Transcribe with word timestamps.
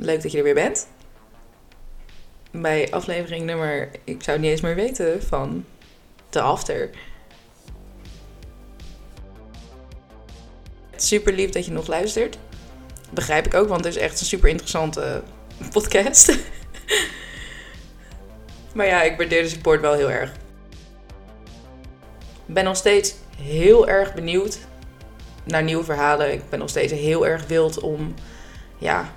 Leuk 0.00 0.22
dat 0.22 0.32
je 0.32 0.38
er 0.38 0.44
weer 0.44 0.54
bent. 0.54 0.86
Bij 2.50 2.90
aflevering 2.90 3.44
nummer, 3.44 3.88
ik 4.04 4.22
zou 4.22 4.36
het 4.36 4.40
niet 4.40 4.50
eens 4.50 4.60
meer 4.60 4.74
weten, 4.74 5.22
van 5.22 5.64
de 6.30 6.40
After. 6.40 6.90
Super 10.96 11.32
lief 11.32 11.50
dat 11.50 11.64
je 11.64 11.72
nog 11.72 11.86
luistert. 11.86 12.38
Begrijp 13.10 13.46
ik 13.46 13.54
ook, 13.54 13.68
want 13.68 13.84
het 13.84 13.94
is 13.94 14.00
echt 14.00 14.20
een 14.20 14.26
super 14.26 14.48
interessante 14.48 15.22
podcast. 15.72 16.38
maar 18.74 18.86
ja, 18.86 19.02
ik 19.02 19.16
waardeer 19.16 19.42
de 19.42 19.48
support 19.48 19.80
wel 19.80 19.94
heel 19.94 20.10
erg. 20.10 20.32
Ik 22.46 22.54
ben 22.54 22.64
nog 22.64 22.76
steeds 22.76 23.14
heel 23.36 23.88
erg 23.88 24.14
benieuwd 24.14 24.58
naar 25.44 25.62
nieuwe 25.62 25.84
verhalen. 25.84 26.32
Ik 26.32 26.48
ben 26.48 26.58
nog 26.58 26.68
steeds 26.68 26.92
heel 26.92 27.26
erg 27.26 27.46
wild 27.46 27.80
om 27.80 28.14
ja, 28.78 29.12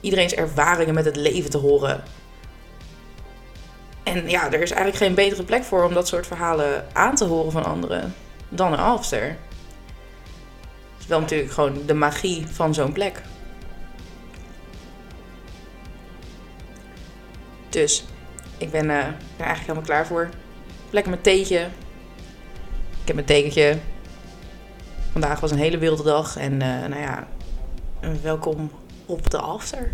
iedereen's 0.00 0.34
ervaringen 0.34 0.94
met 0.94 1.04
het 1.04 1.16
leven 1.16 1.50
te 1.50 1.58
horen. 1.58 2.02
En 4.02 4.28
ja, 4.28 4.46
er 4.46 4.62
is 4.62 4.70
eigenlijk 4.70 4.96
geen 4.96 5.14
betere 5.14 5.42
plek 5.42 5.64
voor 5.64 5.84
om 5.84 5.94
dat 5.94 6.08
soort 6.08 6.26
verhalen 6.26 6.86
aan 6.92 7.14
te 7.14 7.24
horen 7.24 7.52
van 7.52 7.64
anderen 7.64 8.14
dan 8.48 8.72
een 8.72 8.78
after. 8.78 9.22
Het 9.22 10.98
is 10.98 11.06
wel 11.06 11.20
natuurlijk 11.20 11.52
gewoon 11.52 11.86
de 11.86 11.94
magie 11.94 12.46
van 12.46 12.74
zo'n 12.74 12.92
plek. 12.92 13.22
Dus 17.68 18.04
ik 18.58 18.70
ben 18.70 18.90
er 18.90 19.14
eigenlijk 19.36 19.60
helemaal 19.60 19.82
klaar 19.82 20.06
voor. 20.06 20.28
Lekker 20.90 21.10
mijn 21.10 21.22
theetje. 21.22 21.60
Ik 23.00 23.06
heb 23.06 23.14
mijn 23.14 23.26
tekentje. 23.26 23.78
Vandaag 25.12 25.40
was 25.40 25.50
een 25.50 25.58
hele 25.58 25.78
wilde 25.78 26.02
dag 26.02 26.36
en 26.36 26.52
uh, 26.52 26.86
nou 26.86 27.00
ja, 27.00 27.26
welkom 28.22 28.70
op 29.06 29.30
de 29.30 29.38
after. 29.38 29.92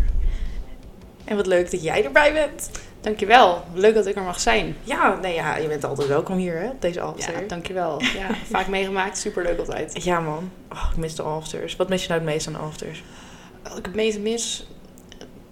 En 1.25 1.35
wat 1.35 1.47
leuk 1.47 1.71
dat 1.71 1.83
jij 1.83 2.05
erbij 2.05 2.33
bent. 2.33 2.69
Dankjewel. 3.01 3.63
Leuk 3.73 3.93
dat 3.93 4.05
ik 4.05 4.15
er 4.15 4.21
mag 4.21 4.39
zijn. 4.39 4.75
Ja, 4.83 5.19
nee, 5.21 5.33
ja 5.33 5.57
je 5.57 5.67
bent 5.67 5.83
altijd 5.83 6.07
welkom 6.07 6.37
hier, 6.37 6.59
hè, 6.59 6.69
op 6.69 6.81
deze 6.81 7.01
after. 7.01 7.41
Ja, 7.41 7.47
dankjewel. 7.47 8.01
Ja, 8.19 8.35
vaak 8.49 8.67
meegemaakt. 8.67 9.17
Superleuk 9.17 9.59
altijd. 9.59 10.03
Ja, 10.03 10.19
man. 10.19 10.51
Oh, 10.71 10.87
ik 10.91 10.97
mis 10.97 11.15
de 11.15 11.23
afters. 11.23 11.75
Wat 11.75 11.89
mis 11.89 12.01
je 12.01 12.07
nou 12.07 12.21
het 12.21 12.29
meest 12.29 12.47
aan 12.47 12.53
de 12.53 12.59
afters? 12.59 13.03
Wat 13.63 13.77
ik 13.77 13.85
het 13.85 13.95
meest 13.95 14.19
mis, 14.19 14.67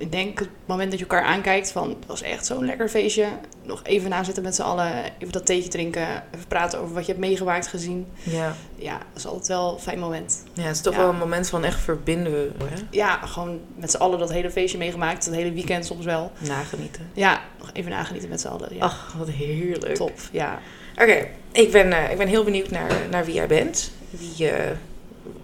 ik 0.02 0.12
denk 0.12 0.40
het 0.40 0.50
moment 0.66 0.90
dat 0.90 1.00
je 1.00 1.06
elkaar 1.06 1.24
aankijkt 1.24 1.72
van 1.72 1.90
het 1.90 2.06
was 2.06 2.22
echt 2.22 2.46
zo'n 2.46 2.66
lekker 2.66 2.90
feestje. 2.90 3.26
Nog 3.64 3.84
even 3.84 4.10
na 4.10 4.24
zitten 4.24 4.44
met 4.44 4.56
z'n 4.56 4.62
allen, 4.62 4.94
even 5.20 5.32
dat 5.32 5.46
theetje 5.46 5.70
drinken, 5.70 6.08
even 6.36 6.48
praten 6.48 6.80
over 6.80 6.94
wat 6.94 7.06
je 7.06 7.12
hebt 7.12 7.26
meegemaakt, 7.26 7.68
gezien. 7.68 8.08
Ja. 8.24 8.56
Ja, 8.76 8.98
dat 8.98 9.06
is 9.16 9.26
altijd 9.26 9.48
wel 9.48 9.74
een 9.74 9.80
fijn 9.80 10.00
moment. 10.00 10.44
Ja, 10.54 10.62
het 10.64 10.76
is 10.76 10.82
toch 10.82 10.94
Ja. 10.94 11.00
wel 11.00 11.10
een 11.10 11.18
moment 11.18 11.50
van 11.50 11.64
echt 11.64 11.80
verbinden, 11.80 12.34
hè? 12.64 12.76
Ja, 12.92 13.16
gewoon 13.26 13.60
met 13.76 13.92
z'n 13.92 13.98
allen 13.98 14.20
dat 14.20 14.32
hele 14.32 14.52
feestje 14.52 14.78
meegemaakt, 14.78 15.26
het 15.26 15.36
hele 15.36 15.52
weekend 15.54 15.86
soms 15.86 16.06
wel. 16.06 16.32
Nagenieten. 16.38 17.10
Ja, 17.14 17.42
nog 17.60 17.70
even 17.74 17.92
nagenieten 17.92 18.30
met 18.30 18.42
z'n 18.42 18.48
allen. 18.48 18.76
Ja, 18.76 18.82
Ach, 18.84 19.16
wat 19.18 19.30
heerlijk. 19.30 19.96
top. 19.96 20.20
Ja. 20.32 20.60
Oké, 20.96 21.28
ik, 21.52 21.72
ben, 21.72 21.94
eh, 21.94 22.12
ik 22.12 22.18
ben 22.18 22.28
heel 22.28 22.44
benieuwd 22.44 22.70
naar, 22.72 22.92
naar 23.12 23.26
wie 23.26 23.34
jij 23.34 23.48
bent. 23.48 23.92
Wie, 24.10 24.50
eh, 24.50 24.72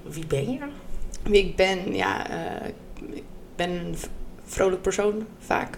wie 0.03 0.25
ben 0.25 0.52
je? 0.52 0.58
Wie 1.23 1.44
ik 1.45 1.55
ben, 1.55 1.95
ja, 1.95 2.30
eh, 2.30 2.67
ik 3.13 3.23
ben 3.55 3.95
vrolijk 4.48 4.81
persoon 4.81 5.26
vaak. 5.40 5.78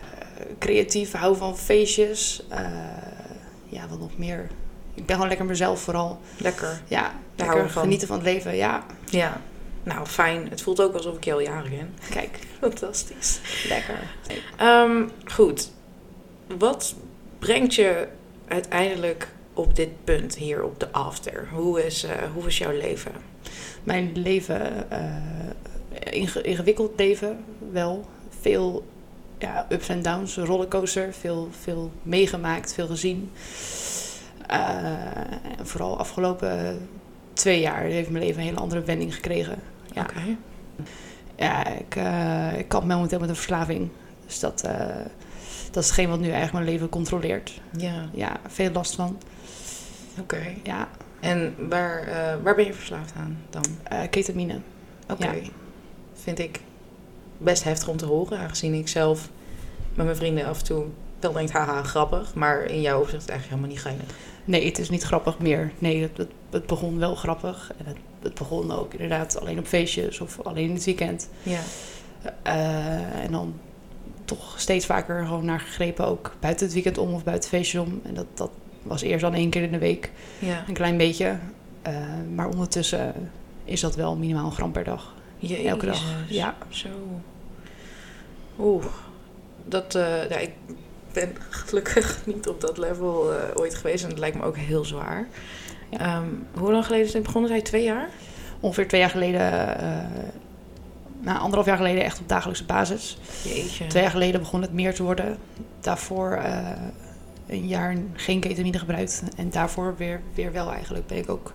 Eh, 0.00 0.46
creatief, 0.58 1.12
hou 1.12 1.36
van 1.36 1.58
feestjes. 1.58 2.42
Eh, 2.48 2.60
ja, 3.68 3.88
wat 3.88 3.98
nog 3.98 4.18
meer. 4.18 4.48
Ik 4.94 5.06
ben 5.06 5.14
gewoon 5.14 5.28
lekker 5.28 5.46
mezelf 5.46 5.80
vooral. 5.80 6.20
Lekker. 6.36 6.80
Ja, 6.88 7.12
lekker 7.36 7.70
genieten 7.70 8.06
van 8.08 8.16
het 8.16 8.24
leven. 8.26 8.56
Ja, 8.56 8.84
Ja. 9.10 9.40
Nou, 9.84 10.06
fijn. 10.06 10.48
Het 10.50 10.62
voelt 10.62 10.80
ook 10.80 10.94
alsof 10.94 11.16
ik 11.16 11.24
je 11.24 11.32
al 11.32 11.40
jaren 11.40 11.70
ken. 11.70 11.94
kijk, 12.10 12.38
Fantastisch. 12.60 13.40
lekker. 13.68 13.98
Ehm, 14.56 15.08
goed. 15.24 15.70
Wat 16.58 16.94
brengt 17.38 17.74
je 17.74 18.08
uiteindelijk 18.48 19.28
op 19.54 19.76
dit 19.76 20.04
punt 20.04 20.34
hier 20.36 20.62
op 20.64 20.80
de 20.80 20.92
after? 20.92 21.48
Hoe 21.52 21.84
is, 21.86 22.04
eh, 22.04 22.10
hoe 22.34 22.46
is 22.46 22.58
jouw 22.58 22.72
leven? 22.76 23.12
Mijn 23.82 24.10
leven, 24.14 24.90
ingewikkeld 26.42 26.92
leven 26.98 27.44
wel. 27.72 28.04
Veel 28.40 28.84
ja, 29.38 29.66
ups 29.68 29.88
en 29.88 30.02
downs, 30.02 30.36
een 30.36 30.44
rollercoaster. 30.44 31.12
Veel, 31.12 31.48
veel 31.60 31.90
meegemaakt, 32.02 32.74
veel 32.74 32.86
gezien. 32.86 33.30
Eh, 34.46 34.58
en 35.58 35.66
vooral 35.66 35.98
afgelopen 35.98 36.88
twee 37.32 37.60
jaar 37.60 37.80
heeft 37.82 38.10
mijn 38.10 38.24
leven 38.24 38.40
een 38.40 38.46
hele 38.46 38.60
andere 38.60 38.82
wending 38.82 39.14
gekregen. 39.14 39.58
Ja, 39.94 40.02
Oké. 40.02 40.20
ja 41.36 41.66
ik, 41.66 41.96
eh, 41.96 42.58
ik 42.58 42.68
kamp 42.68 42.86
momenteel 42.86 43.18
met 43.18 43.28
een 43.28 43.34
verslaving. 43.34 43.88
Dus 44.26 44.40
dat, 44.40 44.62
eh, 44.62 44.86
dat 45.70 45.82
is 45.82 45.88
hetgeen 45.88 46.08
wat 46.08 46.18
nu 46.18 46.24
eigenlijk 46.30 46.52
mijn 46.52 46.66
leven 46.66 46.88
controleert. 46.88 47.60
Ja, 47.76 48.08
Ja, 48.14 48.36
veel 48.46 48.70
last 48.72 48.94
van. 48.94 49.18
oké. 50.20 50.54
Ja, 50.62 50.88
En 51.20 51.54
waar, 51.68 52.02
eh, 52.02 52.34
waar 52.42 52.54
ben 52.54 52.64
je 52.64 52.74
verslaafd 52.74 53.12
aan 53.16 53.38
dan? 53.50 53.62
eh, 53.82 53.98
ketamine. 54.10 54.58
Oké. 55.10 55.24
Ja. 55.30 55.32
Vind 56.22 56.38
ik 56.38 56.60
best 57.38 57.64
heftig 57.64 57.88
om 57.88 57.96
te 57.96 58.06
horen, 58.06 58.38
aangezien 58.38 58.74
ik 58.74 58.88
zelf 58.88 59.28
met 59.94 60.04
mijn 60.04 60.16
vrienden 60.16 60.46
af 60.46 60.58
en 60.58 60.64
toe 60.64 60.84
wel 61.20 61.32
denk, 61.32 61.50
haha, 61.50 61.82
grappig. 61.82 62.34
Maar 62.34 62.64
in 62.64 62.80
jouw 62.80 63.00
opzicht 63.00 63.28
eigenlijk 63.28 63.48
helemaal 63.48 63.68
niet 63.68 63.80
geinig. 63.80 64.04
Nee, 64.44 64.66
het 64.66 64.78
is 64.78 64.90
niet 64.90 65.02
grappig 65.02 65.38
meer. 65.38 65.72
Nee, 65.78 66.02
het, 66.02 66.16
het, 66.16 66.30
het 66.50 66.66
begon 66.66 66.98
wel 66.98 67.14
grappig. 67.14 67.72
En 67.78 67.86
het, 67.86 67.96
het 68.22 68.34
begon 68.34 68.72
ook 68.72 68.92
inderdaad 68.92 69.40
alleen 69.40 69.58
op 69.58 69.66
feestjes 69.66 70.20
of 70.20 70.40
alleen 70.40 70.68
in 70.68 70.74
het 70.74 70.84
weekend. 70.84 71.28
Ja. 71.42 71.60
Eh, 72.42 73.24
en 73.24 73.32
dan 73.32 73.54
toch 74.24 74.60
steeds 74.60 74.86
vaker 74.86 75.24
gewoon 75.26 75.44
naar 75.44 75.60
gegrepen, 75.60 76.06
ook 76.06 76.34
buiten 76.40 76.64
het 76.64 76.74
weekend 76.74 76.98
om 76.98 77.12
of 77.14 77.24
buiten 77.24 77.48
feestjes 77.48 77.80
om. 77.80 78.00
En 78.04 78.14
dat, 78.14 78.26
dat 78.34 78.50
was 78.82 79.02
eerst 79.02 79.20
dan 79.20 79.34
één 79.34 79.50
keer 79.50 79.62
in 79.62 79.72
de 79.72 79.78
week, 79.78 80.10
Ja. 80.38 80.64
een 80.68 80.74
klein 80.74 80.96
beetje. 80.96 81.38
Eh, 81.82 81.94
maar 82.34 82.48
ondertussen 82.48 83.30
is 83.64 83.80
dat 83.80 83.94
wel 83.94 84.16
minimaal 84.16 84.46
een 84.46 84.52
gram 84.52 84.72
per 84.72 84.84
dag. 84.84 85.14
Jezus. 85.48 85.66
Elke 85.66 85.86
dag. 85.86 86.02
Ja. 86.28 86.54
Zo. 86.68 86.88
Oeh. 88.58 88.84
Dat, 89.64 89.94
eh, 89.94 90.42
ik 90.42 90.52
ben 91.12 91.36
gelukkig 91.50 92.26
niet 92.26 92.48
op 92.48 92.60
dat 92.60 92.78
level 92.78 93.32
eh, 93.32 93.38
ooit 93.54 93.74
geweest. 93.74 94.04
En 94.04 94.10
dat 94.10 94.18
lijkt 94.18 94.36
me 94.36 94.42
ook 94.42 94.56
heel 94.56 94.84
zwaar. 94.84 95.28
Ja. 95.90 95.98
Ehm, 95.98 96.26
hoe 96.54 96.72
lang 96.72 96.84
geleden 96.84 97.06
is 97.06 97.12
het 97.12 97.22
begonnen? 97.22 97.50
Zei 97.50 97.62
je 97.62 97.68
twee 97.68 97.84
jaar? 97.84 98.08
Ongeveer 98.60 98.88
twee 98.88 99.00
jaar 99.00 99.10
geleden, 99.10 99.78
eh 99.78 99.96
nou, 101.20 101.38
anderhalf 101.38 101.66
jaar 101.66 101.76
geleden 101.76 102.04
echt 102.04 102.20
op 102.20 102.28
dagelijkse 102.28 102.64
basis. 102.64 103.18
Jeetje. 103.44 103.86
Twee 103.86 104.02
jaar 104.02 104.12
geleden 104.12 104.40
begon 104.40 104.62
het 104.62 104.72
meer 104.72 104.94
te 104.94 105.02
worden. 105.02 105.38
Daarvoor 105.80 106.42
een 107.46 107.66
jaar 107.66 107.96
geen 108.12 108.40
ketamine 108.40 108.78
gebruikt. 108.78 109.22
En 109.36 109.50
daarvoor 109.50 109.94
weer, 109.96 110.20
weer 110.34 110.52
wel 110.52 110.72
eigenlijk. 110.72 111.06
Ben 111.06 111.18
ik 111.18 111.30
ook, 111.30 111.52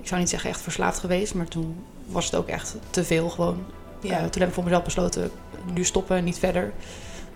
ik 0.00 0.06
zou 0.06 0.20
niet 0.20 0.30
zeggen 0.30 0.50
echt 0.50 0.60
verslaafd 0.60 0.98
geweest. 0.98 1.34
Maar 1.34 1.48
toen 1.48 1.84
was 2.08 2.24
het 2.24 2.34
ook 2.34 2.46
echt 2.48 2.76
te 2.90 3.04
veel 3.04 3.28
gewoon. 3.28 3.64
Ja. 4.00 4.18
Eh, 4.18 4.24
toen 4.24 4.40
heb 4.40 4.48
ik 4.48 4.54
voor 4.54 4.64
mezelf 4.64 4.84
besloten, 4.84 5.30
nu 5.74 5.84
stoppen, 5.84 6.24
niet 6.24 6.38
verder. 6.38 6.72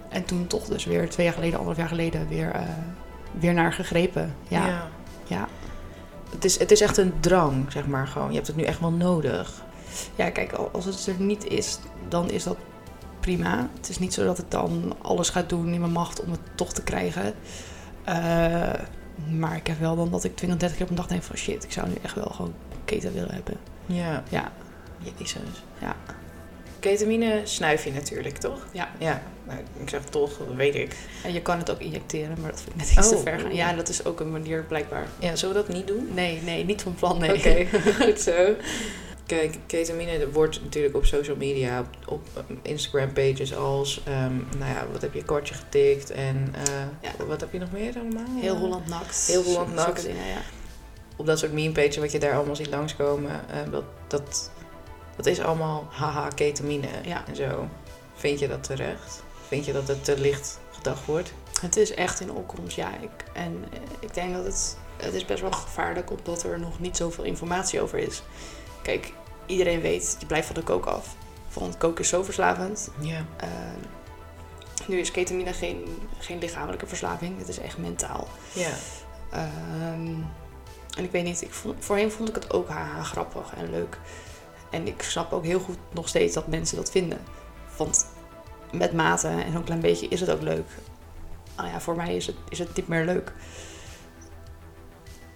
En 0.09 0.25
toen 0.25 0.47
toch 0.47 0.65
dus 0.65 0.85
weer 0.85 1.11
twee 1.11 1.27
jaar 1.27 1.35
geleden, 1.35 1.59
anderhalf 1.59 1.81
jaar 1.81 1.97
geleden, 1.99 2.29
weer, 2.29 2.51
eh, 2.51 2.63
weer 3.33 3.55
naar 3.55 3.73
gegrepen. 3.73 4.35
Ja, 4.49 4.67
ja. 4.67 4.89
ja. 5.27 5.49
Het, 6.31 6.45
is, 6.45 6.59
het 6.59 6.71
is 6.71 6.81
echt 6.81 6.97
een 6.97 7.13
drang, 7.21 7.73
zeg 7.73 7.87
maar. 7.87 8.07
Gewoon. 8.07 8.29
Je 8.29 8.35
hebt 8.35 8.47
het 8.47 8.57
nu 8.57 8.63
echt 8.63 8.81
wel 8.81 8.91
nodig. 8.93 9.63
Ja, 10.17 10.31
kijk, 10.31 10.53
al- 10.53 10.71
als 10.73 10.85
het 10.85 11.07
er 11.07 11.15
niet 11.19 11.47
is, 11.47 11.79
dan 12.09 12.31
is 12.31 12.43
dat 12.45 12.57
prima. 13.21 13.69
Het 13.77 13.89
is 13.89 13.99
niet 13.99 14.15
zo 14.15 14.25
dat 14.25 14.39
ik 14.39 14.51
dan 14.51 14.95
alles 15.03 15.29
ga 15.29 15.43
doen 15.47 15.73
in 15.73 15.81
mijn 15.81 15.93
macht 15.93 16.23
om 16.23 16.31
het 16.31 16.41
toch 16.55 16.73
te 16.73 16.83
krijgen. 16.83 17.35
Eh, 18.05 18.15
maar 19.31 19.57
ik 19.57 19.67
heb 19.67 19.79
wel 19.79 19.97
dan 19.97 20.11
dat 20.11 20.25
ik 20.25 20.37
20, 20.37 20.59
30 20.59 20.77
keer 20.77 20.85
op 20.87 20.91
een 20.91 20.97
dag 20.99 21.07
denk 21.07 21.23
van 21.23 21.37
shit, 21.37 21.65
ik 21.65 21.73
zou 21.73 21.89
nu 21.89 21.95
echt 22.03 22.15
wel 22.15 22.31
gewoon 22.35 22.53
keten 22.85 23.13
willen 23.13 23.35
hebben. 23.35 23.57
Ja. 23.87 24.23
Ja, 24.29 24.53
Jezus. 25.19 25.41
ja. 25.79 25.97
Ketamine 26.81 27.41
snuif 27.45 27.85
je 27.85 27.93
natuurlijk, 27.93 28.37
toch? 28.39 28.67
Ja. 28.73 28.89
Ja. 28.99 29.23
Nou, 29.47 29.59
ik 29.83 29.89
zeg 29.89 30.05
toch, 30.05 30.31
dat 30.39 30.55
weet 30.57 30.75
ik. 30.75 30.97
En 31.25 31.33
je 31.33 31.43
kan 31.43 31.59
het 31.59 31.71
ook 31.71 31.81
injecteren, 31.81 32.37
maar 32.41 32.51
dat 32.51 32.61
vind 32.61 32.71
ik 32.75 32.77
net 32.81 32.97
iets 32.99 33.09
te 33.09 33.15
Oh. 33.17 33.23
ver 33.23 33.39
gaan. 33.41 33.55
Ja, 33.55 33.73
dat 33.73 33.89
is 33.89 34.05
ook 34.05 34.21
een 34.21 34.31
manier 34.31 34.65
blijkbaar. 34.65 35.07
Ja, 35.19 35.37
zullen 35.37 35.55
we 35.55 35.61
dat 35.67 35.75
niet 35.77 35.87
doen? 35.87 36.09
Nee, 36.15 36.41
nee, 36.43 36.65
niet 36.65 36.83
van 36.83 36.95
plan, 36.95 37.19
nee. 37.19 37.37
Oké, 37.37 37.67
goed 38.05 38.21
zo. 38.21 38.55
Kijk, 39.27 39.59
ketamine 39.67 40.31
wordt 40.31 40.63
natuurlijk 40.63 40.97
op 40.97 41.05
social 41.05 41.37
media, 41.37 41.85
op, 42.07 42.21
op 42.37 42.45
Instagram 42.63 43.13
pages 43.13 43.55
als, 43.57 44.03
ehm, 44.05 44.35
nou 44.59 44.71
ja, 44.73 44.87
wat 44.93 45.03
heb 45.03 45.15
je, 45.15 45.25
kortje 45.25 45.55
getikt 45.55 46.11
en 46.11 46.55
eh, 46.55 47.11
Ja. 47.19 47.25
wat 47.27 47.41
heb 47.41 47.53
je 47.53 47.59
nog 47.59 47.73
meer 47.73 47.95
allemaal? 47.99 48.41
Heel 48.41 48.57
Holland 48.57 48.87
nakt. 48.89 49.27
Heel 49.27 49.43
Holland 49.43 50.03
dingen, 50.03 50.27
ja. 50.27 50.41
Op 51.17 51.27
dat 51.27 51.39
soort 51.39 51.53
meme 51.53 51.73
pages 51.73 51.97
wat 51.97 52.13
je 52.13 52.19
daar 52.19 52.35
allemaal 52.35 52.57
ziet 52.57 52.71
langskomen, 52.71 53.31
eh, 53.51 53.71
dat, 53.71 53.85
dat, 54.07 54.51
dat 55.23 55.33
is 55.33 55.41
allemaal 55.41 55.89
haha 55.91 56.29
ketamine 56.29 56.89
Ja. 57.05 57.25
en 57.27 57.37
zo. 57.37 57.69
Vind 58.15 58.39
je 58.39 58.49
dat 58.49 58.63
terecht? 58.65 59.23
Vind 59.49 59.65
je 59.65 59.73
dat 59.73 59.89
het 59.89 60.05
te 60.05 60.19
licht 60.19 60.61
gedacht 60.71 61.05
wordt? 61.05 61.33
Het 61.61 61.77
is 61.77 61.95
echt 61.95 62.21
in 62.21 62.33
opkomst, 62.33 62.77
ja. 62.77 62.91
Ik, 63.01 63.11
en 63.33 63.65
eh, 63.73 63.79
ik 64.01 64.15
denk 64.15 64.35
dat 64.35 64.45
het, 64.45 64.77
het 64.97 65.15
is 65.15 65.25
best 65.25 65.41
wel 65.41 65.53
gevaarlijk 65.53 66.11
omdat 66.11 66.43
er 66.43 66.59
nog 66.61 66.81
niet 66.81 66.97
zoveel 66.97 67.25
informatie 67.25 67.81
over 67.81 67.99
is. 67.99 68.23
Kijk, 68.83 69.13
iedereen 69.47 69.81
weet, 69.81 70.17
je 70.19 70.27
blijft 70.27 70.47
van 70.47 70.55
de 70.57 70.63
kook 70.63 70.87
af. 70.87 71.15
Want 71.53 71.77
koken 71.77 72.03
is 72.03 72.09
zo 72.09 72.23
verslavend. 72.23 72.91
Ja. 73.01 73.25
Eh, 73.37 73.49
nu 74.87 74.99
is 74.99 75.11
ketamine 75.11 75.53
geen, 75.53 76.09
geen 76.19 76.39
lichamelijke 76.39 76.87
verslaving, 76.87 77.39
het 77.39 77.49
is 77.49 77.59
echt 77.59 77.79
mentaal. 77.79 78.29
Ja. 78.53 78.71
Ehm, 79.31 80.15
en 80.97 81.05
ik 81.05 81.11
weet 81.11 81.25
niet, 81.25 81.43
ik 81.43 81.53
vond, 81.53 81.85
voorheen 81.85 82.11
vond 82.11 82.29
ik 82.29 82.35
het 82.35 82.53
ook 82.53 82.69
haha 82.69 83.03
grappig 83.03 83.55
en 83.57 83.71
leuk. 83.71 83.99
En 84.73 84.87
ik 84.87 85.03
snap 85.03 85.33
ook 85.33 85.45
heel 85.45 85.61
goed 85.61 85.79
nog 85.95 86.09
steeds 86.09 86.35
dat 86.35 86.47
mensen 86.47 86.77
dat 86.77 86.91
vinden. 86.91 87.19
Want 87.77 88.07
met 88.73 88.93
mate 88.93 89.29
en 89.29 89.53
zo'n 89.53 89.65
klein 89.65 89.81
beetje 89.81 90.09
is 90.09 90.21
het 90.21 90.31
ook 90.31 90.43
leuk. 90.43 90.67
Nou 91.57 91.69
ja, 91.69 91.81
voor 91.81 91.97
mij 91.97 92.17
is 92.17 92.27
het, 92.27 92.37
is 92.49 92.59
het 92.59 92.77
niet 92.77 92.89
meer 92.89 93.05
leuk. 93.05 93.33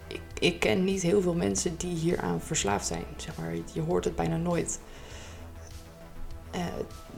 Ik, 0.07 0.21
ik 0.39 0.61
ken 0.61 0.85
niet 0.85 1.03
heel 1.03 1.23
veel 1.23 1.35
mensen 1.35 1.77
die 1.77 1.97
hieraan 1.97 2.41
verslaafd 2.41 2.87
zijn. 2.87 3.05
Zeg 3.17 3.37
maar, 3.37 3.55
je 3.73 3.81
hoort 3.81 4.05
het 4.05 4.17
bijna 4.17 4.37
nooit. 4.37 4.81
Eh, 6.51 6.65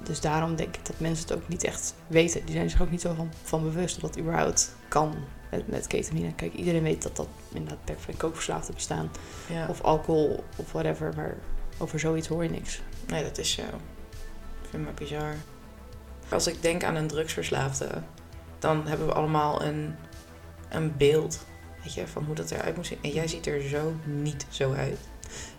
dus 0.03 0.21
daarom 0.21 0.57
denk 0.57 0.77
ik 0.77 0.87
dat 0.87 1.01
mensen 1.01 1.29
het 1.29 1.37
ook 1.37 1.49
niet 1.49 1.65
echt 1.65 1.95
weten. 2.07 2.45
Die 2.45 2.55
zijn 2.55 2.71
zich 2.71 2.83
ook 2.83 2.91
niet 2.91 3.01
zo 3.01 3.15
van, 3.15 3.31
van 3.43 3.63
bewust 3.63 4.01
dat 4.01 4.13
dat 4.13 4.23
überhaupt 4.23 4.75
kan 4.89 5.15
met, 5.51 5.69
met 5.69 5.87
ketamine. 5.87 6.35
Kijk, 6.35 6.55
iedereen 6.55 6.83
weet 6.83 7.03
dat 7.03 7.17
dat 7.17 7.29
inderdaad 7.53 7.85
pep- 7.85 8.09
en 8.09 8.17
kookverslaafden 8.17 8.75
bestaan. 8.75 9.11
ja. 9.49 9.67
Of 9.69 9.81
alcohol 9.81 10.45
of 10.57 10.73
whatever. 10.73 11.13
Maar 11.17 11.37
over 11.79 11.99
zoiets 12.01 12.29
hoor 12.29 12.43
je 12.43 12.51
niks. 12.51 12.81
Nee, 13.07 13.23
dat 13.23 13.39
is 13.39 13.51
zo. 13.53 13.63
Ik 13.63 14.69
vind 14.71 14.73
het 14.73 14.83
maar 14.83 14.95
bizar. 14.95 15.35
Als 16.29 16.47
ik 16.47 16.63
denk 16.63 16.85
aan 16.85 16.95
een 16.95 17.07
drugsverslaafde, 17.07 17.89
dan 18.59 18.87
hebben 18.87 19.07
we 19.07 19.13
allemaal 19.13 19.63
een, 19.63 19.95
een 20.69 20.97
beeld 20.97 21.39
weet 21.83 21.95
je, 21.95 22.07
van 22.07 22.25
hoe 22.25 22.35
dat 22.35 22.51
eruit 22.51 22.77
moet 22.77 22.87
zien. 22.87 22.99
En 23.03 23.11
jij 23.11 23.29
ziet 23.29 23.47
er 23.47 23.63
zo 23.63 23.93
niet 24.05 24.47
zo 24.51 24.73
uit. 24.73 24.99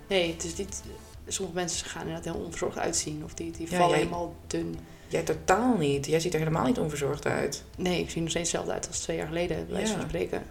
Nee, 0.08 0.32
het 0.34 0.44
is 0.44 0.56
niet... 0.56 0.82
Sommige 1.28 1.56
mensen 1.58 1.88
gaan 1.88 2.02
inderdaad 2.08 2.34
heel 2.34 2.44
onverzorgd 2.44 2.78
uitzien. 2.78 3.24
Of 3.24 3.34
die, 3.34 3.52
die 3.52 3.68
Ja, 3.70 3.78
vallen 3.78 3.90
jij- 3.90 3.98
helemaal 3.98 4.36
dun. 4.48 4.80
Jij 5.08 5.24
totaal 5.24 5.78
niet. 5.78 6.06
Jij 6.06 6.20
ziet 6.20 6.34
er 6.34 6.40
helemaal 6.40 6.66
niet 6.66 6.80
onverzorgd 6.80 7.26
uit. 7.26 7.64
Nee, 7.78 8.00
ik 8.00 8.06
zie 8.08 8.16
er 8.16 8.22
nog 8.22 8.30
steeds 8.30 8.52
hetzelfde 8.52 8.72
uit 8.74 8.88
als 8.88 9.00
twee 9.00 9.18
jaar 9.18 9.28
geleden, 9.28 9.68
bij 9.70 9.82
Ja. 9.82 9.86
spreken. 10.08 10.44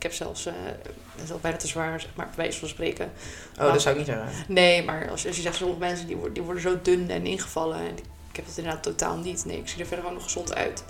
Ik 0.00 0.06
heb 0.06 0.14
zelfs, 0.14 0.44
dat 0.44 1.24
is 1.24 1.32
al 1.32 1.38
bijna 1.38 1.56
te 1.56 1.66
zwaar, 1.66 2.00
zeg 2.00 2.10
maar, 2.14 2.26
bij 2.26 2.36
wijze 2.36 2.58
van 2.58 2.68
spreken. 2.68 3.12
Oh, 3.58 3.72
dat 3.72 3.82
zou 3.82 3.98
ik 3.98 4.06
niet 4.06 4.16
zeggen. 4.16 4.44
Nee, 4.48 4.84
maar 4.84 5.10
als, 5.10 5.26
als 5.26 5.36
je 5.36 5.42
zegt, 5.42 5.56
sommige 5.56 5.80
mensen 5.80 6.06
die 6.06 6.16
worden, 6.16 6.34
die 6.34 6.42
worden 6.42 6.62
zo 6.62 6.78
dun 6.82 7.10
en 7.10 7.26
ingevallen. 7.26 7.78
En 7.78 7.96
ik 8.30 8.36
heb 8.36 8.46
dat 8.46 8.56
inderdaad 8.56 8.82
totaal 8.82 9.16
niet. 9.16 9.44
Nee, 9.44 9.58
ik 9.58 9.68
zie 9.68 9.80
er 9.80 9.86
verder 9.86 10.04
gewoon 10.04 10.14
nog 10.14 10.22
gezond 10.22 10.54
uit. 10.54 10.84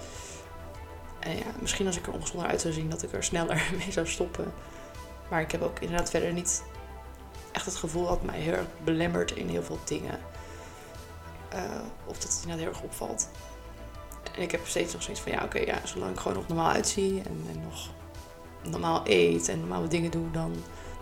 En 1.18 1.36
ja, 1.36 1.44
misschien 1.58 1.86
als 1.86 1.96
ik 1.96 2.06
er 2.06 2.12
ongezonder 2.12 2.48
uit 2.48 2.60
zou 2.60 2.74
zien, 2.74 2.90
dat 2.90 3.02
ik 3.02 3.12
er 3.12 3.24
sneller 3.24 3.70
mee 3.78 3.92
zou 3.92 4.06
stoppen. 4.06 4.52
Maar 5.30 5.40
ik 5.40 5.52
heb 5.52 5.62
ook 5.62 5.78
inderdaad 5.78 6.10
verder 6.10 6.32
niet 6.32 6.62
echt 7.52 7.66
het 7.66 7.76
gevoel 7.76 8.06
dat 8.06 8.22
mij 8.22 8.38
heel 8.38 8.52
erg 8.52 8.66
belemmert 8.84 9.32
in 9.32 9.48
heel 9.48 9.62
veel 9.62 9.78
dingen. 9.84 10.18
Eh, 11.48 11.60
of 12.06 12.18
dat 12.18 12.32
het 12.32 12.40
inderdaad 12.42 12.58
heel 12.58 12.74
erg 12.74 12.82
opvalt. 12.82 13.28
En 14.34 14.42
ik 14.42 14.50
heb 14.50 14.60
steeds 14.66 14.92
nog 14.92 15.02
zoiets 15.02 15.22
van, 15.22 15.32
ja 15.32 15.44
oké, 15.44 15.58
ja, 15.58 15.78
zolang 15.84 16.12
ik 16.12 16.18
gewoon 16.18 16.36
nog 16.36 16.48
normaal 16.48 16.70
uitzie 16.70 17.22
en, 17.22 17.46
en 17.52 17.60
nog 17.62 17.88
normaal 18.62 19.00
eet 19.04 19.48
en 19.48 19.58
normaal 19.58 19.80
wat 19.80 19.90
dingen 19.90 20.10
doe, 20.10 20.30
dan, 20.30 20.52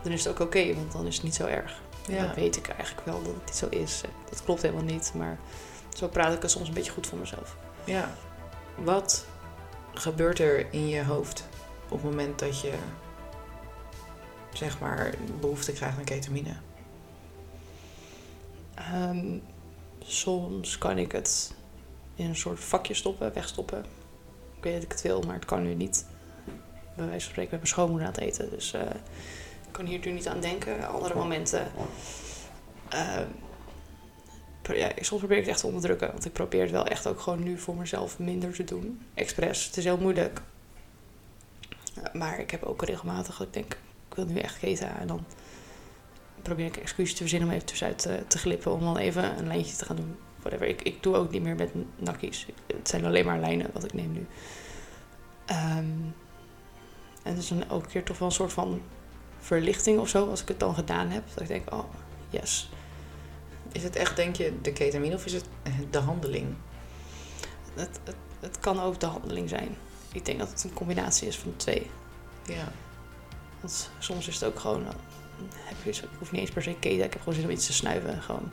dan 0.03 0.13
is 0.13 0.25
het 0.25 0.33
ook 0.33 0.47
oké, 0.47 0.75
want 0.75 0.93
dan 0.93 1.07
is 1.07 1.15
het 1.15 1.25
niet 1.25 1.35
zo 1.35 1.47
erg. 1.47 1.81
En 2.09 2.25
dan 2.25 2.35
weet 2.35 2.57
ik 2.57 2.69
eigenlijk 2.69 3.07
wel 3.07 3.23
dat 3.23 3.35
het 3.35 3.45
niet 3.47 3.57
zo 3.57 3.67
is. 3.69 4.01
Dat 4.31 4.45
klopt 4.45 4.63
helemaal 4.63 4.85
niet, 4.85 5.13
maar 5.15 5.39
zo 5.97 6.09
praat 6.09 6.35
ik 6.35 6.43
er 6.43 6.51
soms 6.51 6.69
een 6.69 6.75
beetje 6.75 6.93
goed 6.93 7.07
voor 7.07 7.19
mezelf. 7.19 7.57
Ja. 7.85 8.15
Wat 8.77 9.27
gebeurt 9.95 10.39
er 10.39 10.73
in 10.73 10.89
je 10.89 11.05
hoofd 11.05 11.49
op 11.85 12.03
het 12.03 12.11
moment 12.11 12.39
dat 12.39 12.61
je, 12.61 12.73
zeg 14.53 14.81
maar, 14.81 15.15
behoefte 15.41 15.73
krijgt 15.73 15.99
aan 15.99 16.05
ketamine? 16.05 16.57
Ehm, 18.75 19.39
soms 19.99 20.79
kan 20.79 20.99
ik 20.99 21.13
het 21.13 21.55
in 22.15 22.27
een 22.27 22.37
soort 22.37 22.61
vakje 22.61 22.95
stoppen, 22.95 23.35
wegstoppen. 23.35 23.85
Ik 24.57 24.65
weet 24.65 24.75
dat 24.75 24.83
ik 24.83 24.93
het 24.93 25.03
wil, 25.03 25.23
maar 25.23 25.35
het 25.35 25.45
kan 25.45 25.63
nu 25.63 25.75
niet. 25.75 26.07
Bij 26.99 27.07
wijze 27.07 27.25
van 27.25 27.31
spreken, 27.33 27.51
we 27.51 27.57
hebben 27.57 27.69
schoonmoeder 27.69 28.07
aan 28.07 28.13
het 28.13 28.23
eten, 28.23 28.51
dus 28.51 28.73
eh, 28.73 28.81
ik 29.67 29.73
kan 29.73 29.87
hier 29.87 29.99
nu 30.05 30.13
niet 30.13 30.29
aan 30.29 30.41
denken. 30.41 30.89
Andere 30.89 31.15
momenten. 31.15 31.67
ehm, 32.89 33.27
ja, 34.75 34.91
soms 35.01 35.21
probeer 35.21 35.37
ik 35.37 35.43
het 35.43 35.53
echt 35.53 35.61
te 35.61 35.67
onderdrukken, 35.67 36.09
want 36.09 36.25
ik 36.25 36.33
probeer 36.33 36.63
het 36.63 36.71
wel 36.71 36.87
echt 36.87 37.07
ook 37.07 37.21
gewoon 37.21 37.43
nu 37.43 37.59
voor 37.59 37.77
mezelf 37.77 38.19
minder 38.19 38.53
te 38.53 38.65
doen. 38.65 39.01
Expres. 39.15 39.67
Het 39.67 39.77
is 39.77 39.85
heel 39.85 39.99
moeilijk. 39.99 40.41
Maar 42.13 42.41
ik 42.41 42.51
heb 42.51 42.63
ook 42.63 42.85
regelmatig 42.85 43.37
dat 43.37 43.47
ik 43.47 43.53
denk, 43.53 43.73
ik 44.09 44.15
wil 44.15 44.27
nu 44.27 44.39
echt 44.39 44.59
keta. 44.59 44.99
En 44.99 45.07
dan 45.07 45.25
probeer 46.43 46.67
ik 46.67 46.77
excuses 46.77 47.13
te 47.13 47.21
verzinnen 47.21 47.49
om 47.49 47.55
even 47.55 47.67
tussenuit 47.67 47.99
te, 47.99 48.23
te 48.27 48.39
glippen. 48.39 48.73
Om 48.73 48.81
dan 48.81 48.97
even 48.97 49.39
een 49.39 49.47
lijntje 49.47 49.77
te 49.77 49.85
gaan 49.85 49.97
doen. 49.97 50.17
Whatever. 50.41 50.67
Ik, 50.67 50.83
ik 50.83 51.03
doe 51.03 51.17
ook 51.17 51.31
niet 51.31 51.43
meer 51.43 51.55
met 51.55 51.71
nakkies. 51.97 52.47
Het 52.67 52.89
zijn 52.89 53.05
alleen 53.05 53.25
maar 53.25 53.41
lijnen 53.41 53.71
wat 53.73 53.85
ik 53.85 53.93
neem 53.93 54.13
nu. 54.13 54.27
Ehm, 55.47 55.87
en 57.23 57.31
het 57.35 57.43
is 57.43 57.49
dan 57.49 57.71
ook 57.71 57.83
een 57.83 57.89
keer 57.89 58.05
toch 58.05 58.19
wel 58.19 58.29
een 58.29 58.35
soort 58.35 58.53
van 58.53 58.83
verlichting 59.41 59.99
of 59.99 60.09
zo. 60.09 60.31
Als 60.31 60.43
ik 60.43 60.49
het 60.49 60.61
dan 60.61 60.75
gedaan 60.75 61.09
heb. 61.09 61.23
Dat 61.35 61.43
ik 61.43 61.49
denk, 61.49 61.73
oh, 61.75 61.85
yes. 62.31 62.71
Is 63.73 63.83
het 63.83 63.97
echt, 63.97 64.17
denk 64.17 64.37
je, 64.37 64.61
de 64.63 64.73
ketamine 64.73 65.15
of 65.15 65.25
is 65.25 65.33
het 65.33 65.45
de 65.91 65.99
handeling? 65.99 66.55
Het, 67.75 68.01
het, 68.05 68.17
het 68.41 68.59
kan 68.59 68.81
ook 68.81 69.01
de 69.01 69.07
handeling 69.07 69.49
zijn. 69.49 69.77
Ik 70.13 70.25
denk 70.25 70.39
dat 70.39 70.49
het 70.49 70.65
een 70.65 70.73
combinatie 70.73 71.29
is 71.29 71.39
van 71.39 71.57
twee. 71.57 71.91
Ja. 72.45 72.73
Want 73.61 73.91
soms 73.99 74.29
is 74.29 74.35
het 74.35 74.45
ook 74.45 74.59
gewoon... 74.59 74.85
Heb 75.55 75.77
je, 75.85 75.91
ik 75.91 76.09
hoef 76.19 76.33
niet 76.33 76.41
eens 76.41 76.51
per 76.51 76.63
se 76.63 76.77
keten. 76.81 77.05
Ik 77.05 77.13
heb 77.13 77.19
gewoon 77.19 77.35
zin 77.35 77.45
om 77.45 77.51
iets 77.51 77.67
te 77.67 77.73
snuiven. 77.73 78.11
en 78.11 78.23
Gewoon. 78.23 78.51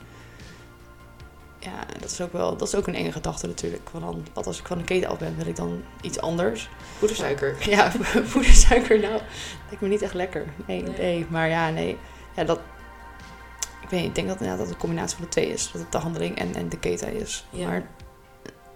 Ja, 1.66 1.86
dat 2.00 2.10
is 2.10 2.20
ook 2.20 2.32
wel... 2.32 2.56
Dat 2.56 2.68
is 2.68 2.74
ook 2.74 2.86
een 2.86 2.94
enge 2.94 3.12
gedachte 3.12 3.46
natuurlijk. 3.46 3.88
Want 3.92 4.04
dan, 4.04 4.26
wat 4.32 4.46
als 4.46 4.58
ik 4.58 4.66
van 4.66 4.78
de 4.78 4.84
keten 4.84 5.08
af 5.08 5.18
ben, 5.18 5.36
wil 5.36 5.46
ik 5.46 5.56
dan 5.56 5.82
iets 6.00 6.20
anders? 6.20 6.68
Poedersuiker. 6.98 7.56
Ja, 7.70 7.92
poedersuiker 8.32 9.00
nou, 9.00 9.20
lijkt 9.66 9.80
me 9.80 9.88
niet 9.88 10.02
echt 10.02 10.14
lekker. 10.14 10.44
Nee, 10.66 10.82
Nee. 10.82 10.96
nee. 10.98 11.26
Maar 11.28 11.48
ja, 11.48 11.70
nee. 11.70 11.98
Ja, 12.36 12.44
dat... 12.44 12.60
Ik 13.82 13.88
weet 13.92 14.00
niet, 14.00 14.08
ik 14.08 14.14
denk 14.14 14.26
dat 14.28 14.36
inderdaad 14.36 14.58
dat 14.58 14.66
het 14.66 14.74
een 14.74 14.80
combinatie 14.80 15.16
van 15.16 15.24
de 15.24 15.30
twee 15.30 15.48
is. 15.48 15.70
Dat 15.72 15.82
het 15.82 15.92
de 15.92 15.98
handeling 15.98 16.38
en, 16.38 16.54
en 16.54 16.68
de 16.68 16.78
keten 16.78 17.12
is. 17.20 17.46
Ja. 17.50 17.66
Maar 17.66 17.86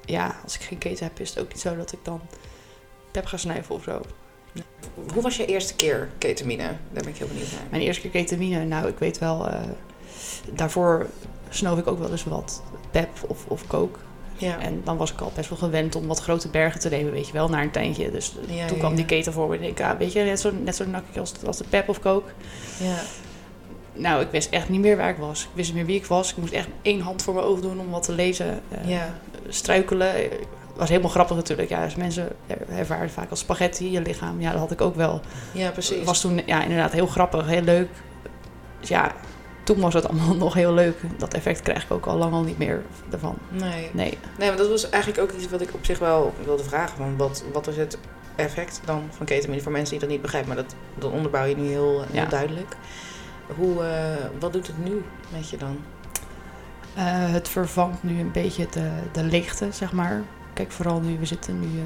ja, 0.04 0.36
als 0.44 0.54
ik 0.54 0.60
geen 0.60 0.78
keten 0.78 1.04
heb, 1.04 1.20
is 1.20 1.28
het 1.30 1.38
ook 1.38 1.48
niet 1.48 1.60
zo 1.60 1.76
dat 1.76 1.92
ik 1.92 1.98
dan 2.02 2.20
pep 3.10 3.26
ga 3.26 3.36
snuiven 3.36 3.74
of 3.74 3.82
zo. 3.82 4.00
Hoe 5.12 5.22
was 5.22 5.36
je 5.36 5.46
eerste 5.46 5.74
keer 5.74 6.08
ketamine? 6.18 6.62
Daar 6.62 7.02
ben 7.02 7.08
ik 7.08 7.16
heel 7.16 7.26
benieuwd 7.26 7.52
naar. 7.52 7.60
Mijn 7.70 7.82
eerste 7.82 8.00
keer 8.08 8.22
ketamine, 8.22 8.64
nou, 8.64 8.88
ik 8.88 8.98
weet 8.98 9.18
wel... 9.18 9.48
eh, 9.48 9.60
daarvoor 10.52 11.06
snoof 11.50 11.78
ik 11.78 11.86
ook 11.86 11.98
wel 11.98 12.10
eens 12.10 12.24
wat 12.24 12.62
pep 12.90 13.08
of, 13.26 13.46
of 13.46 13.66
coke. 13.66 13.98
Ja. 14.36 14.58
En 14.58 14.80
dan 14.84 14.96
was 14.96 15.12
ik 15.12 15.20
al 15.20 15.32
best 15.34 15.48
wel 15.48 15.58
gewend 15.58 15.94
om 15.96 16.06
wat 16.06 16.20
grote 16.20 16.48
bergen 16.48 16.80
te 16.80 16.88
nemen, 16.88 17.12
weet 17.12 17.26
je 17.26 17.32
wel, 17.32 17.48
naar 17.48 17.62
een 17.62 17.70
tijdje. 17.70 18.10
Dus 18.10 18.34
Ja, 18.46 18.66
toen 18.66 18.76
ja, 18.76 18.82
kwam 18.82 18.94
die 18.94 19.04
keten 19.04 19.32
voor 19.32 19.48
me. 19.48 19.56
En 19.56 19.62
ik 19.62 19.76
denk, 19.76 19.90
ah, 19.90 19.98
weet 19.98 20.12
je, 20.12 20.22
net 20.22 20.40
zo, 20.40 20.50
net 20.62 20.76
zo 20.76 20.86
nakkie 20.86 21.20
als, 21.20 21.32
als 21.46 21.56
de 21.56 21.64
pep 21.68 21.88
of 21.88 22.00
coke. 22.00 22.30
ja. 22.78 22.96
Nou, 23.92 24.22
ik 24.22 24.30
wist 24.30 24.50
echt 24.50 24.68
niet 24.68 24.80
meer 24.80 24.96
waar 24.96 25.10
ik 25.10 25.16
was. 25.16 25.42
Ik 25.42 25.48
wist 25.52 25.68
niet 25.68 25.76
meer 25.76 25.86
wie 25.86 25.96
ik 25.96 26.06
was. 26.06 26.30
Ik 26.30 26.36
moest 26.36 26.52
echt 26.52 26.68
één 26.82 27.00
hand 27.00 27.22
voor 27.22 27.34
mijn 27.34 27.46
ogen 27.46 27.62
doen 27.62 27.80
om 27.80 27.90
wat 27.90 28.02
te 28.02 28.12
lezen. 28.12 28.60
Ja. 28.86 29.14
Struikelen. 29.48 30.14
Was 30.76 30.88
helemaal 30.88 31.10
grappig 31.10 31.36
natuurlijk. 31.36 31.68
Ja, 31.68 31.84
dus 31.84 31.94
mensen 31.94 32.28
ervaren 32.68 33.10
vaak 33.10 33.30
als 33.30 33.38
spaghetti, 33.38 33.90
je 33.90 34.00
lichaam. 34.00 34.40
Ja, 34.40 34.50
dat 34.50 34.60
had 34.60 34.70
ik 34.70 34.80
ook 34.80 34.94
wel. 34.94 35.20
ja, 35.52 35.70
precies. 35.70 35.96
Het 35.96 36.04
was 36.04 36.20
toen 36.20 36.42
ja, 36.46 36.62
inderdaad 36.62 36.92
heel 36.92 37.06
grappig, 37.06 37.46
heel 37.46 37.62
leuk. 37.62 37.88
Dus 38.80 38.88
ja, 38.88 39.12
toen 39.62 39.80
was 39.80 39.94
het 39.94 40.08
allemaal 40.08 40.34
nog 40.46 40.54
heel 40.54 40.72
leuk. 40.72 40.96
Dat 41.16 41.34
effect 41.34 41.60
krijg 41.62 41.84
ik 41.84 41.90
ook 41.90 42.06
al 42.06 42.16
lang 42.16 42.32
al 42.32 42.42
niet 42.42 42.58
meer 42.58 42.82
ervan. 43.10 43.36
Nee. 43.48 43.90
Nee. 43.92 44.18
nee, 44.38 44.48
maar 44.48 44.56
dat 44.56 44.68
was 44.68 44.90
eigenlijk 44.90 45.22
ook 45.22 45.32
iets 45.32 45.50
wat 45.50 45.60
ik 45.60 45.74
op 45.74 45.84
zich 45.84 45.98
wel 45.98 46.34
wilde 46.44 46.64
vragen. 46.64 46.96
Van 46.96 47.16
wat, 47.16 47.44
wat 47.52 47.66
is 47.68 47.76
het 47.76 47.98
effect 48.36 48.80
dan 48.84 49.02
van 49.10 49.26
ketamine 49.26 49.62
voor 49.62 49.72
mensen 49.72 49.90
die 49.90 50.00
dat 50.00 50.08
niet 50.08 50.22
begrijpen? 50.22 50.54
Maar 50.54 50.64
dat, 50.64 50.74
dat 50.98 51.10
onderbouw 51.12 51.44
je 51.44 51.56
nu 51.56 51.68
heel, 51.68 52.00
heel 52.00 52.22
Ja. 52.22 52.26
duidelijk. 52.26 52.76
Hoe, 53.56 53.84
eh, 53.84 54.14
wat 54.40 54.52
doet 54.52 54.66
het 54.66 54.84
nu 54.84 55.02
met 55.32 55.50
je 55.50 55.56
dan? 55.56 55.78
Eh, 56.94 57.04
het 57.32 57.48
vervangt 57.48 58.02
nu 58.02 58.20
een 58.20 58.32
beetje 58.32 58.66
de, 58.70 58.90
de 59.12 59.22
leegte, 59.22 59.68
zeg 59.72 59.92
maar. 59.92 60.22
Kijk, 60.52 60.72
vooral 60.72 61.00
nu, 61.00 61.18
we 61.18 61.26
zitten 61.26 61.60
nu 61.60 61.66
eh, 61.66 61.84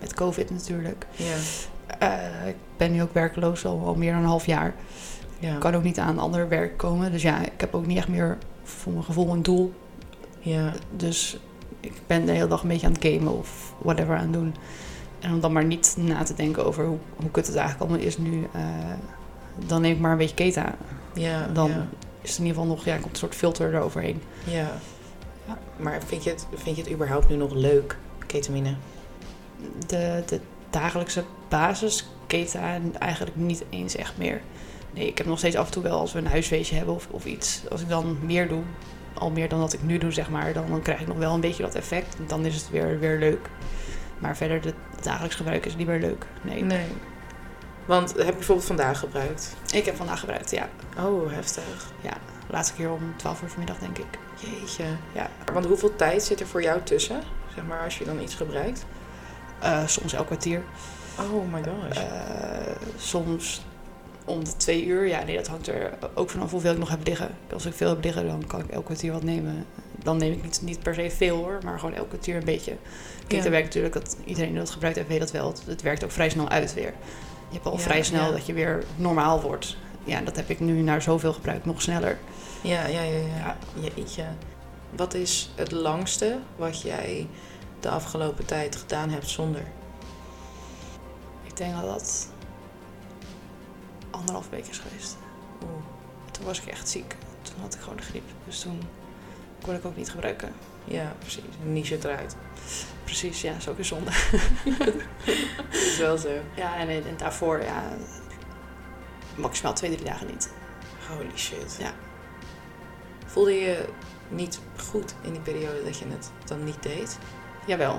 met 0.00 0.14
COVID 0.14 0.50
natuurlijk. 0.50 1.06
Ja. 1.16 1.34
Ik 2.46 2.56
ben 2.76 2.92
nu 2.92 3.02
ook 3.02 3.12
werkloos 3.14 3.64
al, 3.64 3.82
al 3.86 3.94
meer 3.94 4.12
dan 4.12 4.20
een 4.22 4.28
half 4.28 4.46
jaar. 4.46 4.74
Ja. 5.38 5.54
Ik 5.54 5.60
kan 5.60 5.74
ook 5.74 5.82
niet 5.82 5.98
aan 5.98 6.18
ander 6.18 6.48
werk 6.48 6.76
komen. 6.76 7.12
Dus 7.12 7.22
ja, 7.22 7.40
ik 7.40 7.60
heb 7.60 7.74
ook 7.74 7.86
niet 7.86 7.96
echt 7.96 8.08
meer 8.08 8.38
voor 8.62 8.92
mijn 8.92 9.04
gevoel 9.04 9.32
een 9.32 9.42
doel. 9.42 9.72
ja. 10.40 10.72
Dus 10.96 11.38
ik 11.80 11.92
ben 12.06 12.24
de 12.26 12.32
hele 12.32 12.46
dag 12.46 12.62
een 12.62 12.68
beetje 12.68 12.86
aan 12.86 12.92
het 12.92 13.04
gamen 13.04 13.38
of 13.38 13.74
whatever 13.78 14.16
aan 14.16 14.22
het 14.22 14.32
doen. 14.32 14.54
En 15.20 15.32
om 15.32 15.40
dan 15.40 15.52
maar 15.52 15.64
niet 15.64 15.94
na 15.98 16.22
te 16.22 16.34
denken 16.34 16.66
over 16.66 16.84
hoe, 16.86 16.98
hoe 17.16 17.30
kut 17.30 17.46
het 17.46 17.56
eigenlijk 17.56 17.90
allemaal 17.90 18.06
is 18.06 18.18
nu. 18.18 18.46
eh, 18.52 18.62
dan 19.66 19.80
neem 19.80 19.92
ik 19.92 20.00
maar 20.00 20.12
een 20.12 20.18
beetje 20.18 20.34
keta. 20.34 20.74
Ja. 21.14 21.46
Dan 21.52 21.68
ja. 21.70 21.86
is 22.22 22.32
er 22.34 22.38
in 22.40 22.46
ieder 22.46 22.60
geval 22.60 22.76
nog, 22.76 22.84
ja, 22.84 22.94
komt 22.96 23.10
een 23.10 23.16
soort 23.16 23.34
filter 23.34 23.74
eroverheen. 23.74 24.22
Ja. 24.44 24.70
Ja. 25.46 25.58
Maar 25.76 26.02
vind 26.06 26.24
je, 26.24 26.30
het, 26.30 26.46
vind 26.54 26.76
je 26.76 26.82
het 26.82 26.92
überhaupt 26.92 27.28
nu 27.28 27.36
nog 27.36 27.54
leuk, 27.54 27.96
ketamine? 28.26 28.74
de, 29.86 30.22
de 30.26 30.40
dagelijkse 30.70 31.24
basis 31.48 32.08
keta 32.26 32.78
eigenlijk 32.98 33.36
niet 33.36 33.64
eens 33.70 33.96
echt 33.96 34.18
meer. 34.18 34.40
Nee, 34.98 35.06
ik 35.06 35.18
heb 35.18 35.26
nog 35.26 35.38
steeds 35.38 35.56
af 35.56 35.66
en 35.66 35.72
toe 35.72 35.82
wel 35.82 35.98
als 35.98 36.12
we 36.12 36.18
een 36.18 36.26
huisfeestje 36.26 36.76
hebben 36.76 36.94
of, 36.94 37.08
of 37.10 37.24
iets. 37.24 37.62
Als 37.70 37.80
ik 37.80 37.88
dan 37.88 38.18
meer 38.22 38.48
doe, 38.48 38.62
al 39.14 39.30
meer 39.30 39.48
dan 39.48 39.60
dat 39.60 39.72
ik 39.72 39.82
nu 39.82 39.98
doe, 39.98 40.12
zeg 40.12 40.30
maar, 40.30 40.52
dan, 40.52 40.68
dan 40.68 40.82
krijg 40.82 41.00
ik 41.00 41.06
nog 41.06 41.16
wel 41.16 41.34
een 41.34 41.40
beetje 41.40 41.62
dat 41.62 41.74
effect. 41.74 42.16
Dan 42.26 42.46
is 42.46 42.54
het 42.54 42.70
weer, 42.70 42.98
weer 42.98 43.18
leuk. 43.18 43.48
Maar 44.18 44.36
verder, 44.36 44.64
het 44.64 45.04
dagelijks 45.04 45.36
gebruik 45.36 45.66
is 45.66 45.76
niet 45.76 45.86
meer 45.86 46.00
leuk. 46.00 46.26
Nee. 46.42 46.62
Nee. 46.62 46.86
Want 47.86 48.08
heb 48.16 48.26
je 48.26 48.32
bijvoorbeeld 48.32 48.66
vandaag 48.66 48.98
gebruikt? 48.98 49.56
Ik 49.72 49.84
heb 49.84 49.96
vandaag 49.96 50.20
gebruikt, 50.20 50.50
ja. 50.50 50.68
Oh, 50.98 51.32
heftig. 51.32 51.92
Laatste 52.50 52.74
keer 52.74 52.90
om 52.90 53.14
12 53.16 53.42
uur 53.42 53.48
vanmiddag, 53.48 53.78
denk 53.78 53.98
ik. 53.98 54.18
Jeetje. 54.34 54.84
Ja. 55.12 55.30
Want 55.52 55.66
hoeveel 55.66 55.96
tijd 55.96 56.22
zit 56.22 56.40
er 56.40 56.46
voor 56.46 56.62
jou 56.62 56.82
tussen? 56.82 57.22
Zeg 57.54 57.64
maar, 57.64 57.84
als 57.84 57.98
je 57.98 58.04
dan 58.04 58.20
iets 58.20 58.34
gebruikt? 58.34 58.86
Eh, 59.58 59.86
soms 59.86 60.12
elk 60.12 60.26
kwartier. 60.26 60.62
Oh 61.18 61.52
my 61.52 61.62
gosh. 61.62 61.96
Eh, 61.96 62.76
soms 62.96 63.62
om 64.28 64.44
de 64.44 64.56
twee 64.56 64.84
uur. 64.86 65.06
Ja, 65.06 65.22
nee, 65.24 65.36
dat 65.36 65.46
hangt 65.46 65.66
er 65.68 65.90
ook 66.14 66.30
vanaf 66.30 66.50
hoeveel 66.50 66.72
ik 66.72 66.78
nog 66.78 66.88
heb 66.88 67.06
liggen. 67.06 67.30
Als 67.52 67.66
ik 67.66 67.74
veel 67.74 67.88
heb 67.88 68.04
liggen, 68.04 68.26
dan 68.26 68.46
kan 68.46 68.60
ik 68.60 68.70
elk 68.70 68.84
kwartier 68.84 69.12
wat 69.12 69.22
nemen. 69.22 69.66
Dan 70.02 70.16
neem 70.16 70.32
ik 70.32 70.42
niet, 70.42 70.60
niet 70.62 70.82
per 70.82 70.94
se 70.94 71.10
veel 71.10 71.36
hoor, 71.36 71.58
maar 71.64 71.78
gewoon 71.78 71.94
elk 71.94 72.08
kwartier 72.08 72.36
een 72.36 72.44
beetje. 72.44 72.76
Kijk, 73.26 73.42
Ja. 73.44 73.50
werkt 73.50 73.64
natuurlijk, 73.66 73.94
dat 73.94 74.16
iedereen 74.24 74.50
die 74.50 74.58
dat 74.58 74.70
gebruikt 74.70 74.96
heeft, 74.96 75.08
weet 75.08 75.18
dat 75.20 75.30
wel. 75.30 75.46
Het, 75.48 75.62
het 75.66 75.82
werkt 75.82 76.04
ook 76.04 76.10
vrij 76.10 76.30
snel 76.30 76.48
uit 76.48 76.74
weer. 76.74 76.92
Je 77.48 77.54
hebt 77.54 77.66
al 77.66 77.72
Ja, 77.72 77.78
vrij 77.78 78.02
snel 78.02 78.24
ja. 78.26 78.30
dat 78.30 78.46
je 78.46 78.52
weer 78.52 78.84
normaal 78.96 79.40
wordt. 79.40 79.76
Ja, 80.04 80.20
dat 80.20 80.36
heb 80.36 80.48
ik 80.50 80.60
nu 80.60 80.80
naar 80.80 81.02
zoveel 81.02 81.32
gebruik 81.32 81.64
nog 81.64 81.82
sneller. 81.82 82.18
Ja, 82.60 82.86
ja, 82.86 83.02
ja, 83.02 83.18
ja. 83.36 83.56
Jeetje. 83.94 84.24
Wat 84.96 85.14
is 85.14 85.50
het 85.54 85.72
langste 85.72 86.38
wat 86.56 86.82
jij 86.82 87.26
de 87.80 87.88
afgelopen 87.88 88.44
tijd 88.46 88.76
gedaan 88.76 89.10
hebt 89.10 89.28
zonder? 89.28 89.62
Ik 91.46 91.56
denk 91.56 91.74
dat 91.74 91.84
dat 91.84 92.28
anderhalf 94.18 94.48
week 94.50 94.66
is 94.66 94.78
geweest. 94.78 95.16
Oeh. 95.62 95.82
Toen 96.30 96.44
was 96.44 96.60
ik 96.60 96.66
echt 96.66 96.88
ziek. 96.88 97.16
Toen 97.42 97.60
had 97.60 97.74
ik 97.74 97.80
gewoon 97.80 97.96
de 97.96 98.02
griep. 98.02 98.24
Dus 98.44 98.60
toen 98.60 98.80
kon 99.62 99.74
ik 99.74 99.84
ook 99.84 99.96
niet 99.96 100.10
gebruiken. 100.10 100.52
Ja, 100.84 101.14
precies. 101.18 101.42
Niche 101.62 101.96
eruit. 101.96 102.36
Precies, 103.04 103.40
ja, 103.40 103.54
is 103.54 103.68
ook 103.68 103.78
een 103.78 103.84
zonde. 103.84 104.10
Dat 104.78 104.94
is 105.86 105.98
wel 105.98 106.18
zo. 106.18 106.40
Ja, 106.54 106.76
en, 106.76 106.88
en 106.88 107.16
daarvoor, 107.16 107.62
ja, 107.62 107.82
maximaal 109.34 109.74
twee, 109.74 109.90
drie 109.90 110.04
dagen 110.04 110.26
niet. 110.26 110.52
Holy 111.08 111.36
shit. 111.36 111.76
Ja. 111.78 111.92
Voelde 113.26 113.52
je 113.52 113.88
niet 114.28 114.60
goed 114.90 115.14
in 115.20 115.32
die 115.32 115.40
periode 115.40 115.84
dat 115.84 115.98
je 115.98 116.06
het 116.08 116.30
dan 116.44 116.64
niet 116.64 116.82
deed? 116.82 117.18
Jawel, 117.66 117.96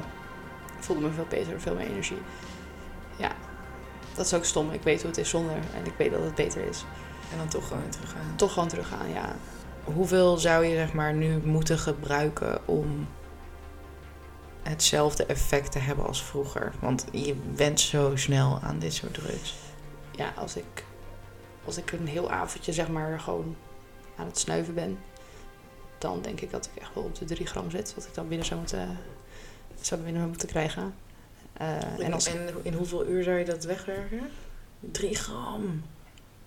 ik 0.78 0.84
voelde 0.84 1.02
me 1.02 1.12
veel 1.12 1.28
beter, 1.30 1.62
veel 1.62 1.76
meer 1.76 1.88
energie. 1.88 2.22
Ja, 3.18 3.32
dat 4.20 4.28
is 4.28 4.34
ook 4.34 4.46
stom. 4.46 4.72
Ik 4.72 4.82
weet 4.82 5.02
hoe 5.02 5.10
het 5.10 5.20
is 5.20 5.30
zonder 5.30 5.56
en 5.56 5.86
ik 5.86 5.94
weet 5.98 6.12
dat 6.12 6.22
het 6.22 6.36
beter 6.36 6.66
is. 6.66 6.86
En 7.32 7.38
dan 7.38 7.48
toch 7.48 7.68
gewoon 7.68 7.90
teruggaan. 7.90 8.36
Toch 8.36 8.54
gewoon 8.54 8.70
teruggaan, 8.70 9.10
ja. 9.10 9.36
Hoeveel 9.84 10.38
zou 10.38 10.66
je 10.66 10.76
zeg 10.76 10.94
maar 10.94 11.14
nu 11.14 11.38
moeten 11.38 11.80
gebruiken 11.80 12.68
om 12.68 13.08
hetzelfde 14.64 15.26
effect 15.26 15.72
te 15.72 15.80
hebben 15.80 16.06
als 16.08 16.24
vroeger? 16.24 16.74
Want 16.80 17.06
je 17.12 17.36
went 17.56 17.80
zo 17.80 18.16
snel 18.16 18.60
aan 18.62 18.80
dit 18.80 18.94
soort 18.94 19.14
drugs. 19.14 19.56
Ja, 20.12 20.34
als 20.36 20.56
ik, 20.56 20.86
als 21.66 21.78
ik 21.78 21.92
een 21.92 22.08
heel 22.08 22.32
avondje 22.32 22.74
zeg 22.74 22.88
maar 22.88 23.20
gewoon 23.20 23.56
aan 24.16 24.26
het 24.26 24.40
snuiven 24.40 24.74
ben, 24.74 25.00
dan 25.98 26.22
denk 26.22 26.42
ik 26.42 26.52
dat 26.52 26.70
ik 26.74 26.82
echt 26.82 26.94
wel 26.94 27.04
op 27.04 27.16
de 27.16 27.26
3 27.26 27.46
gram 27.46 27.72
zit. 27.72 27.96
Wat 27.96 28.06
ik 28.06 28.14
dan 28.14 28.28
binnen 28.28 28.48
zou 28.48 28.60
moeten, 28.60 28.98
zou 29.82 30.02
binnen 30.02 30.28
moeten 30.28 30.48
krijgen. 30.48 30.94
Eh, 31.60 32.00
en 32.06 32.14
als, 32.14 32.26
en 32.26 32.50
in 32.62 32.74
hoeveel 32.74 33.06
uur 33.06 33.24
zou 33.24 33.38
je 33.38 33.46
dat 33.46 33.64
wegwerken? 33.64 34.30
Drie 34.80 35.16
gram. 35.16 35.84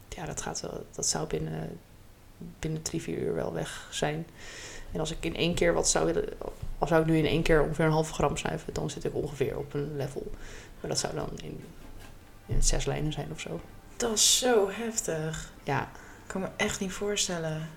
ja, 0.09 0.25
dat 0.27 0.43
gaat 0.43 0.61
wel, 0.61 0.87
dat 0.91 1.07
zou 1.07 1.27
binnen, 1.27 1.79
binnen 2.59 2.83
drie, 2.83 3.03
vier 3.03 3.19
uur 3.19 3.35
wel 3.35 3.53
weg 3.53 3.89
zijn. 3.91 4.27
En 4.93 5.01
als 5.01 5.11
ik 5.11 5.25
in 5.25 5.37
één 5.37 5.55
keer 5.55 5.73
wat 5.75 5.89
zou 5.89 6.07
willen, 6.07 6.29
al 6.79 6.87
zou 6.87 7.01
ik 7.01 7.07
nu 7.07 7.19
in 7.19 7.27
één 7.27 7.43
keer 7.43 7.63
ongeveer 7.63 7.85
een 7.85 7.91
halve 7.93 8.13
gram 8.13 8.37
snuiven, 8.37 8.75
dan 8.75 8.91
zit 8.91 9.05
ik 9.05 9.15
ongeveer 9.15 9.59
op 9.59 9.75
een 9.75 9.97
level. 9.97 10.31
Maar 10.81 10.91
dat 10.91 10.99
zou 10.99 11.15
dan 11.15 11.29
in, 11.43 11.65
in 12.47 12.63
zes 12.63 12.85
lijnen 12.85 13.13
zijn 13.13 13.29
of 13.33 13.41
zo. 13.41 13.61
Dat 13.97 14.13
is 14.13 14.39
zo 14.39 14.71
heftig. 14.71 15.53
Ja, 15.65 15.83
Ik 15.83 16.29
kan 16.29 16.41
me 16.41 16.49
echt 16.57 16.81
niet 16.81 16.93
voorstellen. 16.93 17.69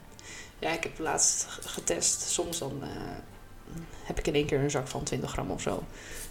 ja 0.60 0.70
ik 0.72 0.84
heb 0.84 1.00
laatst 1.00 1.48
getest. 1.62 2.22
Soms 2.22 2.58
dan 2.58 2.84
eh, 2.84 2.90
heb 4.04 4.20
ik 4.20 4.28
in 4.28 4.36
één 4.36 4.46
keer 4.46 4.60
een 4.60 4.72
zak 4.72 4.88
van 4.88 5.04
20 5.04 5.32
gram 5.32 5.52
of 5.52 5.62
zo. 5.62 5.84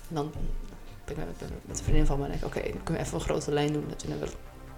En 0.08 0.14
dan 0.14 0.32
ben 1.04 1.16
ik 1.18 1.24
met, 1.40 1.50
met 1.64 1.78
een 1.78 1.84
vriendin 1.84 2.06
van 2.06 2.18
me 2.18 2.24
en 2.24 2.30
denk 2.30 2.42
ik, 2.42 2.46
oké, 2.48 2.60
dan 2.60 2.82
kunnen 2.82 3.02
we 3.02 3.08
even 3.08 3.14
een 3.18 3.24
grote 3.24 3.52
lijn 3.52 3.72
doen. 3.72 3.84
En 3.90 3.96
toen 3.96 4.10
hebben 4.10 4.28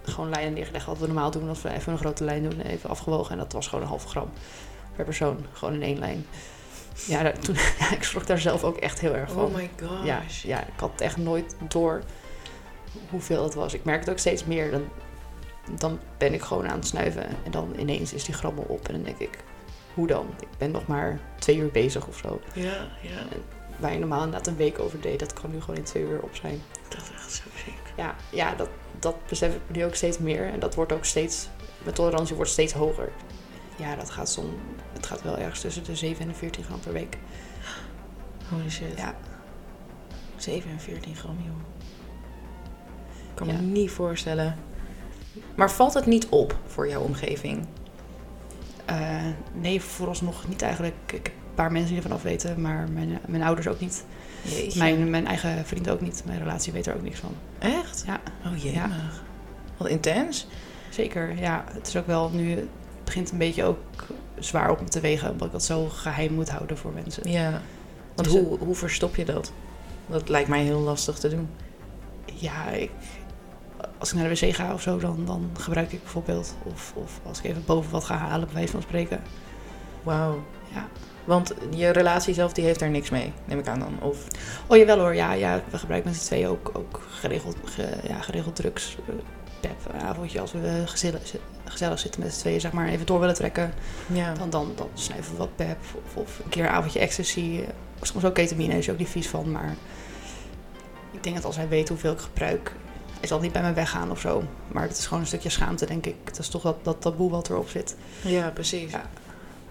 we 0.04 0.10
gewoon 0.10 0.30
lijnen 0.30 0.52
neergelegd 0.52 0.86
wat 0.86 0.98
we 0.98 1.06
normaal 1.06 1.30
doen. 1.30 1.48
Als 1.48 1.62
we 1.62 1.70
even 1.70 1.92
een 1.92 1.98
grote 1.98 2.24
lijn 2.24 2.42
doen, 2.42 2.60
even 2.60 2.90
afgewogen. 2.90 3.32
En 3.32 3.38
dat 3.38 3.52
was 3.52 3.66
gewoon 3.66 3.82
een 3.84 3.90
halve 3.90 4.08
gram 4.08 4.30
per 4.96 5.04
persoon. 5.04 5.46
Gewoon 5.52 5.74
in 5.74 5.82
één 5.82 5.98
lijn. 5.98 6.26
Ja, 7.06 7.22
daar- 7.22 7.38
toen, 7.38 7.54
ja, 7.78 7.92
ik 7.92 8.02
schrok 8.02 8.26
daar 8.26 8.38
zelf 8.38 8.64
ook 8.64 8.76
echt 8.76 9.00
heel 9.00 9.14
erg 9.14 9.30
van. 9.32 9.44
Oh 9.44 9.54
my 9.54 9.70
gosh. 9.82 10.04
ja, 10.04 10.22
ja, 10.42 10.60
ik 10.60 10.80
had 10.80 11.00
echt 11.00 11.16
nooit 11.16 11.56
door 11.68 12.02
hoeveel 13.10 13.42
het 13.44 13.54
was. 13.54 13.74
Ik 13.74 13.84
merk 13.84 14.00
het 14.00 14.10
ook 14.10 14.18
steeds 14.18 14.44
meer. 14.44 14.70
Dan, 14.70 14.88
dan 15.78 15.98
ben 16.18 16.34
ik 16.34 16.42
gewoon 16.42 16.68
aan 16.68 16.76
het 16.78 16.86
snuiven. 16.86 17.26
En 17.44 17.50
dan 17.50 17.74
ineens 17.78 18.12
is 18.12 18.24
die 18.24 18.34
grammel 18.34 18.64
op. 18.68 18.88
En 18.88 18.94
dan 18.94 19.02
denk 19.02 19.18
ik, 19.18 19.38
hoe 19.94 20.06
dan? 20.06 20.26
Ik 20.40 20.48
ben 20.58 20.70
nog 20.70 20.86
maar 20.86 21.20
twee 21.38 21.56
uur 21.56 21.70
bezig 21.70 22.06
of 22.06 22.16
zo. 22.16 22.40
Ja, 22.54 22.74
ja. 23.02 23.22
Waar 23.78 23.92
je 23.92 23.98
normaal 23.98 24.24
inderdaad 24.24 24.46
een 24.46 24.56
week 24.56 24.78
over 24.78 25.00
deed, 25.00 25.18
dat 25.18 25.32
kan 25.32 25.50
nu 25.50 25.60
gewoon 25.60 25.76
in 25.76 25.82
twee 25.82 26.02
uur 26.02 26.20
op 26.22 26.34
zijn. 26.36 26.62
Dat 26.88 27.02
is 27.02 27.10
echt 27.10 27.32
zo 27.32 27.42
ziek. 27.64 27.92
Ja, 27.96 28.14
ja 28.30 28.54
dat, 28.54 28.68
dat 28.98 29.16
besef 29.28 29.54
ik 29.54 29.60
nu 29.66 29.84
ook 29.84 29.94
steeds 29.94 30.18
meer. 30.18 30.52
En 30.52 30.60
dat 30.60 30.74
wordt 30.74 30.92
ook 30.92 31.04
steeds, 31.04 31.48
mijn 31.82 31.94
tolerantie 31.94 32.36
wordt 32.36 32.50
steeds 32.50 32.72
hoger. 32.72 33.12
Ja, 33.76 33.96
dat 33.96 34.10
gaat 34.10 34.30
zo'n, 34.30 34.58
het 34.92 35.06
gaat 35.06 35.22
wel 35.22 35.38
ergens 35.38 35.60
tussen 35.60 35.84
de 35.84 35.96
7 35.96 36.22
en 36.22 36.28
de 36.28 36.34
14 36.34 36.64
gram 36.64 36.80
per 36.80 36.92
week. 36.92 37.18
Holy 38.50 38.70
shit. 38.70 38.96
Ja, 38.98 39.14
7 40.36 40.70
en 40.70 40.80
14 40.80 41.16
gram, 41.16 41.36
joh. 41.44 41.56
Ik 43.30 43.34
kan 43.34 43.46
Ja. 43.46 43.52
me 43.52 43.60
niet 43.60 43.90
voorstellen. 43.90 44.56
Maar 45.54 45.70
valt 45.70 45.94
het 45.94 46.06
niet 46.06 46.28
op 46.28 46.56
voor 46.66 46.88
jouw 46.88 47.02
omgeving? 47.02 47.66
Eh, 48.84 49.24
nee, 49.52 49.80
vooralsnog 49.82 50.48
niet 50.48 50.62
eigenlijk. 50.62 51.12
Ik 51.12 51.32
paar 51.56 51.72
mensen 51.72 51.88
die 51.94 52.02
ervan 52.02 52.16
af 52.16 52.22
weten, 52.22 52.60
maar 52.60 52.88
mijn, 52.92 53.18
mijn 53.26 53.42
ouders 53.42 53.68
ook 53.68 53.80
niet. 53.80 54.04
Jeetje. 54.42 54.78
Mijn, 54.78 55.10
mijn 55.10 55.26
eigen 55.26 55.66
vriend 55.66 55.90
ook 55.90 56.00
niet. 56.00 56.22
Mijn 56.26 56.38
relatie 56.38 56.72
weet 56.72 56.86
er 56.86 56.94
ook 56.94 57.02
niks 57.02 57.18
van. 57.18 57.34
Echt? 57.58 58.04
Ja. 58.06 58.20
Oh 58.46 58.56
jee. 58.56 58.72
Ja. 58.72 58.90
Wat 59.76 59.88
intens. 59.88 60.46
Zeker, 60.90 61.38
ja. 61.38 61.64
Het 61.72 61.86
is 61.86 61.96
ook 61.96 62.06
wel 62.06 62.30
nu, 62.30 62.50
het 62.50 62.68
begint 63.04 63.30
een 63.32 63.38
beetje 63.38 63.64
ook 63.64 63.78
zwaar 64.38 64.70
op 64.70 64.80
me 64.80 64.88
te 64.88 65.00
wegen, 65.00 65.30
omdat 65.30 65.46
ik 65.46 65.52
dat 65.52 65.64
zo 65.64 65.88
geheim 65.88 66.32
moet 66.32 66.50
houden 66.50 66.78
voor 66.78 66.92
mensen. 66.92 67.30
Ja. 67.30 67.60
Want 68.14 68.28
Dus, 68.28 68.40
hoe, 68.40 68.58
hoe 68.58 68.74
verstop 68.74 69.16
je 69.16 69.24
dat? 69.24 69.52
Dat 70.06 70.28
lijkt 70.28 70.48
mij 70.48 70.62
heel 70.62 70.80
lastig 70.80 71.18
te 71.18 71.28
doen. 71.28 71.48
Ja, 72.24 72.68
ik, 72.68 72.90
als 73.98 74.12
ik 74.12 74.18
naar 74.18 74.28
de 74.28 74.46
wc 74.46 74.54
ga 74.54 74.72
of 74.72 74.82
zo, 74.82 74.98
dan, 74.98 75.24
dan 75.24 75.50
gebruik 75.58 75.92
ik 75.92 76.02
bijvoorbeeld. 76.02 76.54
Of, 76.62 76.92
of 76.94 77.20
als 77.26 77.38
ik 77.38 77.44
even 77.44 77.62
boven 77.66 77.90
wat 77.90 78.04
ga 78.04 78.16
halen, 78.16 78.46
bij 78.46 78.54
wijze 78.54 78.72
van 78.72 78.82
spreken. 78.82 79.20
Wauw. 80.02 80.42
Ja. 80.74 80.88
Want 81.26 81.54
je 81.74 81.88
relatie 81.90 82.34
zelf, 82.34 82.52
die 82.52 82.64
heeft 82.64 82.78
daar 82.80 82.90
niks 82.90 83.10
mee, 83.10 83.32
neem 83.44 83.58
ik 83.58 83.68
aan 83.68 83.78
dan. 83.78 83.98
Of, 84.02 84.16
Oh 84.66 84.76
jawel 84.76 84.98
hoor, 84.98 85.14
ja, 85.14 85.32
ja 85.32 85.60
we 85.70 85.78
gebruiken 85.78 86.10
met 86.10 86.20
z'n 86.20 86.26
tweeën 86.26 86.48
ook, 86.48 86.70
ook 86.72 87.00
geregeld, 87.10 87.56
ge- 87.64 87.98
ja, 88.08 88.20
geregeld 88.20 88.56
drugs. 88.56 88.96
eh, 89.08 89.14
Pep, 89.60 89.94
een 89.94 90.00
avondje 90.00 90.40
als 90.40 90.52
we 90.52 90.82
gezellig, 90.86 91.20
gezellig 91.64 91.98
zitten 91.98 92.20
met 92.20 92.32
z'n 92.34 92.40
tweeën, 92.40 92.60
zeg 92.60 92.72
maar, 92.72 92.88
even 92.88 93.06
door 93.06 93.20
willen 93.20 93.34
trekken. 93.34 93.72
ja. 94.06 94.32
Dan, 94.34 94.50
dan, 94.50 94.72
dan 94.76 94.88
snuiven 94.94 95.32
we 95.32 95.38
wat 95.38 95.56
pep 95.56 95.76
of, 96.06 96.16
of 96.16 96.38
een 96.44 96.48
keer 96.50 96.64
een 96.64 96.70
avondje 96.70 96.98
ecstasy. 96.98 97.60
Soms 98.00 98.24
ook 98.24 98.34
ketamine, 98.34 98.78
is 98.78 98.90
ook 98.90 98.98
niet 98.98 99.08
vies 99.08 99.28
van. 99.28 99.50
Maar 99.50 99.74
ik 101.10 101.22
denk 101.22 101.34
dat 101.36 101.44
als 101.44 101.56
hij 101.56 101.68
weet 101.68 101.88
hoeveel 101.88 102.12
ik 102.12 102.18
gebruik, 102.18 102.72
hij 103.18 103.28
zal 103.28 103.40
niet 103.40 103.52
bij 103.52 103.62
me 103.62 103.72
weggaan 103.72 104.10
of 104.10 104.20
zo. 104.20 104.42
Maar 104.68 104.82
het 104.82 104.98
is 104.98 105.04
gewoon 105.06 105.20
een 105.20 105.26
stukje 105.28 105.48
schaamte, 105.50 105.86
denk 105.86 106.06
ik. 106.06 106.14
Het 106.24 106.38
is 106.38 106.48
toch 106.48 106.62
dat, 106.62 106.76
dat 106.82 107.00
taboe 107.00 107.30
wat 107.30 107.48
erop 107.50 107.68
zit. 107.68 107.96
ja, 108.22 108.50
precies. 108.50 108.90
Ja. 108.90 109.02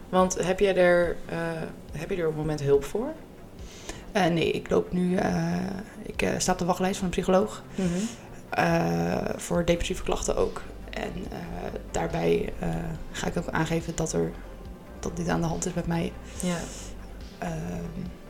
Want 0.10 0.46
heb 0.46 0.60
je, 0.60 0.74
er, 0.74 1.16
eh, 1.26 1.38
heb 1.92 2.10
je 2.10 2.16
er 2.16 2.22
op 2.28 2.32
het 2.32 2.42
moment 2.42 2.62
hulp 2.62 2.84
voor? 2.84 3.08
Eh, 4.12 4.26
nee, 4.26 4.52
ik 4.52 4.70
loop 4.70 4.92
nu, 4.92 5.16
eh, 5.16 5.54
ik 6.06 6.30
sta 6.38 6.52
op 6.52 6.58
de 6.58 6.66
wachtlijst 6.66 6.96
van 6.98 7.06
een 7.06 7.12
psycholoog. 7.12 7.64
eh, 8.50 9.16
voor 9.36 9.66
depressieve 9.66 10.04
klachten 10.04 10.36
ook. 10.38 10.62
En 10.90 11.12
daarbij 11.92 12.54
ga 13.12 13.28
ik 13.28 13.38
ook 13.38 13.48
aangeven 13.50 13.96
dat 13.96 14.14
er 14.14 14.32
dat 15.00 15.18
dit 15.18 15.28
aan 15.28 15.42
de 15.42 15.48
hand 15.48 15.66
is 15.66 15.74
met 15.74 15.88
mij. 15.88 16.12
Ja. 16.42 16.56
Ehm, 17.38 17.54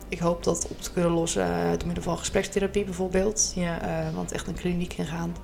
ik 0.08 0.18
hoop 0.18 0.44
dat 0.44 0.66
op 0.70 0.80
te 0.80 0.92
kunnen 0.92 1.10
lossen 1.10 1.46
door 1.78 1.86
middel 1.86 2.02
van 2.04 2.18
gesprekstherapie 2.18 2.84
bijvoorbeeld. 2.84 3.52
Ja. 3.54 3.78
Want 4.14 4.32
echt 4.32 4.46
een 4.46 4.54
kliniek 4.54 4.92
ingaan, 4.92 5.36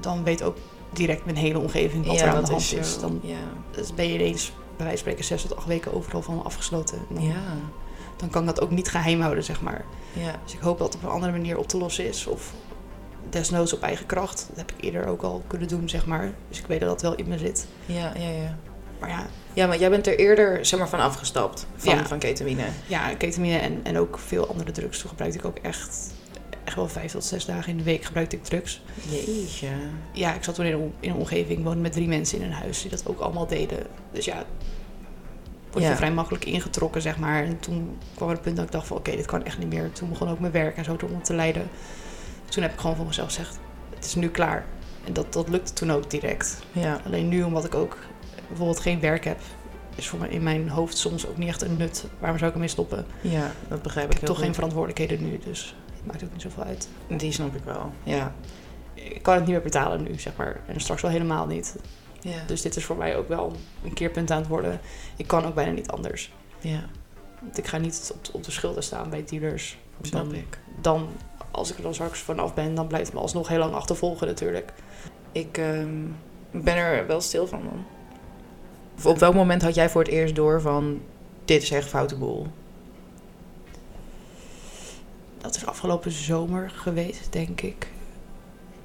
dan 0.00 0.24
weet 0.24 0.42
ook 0.42 0.56
direct 0.92 1.24
mijn 1.24 1.36
hele 1.36 1.58
omgeving 1.58 2.06
wat 2.06 2.18
ja, 2.18 2.22
er 2.26 2.34
aan 2.34 2.44
de 2.44 2.50
hand 2.50 2.72
is. 2.72 2.98
Dan 3.00 3.20
Ja. 3.22 3.36
dus 3.70 3.94
ben 3.94 4.06
je 4.08 4.14
ineens 4.14 4.52
bij 4.82 4.86
wijze 4.88 5.04
van 5.04 5.12
spreken 5.12 5.24
zes 5.24 5.42
tot 5.48 5.56
acht 5.56 5.66
weken 5.66 5.94
overal 5.94 6.22
van 6.22 6.44
afgesloten. 6.44 6.98
En 7.08 7.14
Dan, 7.14 7.24
Ja. 7.24 7.34
dan 8.16 8.30
kan 8.30 8.40
ik 8.40 8.46
dat 8.48 8.60
ook 8.60 8.70
niet 8.70 8.88
geheim 8.88 9.20
houden, 9.20 9.44
zeg 9.44 9.60
maar. 9.62 9.84
Ja. 10.12 10.34
Dus 10.44 10.52
ik 10.54 10.60
hoop 10.60 10.78
dat 10.78 10.86
het 10.92 10.96
op 11.02 11.08
een 11.08 11.14
andere 11.14 11.32
manier 11.32 11.58
op 11.58 11.68
te 11.68 11.76
lossen 11.76 12.06
is. 12.08 12.26
Of 12.26 12.52
desnoods 13.30 13.72
op 13.72 13.82
eigen 13.82 14.06
kracht. 14.06 14.46
Dat 14.48 14.56
heb 14.56 14.72
ik 14.76 14.84
eerder 14.84 15.06
ook 15.06 15.22
al 15.22 15.42
kunnen 15.46 15.68
doen, 15.68 15.88
zeg 15.88 16.06
maar. 16.06 16.32
Dus 16.48 16.58
ik 16.58 16.66
weet 16.66 16.80
dat 16.80 16.88
dat 16.88 17.02
wel 17.02 17.14
in 17.14 17.28
me 17.28 17.38
zit. 17.38 17.66
Ja, 17.86 18.12
ja, 18.16 18.28
ja. 18.28 18.56
Maar 19.00 19.08
ja, 19.10 19.26
Ja, 19.52 19.66
maar 19.66 19.78
jij 19.78 19.90
bent 19.90 20.06
er 20.06 20.18
eerder 20.18 20.66
zeg 20.66 20.78
maar, 20.78 20.88
van 20.88 21.00
afgestapt, 21.00 21.66
van, 21.76 21.94
Ja. 21.96 22.06
van 22.06 22.18
ketamine. 22.18 22.64
ja 22.86 23.14
ketamine 23.14 23.58
en, 23.58 23.80
en 23.82 23.98
ook 23.98 24.18
veel 24.18 24.48
andere 24.48 24.70
drugs. 24.72 24.98
Toen 24.98 25.08
gebruikte 25.10 25.38
ik 25.38 25.44
ook 25.44 25.56
echt, 25.58 26.10
echt 26.64 26.76
wel 26.76 26.88
vijf 26.88 27.12
tot 27.12 27.24
zes 27.24 27.44
dagen 27.44 27.70
in 27.70 27.76
de 27.76 27.82
week 27.82 28.04
gebruikte 28.04 28.36
ik 28.36 28.44
drugs. 28.44 28.82
Jeetje. 29.10 29.68
Ja, 30.12 30.34
ik 30.34 30.44
zat 30.44 30.54
toen 30.54 30.64
in 30.64 30.72
een, 30.72 30.92
in 31.00 31.10
een 31.10 31.16
omgeving, 31.16 31.62
woonde 31.64 31.80
met 31.80 31.92
drie 31.92 32.08
mensen 32.08 32.38
in 32.38 32.44
een 32.44 32.52
huis 32.52 32.80
die 32.82 32.90
dat 32.90 33.02
ook 33.06 33.20
allemaal 33.20 33.46
deden. 33.46 33.86
Dus 34.12 34.24
ja, 34.24 34.44
word 35.70 35.84
je 35.84 35.90
Ja. 35.90 35.96
vrij 35.96 36.12
makkelijk 36.12 36.44
ingetrokken, 36.44 37.02
zeg 37.02 37.18
maar. 37.18 37.44
En 37.44 37.60
toen 37.60 37.98
kwam 38.14 38.28
er 38.28 38.34
het 38.34 38.42
punt 38.44 38.56
dat 38.56 38.64
ik 38.64 38.72
dacht 38.72 38.86
van, 38.86 38.96
oké, 38.96 39.10
dit 39.10 39.26
kan 39.26 39.44
echt 39.44 39.58
niet 39.58 39.68
meer. 39.68 39.92
Toen 39.92 40.08
begon 40.08 40.28
ook 40.30 40.40
mijn 40.40 40.52
werk 40.52 40.76
en 40.76 40.84
zo 40.84 40.94
eronder 40.94 41.22
te 41.22 41.34
leiden. 41.34 41.68
Toen 42.48 42.62
heb 42.62 42.72
ik 42.72 42.80
gewoon 42.80 42.96
voor 42.96 43.06
mezelf 43.06 43.26
gezegd, 43.28 43.58
het 43.94 44.04
is 44.04 44.14
nu 44.14 44.28
klaar. 44.28 44.64
En 45.04 45.12
dat, 45.12 45.32
dat 45.32 45.48
lukte 45.48 45.72
toen 45.72 45.92
ook 45.92 46.10
direct. 46.10 46.58
Ja. 46.72 47.00
Alleen 47.06 47.28
nu, 47.28 47.42
omdat 47.42 47.64
ik 47.64 47.74
ook 47.74 47.98
bijvoorbeeld 48.48 48.80
geen 48.80 49.00
werk 49.00 49.24
heb, 49.24 49.38
is 49.94 50.08
voor 50.08 50.18
mij 50.18 50.28
in 50.28 50.42
mijn 50.42 50.68
hoofd 50.68 50.96
soms 50.98 51.26
ook 51.26 51.36
niet 51.36 51.48
echt 51.48 51.62
een 51.62 51.76
nut. 51.76 52.04
Waarom 52.18 52.38
zou 52.38 52.48
ik 52.48 52.54
ermee 52.54 52.70
stoppen? 52.70 53.06
ja, 53.20 53.52
dat 53.68 53.82
begrijp 53.82 54.06
Ik 54.06 54.12
ik 54.14 54.18
heb 54.20 54.28
toch 54.28 54.38
geen 54.38 54.54
verantwoordelijkheden 54.54 55.22
nu, 55.30 55.38
dus 55.44 55.74
maakt 56.04 56.24
ook 56.24 56.32
niet 56.32 56.42
zoveel 56.42 56.62
uit. 56.62 56.88
Die 57.06 57.32
snap 57.32 57.54
ik 57.54 57.64
wel. 57.64 57.92
Ja. 58.02 58.34
Ik 58.94 59.22
kan 59.22 59.34
het 59.34 59.42
niet 59.42 59.52
meer 59.52 59.62
betalen 59.62 60.02
nu, 60.02 60.18
zeg 60.18 60.36
maar. 60.36 60.60
En 60.66 60.80
straks 60.80 61.02
wel 61.02 61.10
helemaal 61.10 61.46
niet. 61.46 61.76
Ja. 62.20 62.44
Dus 62.46 62.62
dit 62.62 62.76
is 62.76 62.84
voor 62.84 62.96
mij 62.96 63.16
ook 63.16 63.28
wel 63.28 63.52
een 63.84 63.92
keerpunt 63.92 64.30
aan 64.30 64.38
het 64.38 64.48
worden. 64.48 64.80
Ik 65.16 65.26
kan 65.26 65.44
ook 65.44 65.54
bijna 65.54 65.70
niet 65.72 65.90
anders. 65.90 66.32
ja, 66.60 66.84
Want 67.40 67.58
ik 67.58 67.66
ga 67.66 67.76
niet 67.76 68.12
op, 68.14 68.34
op 68.34 68.44
de 68.44 68.50
schulden 68.50 68.82
staan 68.82 69.10
bij 69.10 69.24
dealers. 69.24 69.78
snap 70.02 70.24
Dan, 70.24 70.34
ik. 70.34 70.58
dan, 70.80 71.08
als 71.50 71.70
ik 71.70 71.76
er 71.76 71.82
dan 71.82 71.94
straks 71.94 72.20
vanaf 72.20 72.54
ben, 72.54 72.74
dan 72.74 72.86
blijft 72.86 73.06
het 73.06 73.14
me 73.14 73.20
alsnog 73.20 73.48
heel 73.48 73.58
lang 73.58 73.74
achtervolgen 73.74 74.26
natuurlijk. 74.26 74.72
Ik 75.32 75.58
ehm, 75.58 75.96
ben 76.50 76.76
er 76.76 77.06
wel 77.06 77.20
stil 77.20 77.46
van 77.46 77.60
dan. 77.64 77.84
Of 78.96 79.06
op 79.06 79.18
welk 79.18 79.34
moment 79.34 79.62
had 79.62 79.74
jij 79.74 79.90
voor 79.90 80.02
het 80.02 80.10
eerst 80.10 80.34
door 80.34 80.60
van... 80.60 81.00
Dit 81.44 81.62
is 81.62 81.70
echt 81.70 81.88
foute 81.88 82.16
boel? 82.16 82.46
Dat 85.40 85.56
is 85.56 85.66
afgelopen 85.66 86.10
zomer 86.10 86.70
geweest, 86.70 87.32
denk 87.32 87.60
ik. 87.60 87.88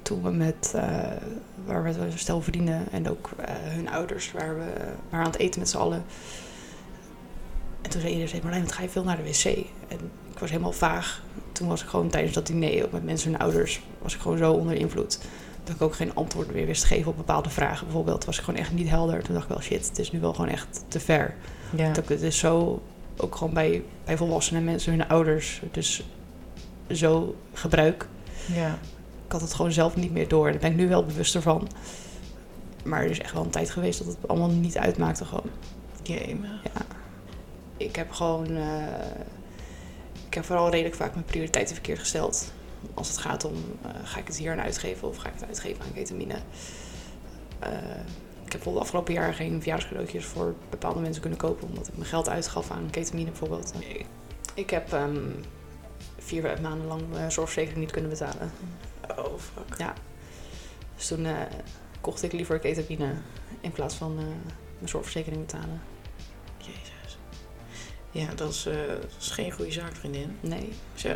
Toen 0.02 0.22
we 0.22 0.30
met, 0.30 0.72
eh 0.74 0.82
waar 1.64 1.82
we 1.82 1.88
met 1.88 1.98
een 1.98 2.18
stel 2.18 2.40
vrienden 2.40 2.92
en 2.92 3.10
ook 3.10 3.30
eh, 3.36 3.54
hun 3.54 3.88
ouders 3.88 4.32
waar 4.32 4.58
we 4.58 4.72
waren 5.10 5.26
aan 5.26 5.32
het 5.32 5.40
eten 5.40 5.60
met 5.60 5.68
z'n 5.68 5.76
allen. 5.76 6.04
En 7.82 7.90
toen 7.90 8.00
zei 8.00 8.12
iedereen, 8.12 8.28
zei, 8.28 8.42
Marlijn, 8.42 8.64
wat 8.64 8.72
ga 8.72 8.82
je 8.82 8.88
veel 8.88 9.04
naar 9.04 9.16
de 9.16 9.22
wc? 9.22 9.44
En 9.88 9.98
ik 10.32 10.38
was 10.38 10.50
helemaal 10.50 10.72
vaag. 10.72 11.22
Toen 11.52 11.68
was 11.68 11.82
ik 11.82 11.88
gewoon 11.88 12.08
tijdens 12.08 12.34
dat 12.34 12.46
diner, 12.46 12.84
ook 12.84 12.92
met 12.92 13.04
mensen 13.04 13.30
hun 13.30 13.40
ouders, 13.40 13.80
was 14.02 14.14
ik 14.14 14.20
gewoon 14.20 14.38
zo 14.38 14.52
onder 14.52 14.74
invloed. 14.74 15.18
Dat 15.64 15.74
ik 15.74 15.82
ook 15.82 15.94
geen 15.94 16.14
antwoord 16.14 16.52
meer 16.52 16.66
wist 16.66 16.80
te 16.80 16.86
geven 16.86 17.10
op 17.10 17.16
bepaalde 17.16 17.50
vragen. 17.50 17.86
Bijvoorbeeld 17.86 18.24
was 18.24 18.38
ik 18.38 18.44
gewoon 18.44 18.60
echt 18.60 18.72
niet 18.72 18.88
helder. 18.88 19.22
Toen 19.22 19.34
dacht 19.34 19.46
ik 19.46 19.52
wel, 19.52 19.62
shit, 19.62 19.88
het 19.88 19.98
is 19.98 20.12
nu 20.12 20.20
wel 20.20 20.34
gewoon 20.34 20.50
echt 20.50 20.84
te 20.88 21.00
ver. 21.00 21.34
Ja. 21.76 21.92
Dat 21.92 22.08
het 22.08 22.22
is 22.22 22.38
zo, 22.38 22.82
ook 23.16 23.36
gewoon 23.36 23.54
bij, 23.54 23.82
bij 24.04 24.16
volwassenen 24.16 24.64
mensen, 24.64 24.92
hun 24.92 25.08
ouders, 25.08 25.62
dus 25.70 26.04
zo 26.90 27.34
gebruik. 27.52 28.06
ja. 28.54 28.78
Ik 29.26 29.32
had 29.32 29.40
het 29.40 29.54
gewoon 29.54 29.72
zelf 29.72 29.96
niet 29.96 30.12
meer 30.12 30.28
door. 30.28 30.50
Daar 30.50 30.60
ben 30.60 30.70
ik 30.70 30.76
nu 30.76 30.88
wel 30.88 31.04
bewuster 31.04 31.42
van. 31.42 31.68
Maar 32.84 33.02
er 33.02 33.10
is 33.10 33.20
echt 33.20 33.32
wel 33.32 33.42
een 33.42 33.50
tijd 33.50 33.70
geweest 33.70 33.98
dat 33.98 34.06
het 34.06 34.28
allemaal 34.28 34.48
niet 34.50 34.78
uitmaakte 34.78 35.24
gewoon. 35.24 35.50
Ja. 36.02 36.16
Ik 37.76 37.96
heb 37.96 38.10
gewoon... 38.10 38.56
eh, 38.56 38.86
ik 40.28 40.34
heb 40.34 40.44
vooral 40.44 40.70
redelijk 40.70 40.94
vaak 40.94 41.12
mijn 41.14 41.24
prioriteiten 41.24 41.74
verkeerd 41.74 41.98
gesteld. 41.98 42.52
Als 42.94 43.08
het 43.08 43.18
gaat 43.18 43.44
om, 43.44 43.54
eh, 43.82 43.90
ga 44.04 44.18
ik 44.18 44.26
het 44.26 44.36
hier 44.36 44.52
aan 44.52 44.60
uitgeven 44.60 45.08
of 45.08 45.16
ga 45.16 45.28
ik 45.28 45.34
het 45.34 45.44
uitgeven 45.46 45.84
aan 45.84 45.92
ketamine? 45.92 46.34
Eh, 47.58 47.70
ik 48.44 48.52
heb 48.52 48.64
bijvoorbeeld 48.64 48.84
afgelopen 48.84 49.14
jaar 49.14 49.34
geen 49.34 49.60
verjaarscadeautjes 49.62 50.24
voor 50.24 50.54
bepaalde 50.70 51.00
mensen 51.00 51.20
kunnen 51.20 51.38
kopen. 51.38 51.68
Omdat 51.68 51.88
ik 51.88 51.96
mijn 51.96 52.08
geld 52.08 52.28
uitgaf 52.28 52.70
aan 52.70 52.88
ketamine 52.90 53.30
bijvoorbeeld. 53.30 53.72
Ik, 53.78 54.04
ik 54.54 54.70
heb 54.70 54.92
ehm, 54.92 55.16
vier 56.26 56.58
maanden 56.62 56.86
lang 56.86 57.02
mijn 57.10 57.32
zorgverzekering 57.32 57.80
niet 57.80 57.92
kunnen 57.92 58.10
betalen. 58.10 58.50
Oh, 59.16 59.38
fuck. 59.38 59.92
Dus 60.96 61.06
toen 61.06 61.26
eh, 61.26 61.34
kocht 62.00 62.22
ik 62.22 62.32
liever 62.32 62.58
ketamine 62.58 63.14
in 63.60 63.72
plaats 63.72 63.94
van 63.94 64.18
eh, 64.18 64.24
mijn 64.78 64.88
zorgverzekering 64.88 65.46
betalen. 65.46 65.80
Jezus. 66.58 67.18
Ja, 68.10 68.34
dat 68.34 68.50
is, 68.50 68.66
eh, 68.66 68.86
dat 68.88 69.16
is 69.18 69.30
geen 69.30 69.52
goede 69.52 69.72
zaak, 69.72 69.94
vriendin. 69.94 70.36
Nee, 70.40 70.72
Zo. 70.94 71.08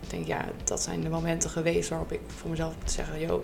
ik 0.00 0.10
denk 0.10 0.26
ja, 0.26 0.44
dat 0.64 0.82
zijn 0.82 1.00
de 1.00 1.08
momenten 1.08 1.50
geweest 1.50 1.88
waarop 1.88 2.12
ik 2.12 2.20
voor 2.26 2.50
mezelf 2.50 2.74
moet 2.80 2.90
zeggen, 2.90 3.20
yo, 3.20 3.42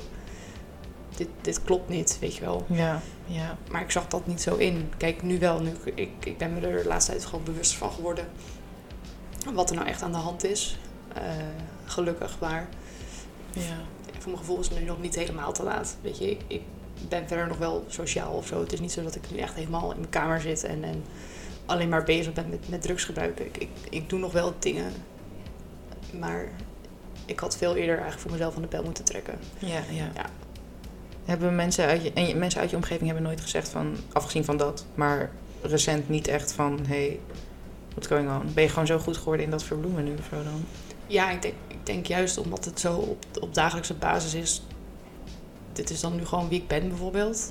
dit, 1.16 1.28
dit 1.40 1.62
klopt 1.62 1.88
niet, 1.88 2.18
weet 2.20 2.34
je 2.34 2.40
wel. 2.40 2.64
Ja, 2.68 3.00
ja. 3.26 3.58
Maar 3.70 3.82
ik 3.82 3.90
zag 3.90 4.06
dat 4.06 4.26
niet 4.26 4.40
zo 4.40 4.56
in. 4.56 4.92
Kijk, 4.96 5.22
nu 5.22 5.38
wel. 5.38 5.60
Nu, 5.60 5.72
ik, 5.94 6.10
ik 6.24 6.38
ben 6.38 6.54
me 6.54 6.60
er 6.66 6.82
de 6.82 6.88
laatste 6.88 7.10
tijd 7.10 7.24
gewoon 7.24 7.44
bewust 7.44 7.74
van 7.74 7.92
geworden. 7.92 8.28
Wat 9.54 9.70
er 9.70 9.76
nou 9.76 9.88
echt 9.88 10.02
aan 10.02 10.12
de 10.12 10.18
hand 10.18 10.44
is. 10.44 10.78
Eh, 11.14 11.22
gelukkig, 11.84 12.36
maar 12.40 12.68
Ja. 13.52 13.60
voor 14.18 14.24
mijn 14.32 14.38
gevoel 14.38 14.58
is 14.60 14.68
het 14.68 14.78
nu 14.78 14.84
nog 14.84 15.00
niet 15.00 15.14
helemaal 15.14 15.52
te 15.52 15.62
laat. 15.62 15.96
Weet 16.00 16.18
je, 16.18 16.30
ik, 16.30 16.40
ik 16.46 16.62
ben 17.08 17.28
verder 17.28 17.46
nog 17.46 17.58
wel 17.58 17.84
sociaal 17.88 18.32
of 18.32 18.46
zo. 18.46 18.60
Het 18.60 18.72
is 18.72 18.80
niet 18.80 18.92
zo 18.92 19.02
dat 19.02 19.14
ik 19.14 19.30
nu 19.30 19.38
echt 19.38 19.54
helemaal 19.54 19.90
in 19.90 19.96
mijn 19.98 20.10
kamer 20.10 20.40
zit 20.40 20.64
en, 20.64 20.84
en 20.84 21.02
alleen 21.66 21.88
maar 21.88 22.04
bezig 22.04 22.32
ben 22.32 22.48
met, 22.50 22.68
met 22.68 22.82
drugs 22.82 23.04
gebruiken. 23.04 23.46
Ik, 23.46 23.56
ik, 23.56 23.68
ik 23.90 24.08
doe 24.08 24.18
nog 24.18 24.32
wel 24.32 24.54
dingen, 24.58 24.92
maar 26.18 26.48
ik 27.26 27.40
had 27.40 27.56
veel 27.56 27.74
eerder 27.76 27.94
eigenlijk 27.94 28.20
voor 28.20 28.30
mezelf 28.30 28.56
aan 28.56 28.62
de 28.62 28.68
bel 28.68 28.82
moeten 28.82 29.04
trekken. 29.04 29.38
Ja, 29.58 29.80
ja. 29.90 30.10
Ja. 30.14 30.26
Hebben 31.24 31.54
mensen 31.54 31.86
uit, 31.86 32.02
je, 32.02 32.12
en 32.12 32.38
mensen 32.38 32.60
uit 32.60 32.70
je 32.70 32.76
omgeving 32.76 33.04
hebben 33.06 33.22
nooit 33.22 33.40
gezegd 33.40 33.68
van, 33.68 33.96
afgezien 34.12 34.44
van 34.44 34.56
dat, 34.56 34.84
maar 34.94 35.30
recent 35.62 36.08
niet 36.08 36.28
echt 36.28 36.52
van, 36.52 36.78
hey, 36.86 37.20
what's 37.90 38.06
going 38.06 38.30
on? 38.30 38.54
Ben 38.54 38.62
je 38.62 38.68
gewoon 38.68 38.86
zo 38.86 38.98
goed 38.98 39.16
geworden 39.16 39.44
in 39.44 39.50
dat 39.50 39.62
verbloemen 39.64 40.04
nu 40.04 40.12
of 40.18 40.26
zo 40.30 40.42
dan? 40.42 40.64
Ja, 41.10 41.30
ik 41.30 41.42
denk, 41.42 41.54
ik 41.68 41.86
denk 41.86 42.06
juist 42.06 42.38
omdat 42.38 42.64
het 42.64 42.80
zo 42.80 42.94
op, 42.96 43.24
op 43.40 43.54
dagelijkse 43.54 43.94
basis 43.94 44.34
is. 44.34 44.62
Dit 45.72 45.90
is 45.90 46.00
dan 46.00 46.16
nu 46.16 46.24
gewoon 46.26 46.48
wie 46.48 46.60
ik 46.60 46.68
ben 46.68 46.88
bijvoorbeeld. 46.88 47.50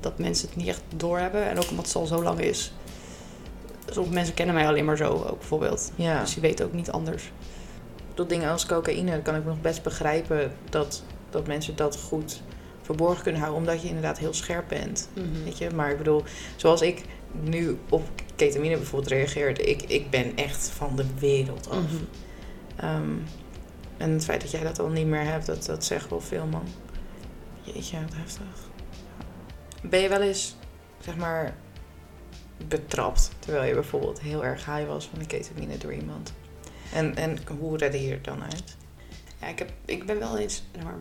Dat 0.00 0.18
mensen 0.18 0.48
het 0.48 0.56
niet 0.56 0.66
echt 0.68 0.82
doorhebben. 0.96 1.48
En 1.48 1.58
ook 1.58 1.70
omdat 1.70 1.86
het 1.86 1.96
al 1.96 2.06
zo 2.06 2.22
lang 2.22 2.40
is. 2.40 2.72
Sommige 3.90 4.14
mensen 4.14 4.34
kennen 4.34 4.54
mij 4.54 4.66
alleen 4.68 4.84
maar 4.84 4.96
zo 4.96 5.10
ook 5.12 5.38
bijvoorbeeld. 5.38 5.92
Ja, 5.94 6.20
Dus 6.20 6.32
die 6.32 6.42
weten 6.42 6.66
ook 6.66 6.72
niet 6.72 6.90
anders. 6.90 7.32
dat 8.14 8.28
dingen 8.28 8.50
als 8.50 8.66
cocaïne, 8.66 9.22
kan 9.22 9.34
ik 9.34 9.44
nog 9.44 9.60
best 9.60 9.82
begrijpen 9.82 10.52
dat, 10.70 11.02
dat 11.30 11.46
mensen 11.46 11.76
dat 11.76 11.96
goed 11.96 12.42
verborgen 12.82 13.22
kunnen 13.22 13.40
houden, 13.40 13.60
omdat 13.62 13.82
je 13.82 13.88
inderdaad 13.88 14.18
heel 14.18 14.34
scherp 14.34 14.68
bent. 14.68 15.08
Weet 15.44 15.58
je, 15.58 15.70
maar 15.70 15.90
ik 15.90 15.98
bedoel, 15.98 16.22
zoals 16.56 16.80
ik 16.82 17.02
nu 17.40 17.78
op 17.88 18.02
ketamine 18.36 18.76
bijvoorbeeld 18.76 19.12
reageerde, 19.12 19.62
ik, 19.62 19.82
ik 19.82 20.10
ben 20.10 20.36
echt 20.36 20.68
van 20.68 20.96
de 20.96 21.04
wereld 21.18 21.70
af. 21.70 21.76
Mhm. 21.76 21.94
Ehm, 22.76 23.14
en 23.96 24.10
het 24.10 24.24
feit 24.24 24.40
dat 24.40 24.50
jij 24.50 24.62
dat 24.62 24.78
al 24.78 24.88
niet 24.88 25.06
meer 25.06 25.24
hebt, 25.24 25.46
dat, 25.46 25.64
dat 25.64 25.84
zegt 25.84 26.10
wel 26.10 26.20
veel, 26.20 26.46
man. 26.46 26.66
Jeetje, 27.62 28.00
wat 28.00 28.14
heftig. 28.14 28.68
Ben 29.82 30.00
je 30.00 30.08
wel 30.08 30.22
eens, 30.22 30.56
zeg 30.98 31.16
maar, 31.16 31.56
betrapt 32.68 33.30
terwijl 33.38 33.64
je 33.64 33.74
bijvoorbeeld 33.74 34.20
heel 34.20 34.44
erg 34.44 34.64
high 34.64 34.86
was 34.86 35.06
van 35.06 35.18
de 35.18 35.26
ketamine 35.26 35.78
door 35.78 35.94
iemand? 35.94 36.32
En, 36.92 37.16
en 37.16 37.38
hoe 37.58 37.76
redde 37.76 38.02
je 38.02 38.12
er 38.12 38.22
dan 38.22 38.42
uit? 38.42 38.76
Ja, 39.40 39.46
ik, 39.46 39.58
heb, 39.58 39.72
ik 39.84 40.06
ben 40.06 40.18
wel 40.18 40.38
eens 40.38 40.62
maar, 40.84 40.98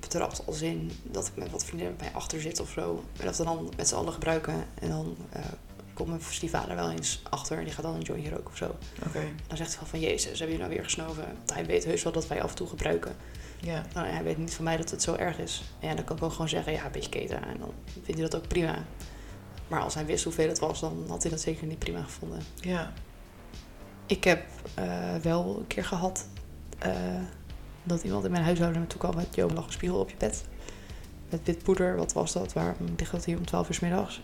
betrapt 0.00 0.42
als 0.46 0.62
in 0.62 0.90
dat 1.02 1.26
ik 1.26 1.36
met 1.36 1.50
wat 1.50 1.64
vriendinnen 1.64 1.96
bij 1.96 2.10
achter 2.12 2.40
zit 2.40 2.60
of 2.60 2.70
zo. 2.70 3.04
En 3.18 3.26
dat 3.26 3.36
we 3.36 3.44
dan 3.44 3.72
met 3.76 3.88
z'n 3.88 3.94
allen 3.94 4.12
gebruiken. 4.12 4.64
En 4.74 4.88
dan 4.88 5.16
eh, 5.30 5.42
komt 5.94 6.08
mijn 6.08 6.20
stiefvader 6.30 6.76
wel 6.76 6.90
eens 6.90 7.22
achter 7.30 7.58
en 7.58 7.64
die 7.64 7.72
gaat 7.72 7.84
dan 7.84 7.94
een 7.94 8.00
jointje 8.02 8.30
roken 8.30 8.46
of 8.46 8.56
zo. 8.56 8.76
Oké, 9.06 9.22
Dan 9.46 9.56
zegt 9.56 9.68
hij 9.70 9.78
van, 9.78 9.86
van 9.86 10.00
Jezus, 10.00 10.24
hebben 10.24 10.40
jullie 10.46 10.58
nou 10.58 10.70
weer 10.70 10.84
gesnoven? 10.84 11.24
Want 11.36 11.52
hij 11.52 11.66
weet 11.66 11.84
heus 11.84 12.02
wel 12.02 12.12
dat 12.12 12.26
wij 12.26 12.42
af 12.42 12.50
en 12.50 12.56
toe 12.56 12.66
gebruiken. 12.68 13.16
ja. 13.60 13.84
Nou, 13.94 14.06
hij 14.06 14.22
weet 14.24 14.38
niet 14.38 14.54
van 14.54 14.64
mij 14.64 14.76
dat 14.76 14.90
het 14.90 15.02
zo 15.02 15.14
erg 15.14 15.38
is. 15.38 15.62
En 15.80 15.88
ja, 15.88 15.94
dan 15.94 16.04
kan 16.04 16.16
ik 16.16 16.22
ook 16.22 16.30
gewoon 16.32 16.48
zeggen, 16.48 16.72
ja, 16.72 16.84
een 16.84 16.92
beetje 16.92 17.10
keten. 17.10 17.44
En 17.46 17.58
dan 17.58 17.72
vindt 17.92 18.20
hij 18.20 18.28
dat 18.30 18.36
ook 18.36 18.48
prima. 18.48 18.84
Maar 19.68 19.80
als 19.80 19.94
hij 19.94 20.06
wist 20.06 20.24
hoeveel 20.24 20.48
het 20.48 20.58
was, 20.58 20.80
dan 20.80 21.04
had 21.08 21.22
hij 21.22 21.30
dat 21.30 21.40
zeker 21.40 21.66
niet 21.66 21.78
prima 21.78 22.02
gevonden. 22.02 22.40
Ja, 22.60 22.92
Ik 24.06 24.24
heb 24.24 24.44
eh, 24.74 25.14
wel 25.22 25.56
een 25.58 25.66
keer 25.66 25.84
gehad 25.84 26.26
eh, 26.78 26.92
dat 27.82 28.02
iemand 28.02 28.24
in 28.24 28.30
mijn 28.30 28.44
huishouden 28.44 28.78
naartoe 28.80 29.00
kwam 29.00 29.14
met... 29.14 29.34
Jo, 29.34 29.48
er 29.48 29.54
lag 29.54 29.66
een 29.66 29.72
spiegel 29.72 29.98
op 29.98 30.10
je 30.10 30.16
bed. 30.18 30.44
Met 31.30 31.40
wit 31.44 31.62
poeder, 31.62 31.96
wat 31.96 32.12
was 32.12 32.32
dat? 32.32 32.52
Waarom 32.52 32.94
ligt 32.96 33.10
dat 33.12 33.24
hier 33.24 33.38
om 33.38 33.46
12 33.46 33.68
uur 33.68 33.74
's 33.74 33.80
middags? 33.80 34.22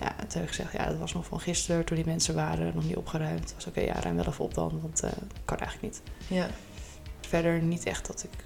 Ja, 0.00 0.14
toen 0.16 0.26
heb 0.40 0.42
ik 0.42 0.48
gezegd, 0.48 0.72
ja, 0.72 0.86
dat 0.86 0.98
was 0.98 1.12
nog 1.14 1.26
van 1.26 1.40
gisteren 1.40 1.84
toen 1.84 1.96
die 1.96 2.04
mensen 2.06 2.34
waren, 2.34 2.72
nog 2.74 2.84
niet 2.84 2.96
opgeruimd. 2.96 3.40
Het 3.40 3.54
was 3.54 3.66
oké, 3.66 3.80
ja, 3.80 4.00
ruim 4.00 4.16
wel 4.16 4.26
even 4.26 4.44
op 4.44 4.54
dan, 4.54 4.80
want 4.82 5.02
eh 5.02 5.10
kan 5.44 5.58
eigenlijk 5.58 5.92
niet. 5.92 6.02
ja. 6.28 6.48
Verder 7.20 7.62
niet 7.62 7.84
echt 7.84 8.06
dat 8.06 8.26
ik 8.32 8.44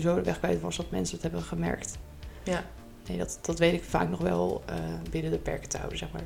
zo 0.00 0.14
de 0.14 0.22
weg 0.22 0.38
kwijt 0.38 0.60
was 0.60 0.76
dat 0.76 0.90
mensen 0.90 1.14
het 1.14 1.22
hebben 1.22 1.42
gemerkt. 1.42 1.98
Ja. 2.42 2.64
Nee, 3.08 3.18
dat, 3.18 3.38
dat 3.42 3.58
weet 3.58 3.72
ik 3.72 3.84
vaak 3.84 4.08
nog 4.08 4.20
wel 4.20 4.62
eh, 4.66 4.74
binnen 5.10 5.30
de 5.30 5.38
perken 5.38 5.68
te 5.68 5.76
houden, 5.76 5.98
zeg 5.98 6.12
maar. 6.12 6.22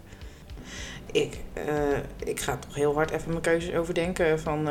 Ik, 1.13 1.41
eh, 1.53 1.99
ik 2.19 2.41
ga 2.41 2.57
toch 2.57 2.75
heel 2.75 2.95
hard 2.95 3.11
even 3.11 3.29
mijn 3.31 3.41
keuzes 3.41 3.75
overdenken. 3.75 4.41
Van, 4.41 4.63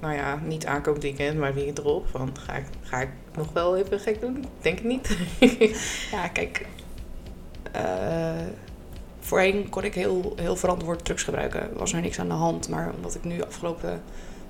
nou 0.00 0.14
ja, 0.14 0.36
niet 0.44 0.66
aankomend 0.66 1.02
weekend, 1.02 1.38
maar 1.38 1.54
weekend 1.54 1.78
erop. 1.78 2.08
Van, 2.08 2.36
ga 2.38 2.52
ik, 2.54 2.66
ga 2.82 3.00
ik 3.00 3.08
nog 3.36 3.52
wel 3.52 3.76
even 3.76 4.00
gek 4.00 4.20
doen? 4.20 4.44
Denk 4.60 4.78
ik 4.78 4.84
niet. 4.84 5.16
Ja, 6.12 6.28
kijk. 6.28 6.66
eh, 7.72 8.46
voorheen 9.26 9.68
kon 9.68 9.84
ik 9.84 9.94
heel, 9.94 10.32
heel 10.36 10.56
verantwoord 10.56 11.04
drugs 11.04 11.22
gebruiken. 11.22 11.70
Was 11.74 11.92
er 11.92 12.00
niks 12.00 12.18
aan 12.18 12.28
de 12.28 12.34
hand. 12.34 12.68
Maar 12.68 12.92
omdat 12.96 13.14
ik 13.14 13.24
nu 13.24 13.42
afgelopen 13.42 14.02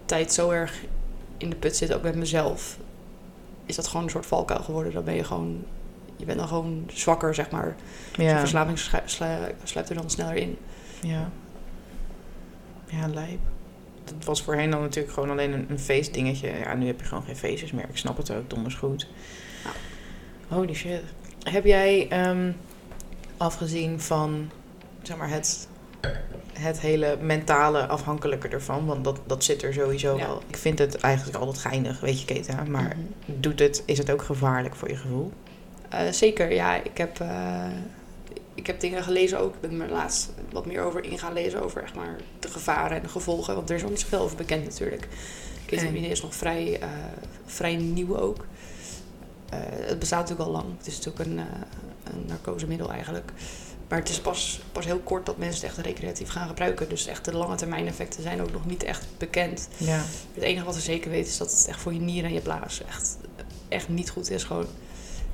tijd 0.05 0.33
zo 0.33 0.51
erg 0.51 0.81
in 1.37 1.51
de 1.51 1.57
put 1.57 1.77
zit, 1.77 1.95
ook 1.95 2.03
met 2.03 2.17
mezelf, 2.17 2.79
is 3.67 3.77
dat 3.77 3.87
gewoon 3.87 4.03
een 4.05 4.11
soort 4.11 4.27
valkuil 4.27 4.61
geworden. 4.62 4.93
Dan 4.93 5.05
ben 5.05 5.15
je 5.15 5.25
gewoon, 5.25 5.65
je 6.17 6.25
bent 6.25 6.39
dan 6.39 6.49
gewoon 6.49 6.85
zwakker, 6.93 7.35
zeg 7.35 7.51
maar. 7.51 7.77
Je 8.17 8.23
Ja. 8.23 8.39
verslaving 8.39 8.79
slu- 8.79 8.99
slu- 9.05 9.55
sluipt 9.62 9.91
er 9.91 9.97
dan 9.97 10.11
sneller 10.11 10.35
in. 10.37 10.59
Ja. 11.03 11.31
Ja, 12.87 13.09
lijp. 13.09 13.39
Dat 14.05 14.25
was 14.25 14.43
voorheen 14.43 14.71
dan 14.71 14.81
natuurlijk 14.81 15.15
gewoon 15.15 15.31
alleen 15.31 15.53
een, 15.53 15.67
een 15.71 15.79
feestdingetje. 15.79 16.49
Ja, 16.59 16.75
nu 16.75 16.87
heb 16.87 17.01
je 17.01 17.07
gewoon 17.07 17.25
geen 17.25 17.37
feestjes 17.37 17.73
meer. 17.73 17.89
Ik 17.89 17.97
snap 17.97 18.17
het 18.17 18.31
ook, 18.31 18.51
donders 18.51 18.75
goed. 18.75 19.09
Ja. 19.65 19.71
Holy 20.57 20.75
shit. 20.75 21.03
Heb 21.43 21.65
jij, 21.65 22.09
ehm, 22.09 22.53
afgezien 23.37 24.01
van, 24.01 24.51
zeg 25.07 25.16
maar, 25.16 25.31
het, 25.31 25.69
het 26.53 26.81
hele 26.81 27.16
mentale 27.21 27.87
afhankelijke 27.87 28.49
ervan... 28.49 28.87
want 28.87 29.05
dat, 29.05 29.19
dat 29.27 29.45
zit 29.45 29.62
er 29.62 29.73
sowieso 29.75 30.16
Ja. 30.16 30.27
wel. 30.27 30.42
Ik 30.47 30.57
vind 30.57 30.79
het 30.79 30.97
eigenlijk 30.97 31.37
altijd 31.38 31.59
geinig, 31.59 32.01
weet 32.01 32.21
je, 32.21 32.25
Keta. 32.27 32.64
Maar 32.64 32.97
Mhm. 32.97 33.40
doet 33.40 33.59
het, 33.59 33.83
is 33.87 33.99
het 33.99 34.11
ook 34.11 34.23
gevaarlijk 34.23 34.75
voor 34.75 34.88
je 34.88 34.97
gevoel? 34.97 35.33
Eh, 35.88 36.09
zeker, 36.11 36.53
ja. 36.53 36.75
Ik 36.83 36.99
heb, 36.99 37.21
eh, 37.21 37.64
ik 38.55 38.66
heb 38.66 38.81
dingen 38.81 39.03
gelezen 39.03 39.38
ook. 39.40 39.55
Ik 39.55 39.61
ben 39.71 39.81
er 39.81 39.90
laatst 39.90 40.33
wat 40.53 40.66
meer 40.66 40.83
over 40.83 41.05
in 41.05 41.19
gaan 41.19 41.33
lezen. 41.33 41.62
Over 41.62 41.83
echt 41.83 41.95
maar 41.95 42.16
de 42.40 42.49
gevaren 42.49 42.97
en 42.97 43.03
de 43.03 43.09
gevolgen. 43.09 43.55
Want 43.55 43.71
er 43.71 43.77
is 43.77 43.83
niet 43.85 44.01
zoveel 44.01 44.21
over 44.21 44.37
bekend 44.37 44.64
natuurlijk. 44.64 45.09
Ketamine 45.66 46.07
is 46.09 46.23
nog 46.23 46.35
vrij, 46.35 46.81
eh, 46.81 46.88
vrij 47.47 47.77
nieuw 47.77 48.16
ook. 48.19 48.47
Het 49.51 49.99
bestaat 49.99 50.21
natuurlijk 50.21 50.49
al 50.49 50.55
lang. 50.55 50.66
Het 50.79 50.87
is 50.87 50.97
natuurlijk 50.97 51.25
een, 51.31 51.38
een 52.14 52.25
narcosemiddel 52.27 52.90
eigenlijk. 52.90 53.33
Maar 53.88 53.99
het 53.99 54.09
is 54.09 54.20
pas, 54.20 54.61
pas 54.72 54.85
heel 54.85 54.99
kort 54.99 55.27
dat 55.27 55.37
mensen 55.38 55.66
het 55.66 55.77
echt 55.77 55.87
recreatief 55.87 56.29
gaan 56.29 56.49
gebruiken. 56.49 56.88
Dus 56.88 57.07
echt 57.07 57.25
de 57.25 57.37
lange 57.37 57.57
termijn 57.57 57.87
effecten 57.87 58.22
zijn 58.22 58.40
ook 58.42 58.53
nog 58.53 58.66
niet 58.66 58.83
echt 58.83 59.07
bekend. 59.18 59.68
Ja. 59.77 60.05
Het 60.35 60.42
enige 60.42 60.64
wat 60.64 60.75
we 60.75 60.81
zeker 60.81 61.11
weten 61.11 61.31
is 61.31 61.37
dat 61.37 61.51
het 61.51 61.66
echt 61.68 61.81
voor 61.81 61.92
je 61.92 62.01
nieren 62.01 62.29
en 62.29 62.35
je 62.35 62.40
blaas 62.40 62.83
echt, 62.88 63.16
echt 63.68 63.88
niet 63.88 64.11
goed 64.11 64.31
is. 64.31 64.44
Gewoon. 64.44 64.66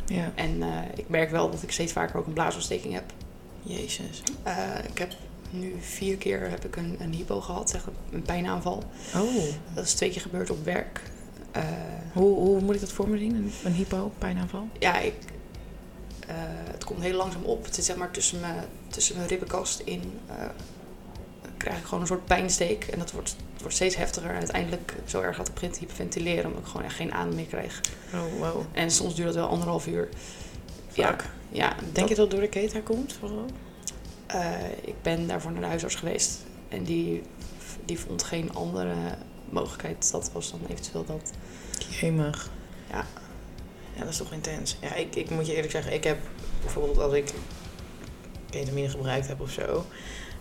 Ja. 0.07 0.33
En 0.35 0.63
eh, 0.63 0.69
ik 0.95 1.09
merk 1.09 1.31
wel 1.31 1.51
dat 1.51 1.63
ik 1.63 1.73
steeds 1.73 1.93
vaker 1.93 2.17
ook 2.17 2.27
een 2.27 2.33
blaasontsteking 2.33 2.95
heb. 2.95 3.13
Jezus. 3.63 4.23
Eh, 4.43 4.55
ik 4.91 4.99
heb 4.99 5.13
nu 5.51 5.75
vier 5.81 6.17
keer 6.17 6.51
heb 6.51 6.65
ik 6.65 6.77
een, 6.77 6.97
een 7.01 7.13
hypo 7.13 7.41
gehad, 7.41 7.71
zeg, 7.71 7.89
een 8.11 8.23
pijnaanval. 8.23 8.83
Oh. 9.17 9.45
Dat 9.75 9.85
is 9.85 9.95
twee 9.95 10.11
keer 10.11 10.21
gebeurd 10.21 10.51
op 10.51 10.65
werk. 10.65 11.01
Eh, 11.51 11.63
Hoe, 12.13 12.35
hoe 12.35 12.61
moet 12.61 12.75
ik 12.75 12.81
dat 12.81 12.93
voor 12.93 13.09
me 13.09 13.19
zien? 13.19 13.35
Een, 13.35 13.53
een 13.65 13.73
hypo, 13.73 14.13
pijnaanval? 14.19 14.69
ja, 14.79 14.99
ik, 14.99 15.15
eh, 16.29 16.35
het 16.71 16.85
komt 16.85 17.03
heel 17.03 17.17
langzaam 17.17 17.43
op. 17.45 17.65
Het 17.65 17.75
zit 17.75 17.85
zeg 17.85 17.97
maar 17.97 18.11
tussen 18.11 18.41
mijn, 18.41 18.65
tussen 18.89 19.17
mijn 19.17 19.29
ribbenkast 19.29 19.81
in. 19.81 20.19
eh, 20.27 20.35
krijg 21.57 21.79
ik 21.79 21.85
gewoon 21.85 22.01
een 22.01 22.07
soort 22.07 22.25
pijnsteek. 22.25 22.85
En 22.85 22.99
dat 22.99 23.11
wordt, 23.13 23.37
wordt 23.61 23.75
steeds 23.75 23.97
heftiger. 23.97 24.31
En 24.31 24.37
uiteindelijk 24.37 24.95
zo 25.07 25.21
erg 25.21 25.37
dat 25.37 25.49
ik 25.49 25.55
begin 25.55 25.71
te 25.71 25.79
hyperventileren. 25.79 26.45
Omdat 26.47 26.61
ik 26.63 26.67
gewoon 26.67 26.87
echt 26.87 26.95
geen 26.97 27.13
adem 27.13 27.35
meer 27.35 27.45
krijg. 27.47 27.81
Oh, 28.15 28.21
wow. 28.39 28.63
En 28.73 28.91
soms 28.91 29.15
duurt 29.15 29.27
dat 29.27 29.37
wel 29.37 29.49
anderhalf 29.49 29.87
uur. 29.87 30.09
Ja, 30.93 31.17
ja 31.51 31.75
Denk 31.81 31.95
dat- 31.95 32.09
je 32.09 32.15
dat 32.15 32.31
door 32.31 32.41
de 32.41 32.49
keta 32.49 32.81
komt? 32.81 33.19
Eh, 34.27 34.51
ik 34.85 34.95
ben 35.03 35.27
daarvoor 35.27 35.53
naar 35.53 35.61
de 35.61 35.67
huisarts 35.67 35.95
geweest. 35.95 36.39
En 36.69 36.85
die, 36.85 37.23
die 37.85 37.99
vond 37.99 38.23
geen 38.23 38.55
andere 38.55 38.95
mogelijkheid. 39.51 40.11
Dat 40.11 40.31
was 40.33 40.51
dan 40.51 40.61
eventueel 40.69 41.05
dat. 41.05 41.31
Jemig. 42.01 42.51
Ja. 42.91 43.05
Ja, 44.03 44.09
dat 44.09 44.21
is 44.21 44.27
toch 44.27 44.33
intens. 44.33 44.77
Ja, 44.81 44.95
ik, 44.95 45.17
ik 45.17 45.31
moet 45.31 45.47
je 45.47 45.55
eerlijk 45.55 45.73
zeggen, 45.73 45.93
ik 45.93 46.05
heb 46.05 46.19
bijvoorbeeld 46.61 46.99
als 46.99 47.13
ik 47.13 47.33
ketamine 48.51 48.89
gebruikt 48.89 49.29
heb 49.29 49.41
of 49.41 49.51
zo. 49.51 49.85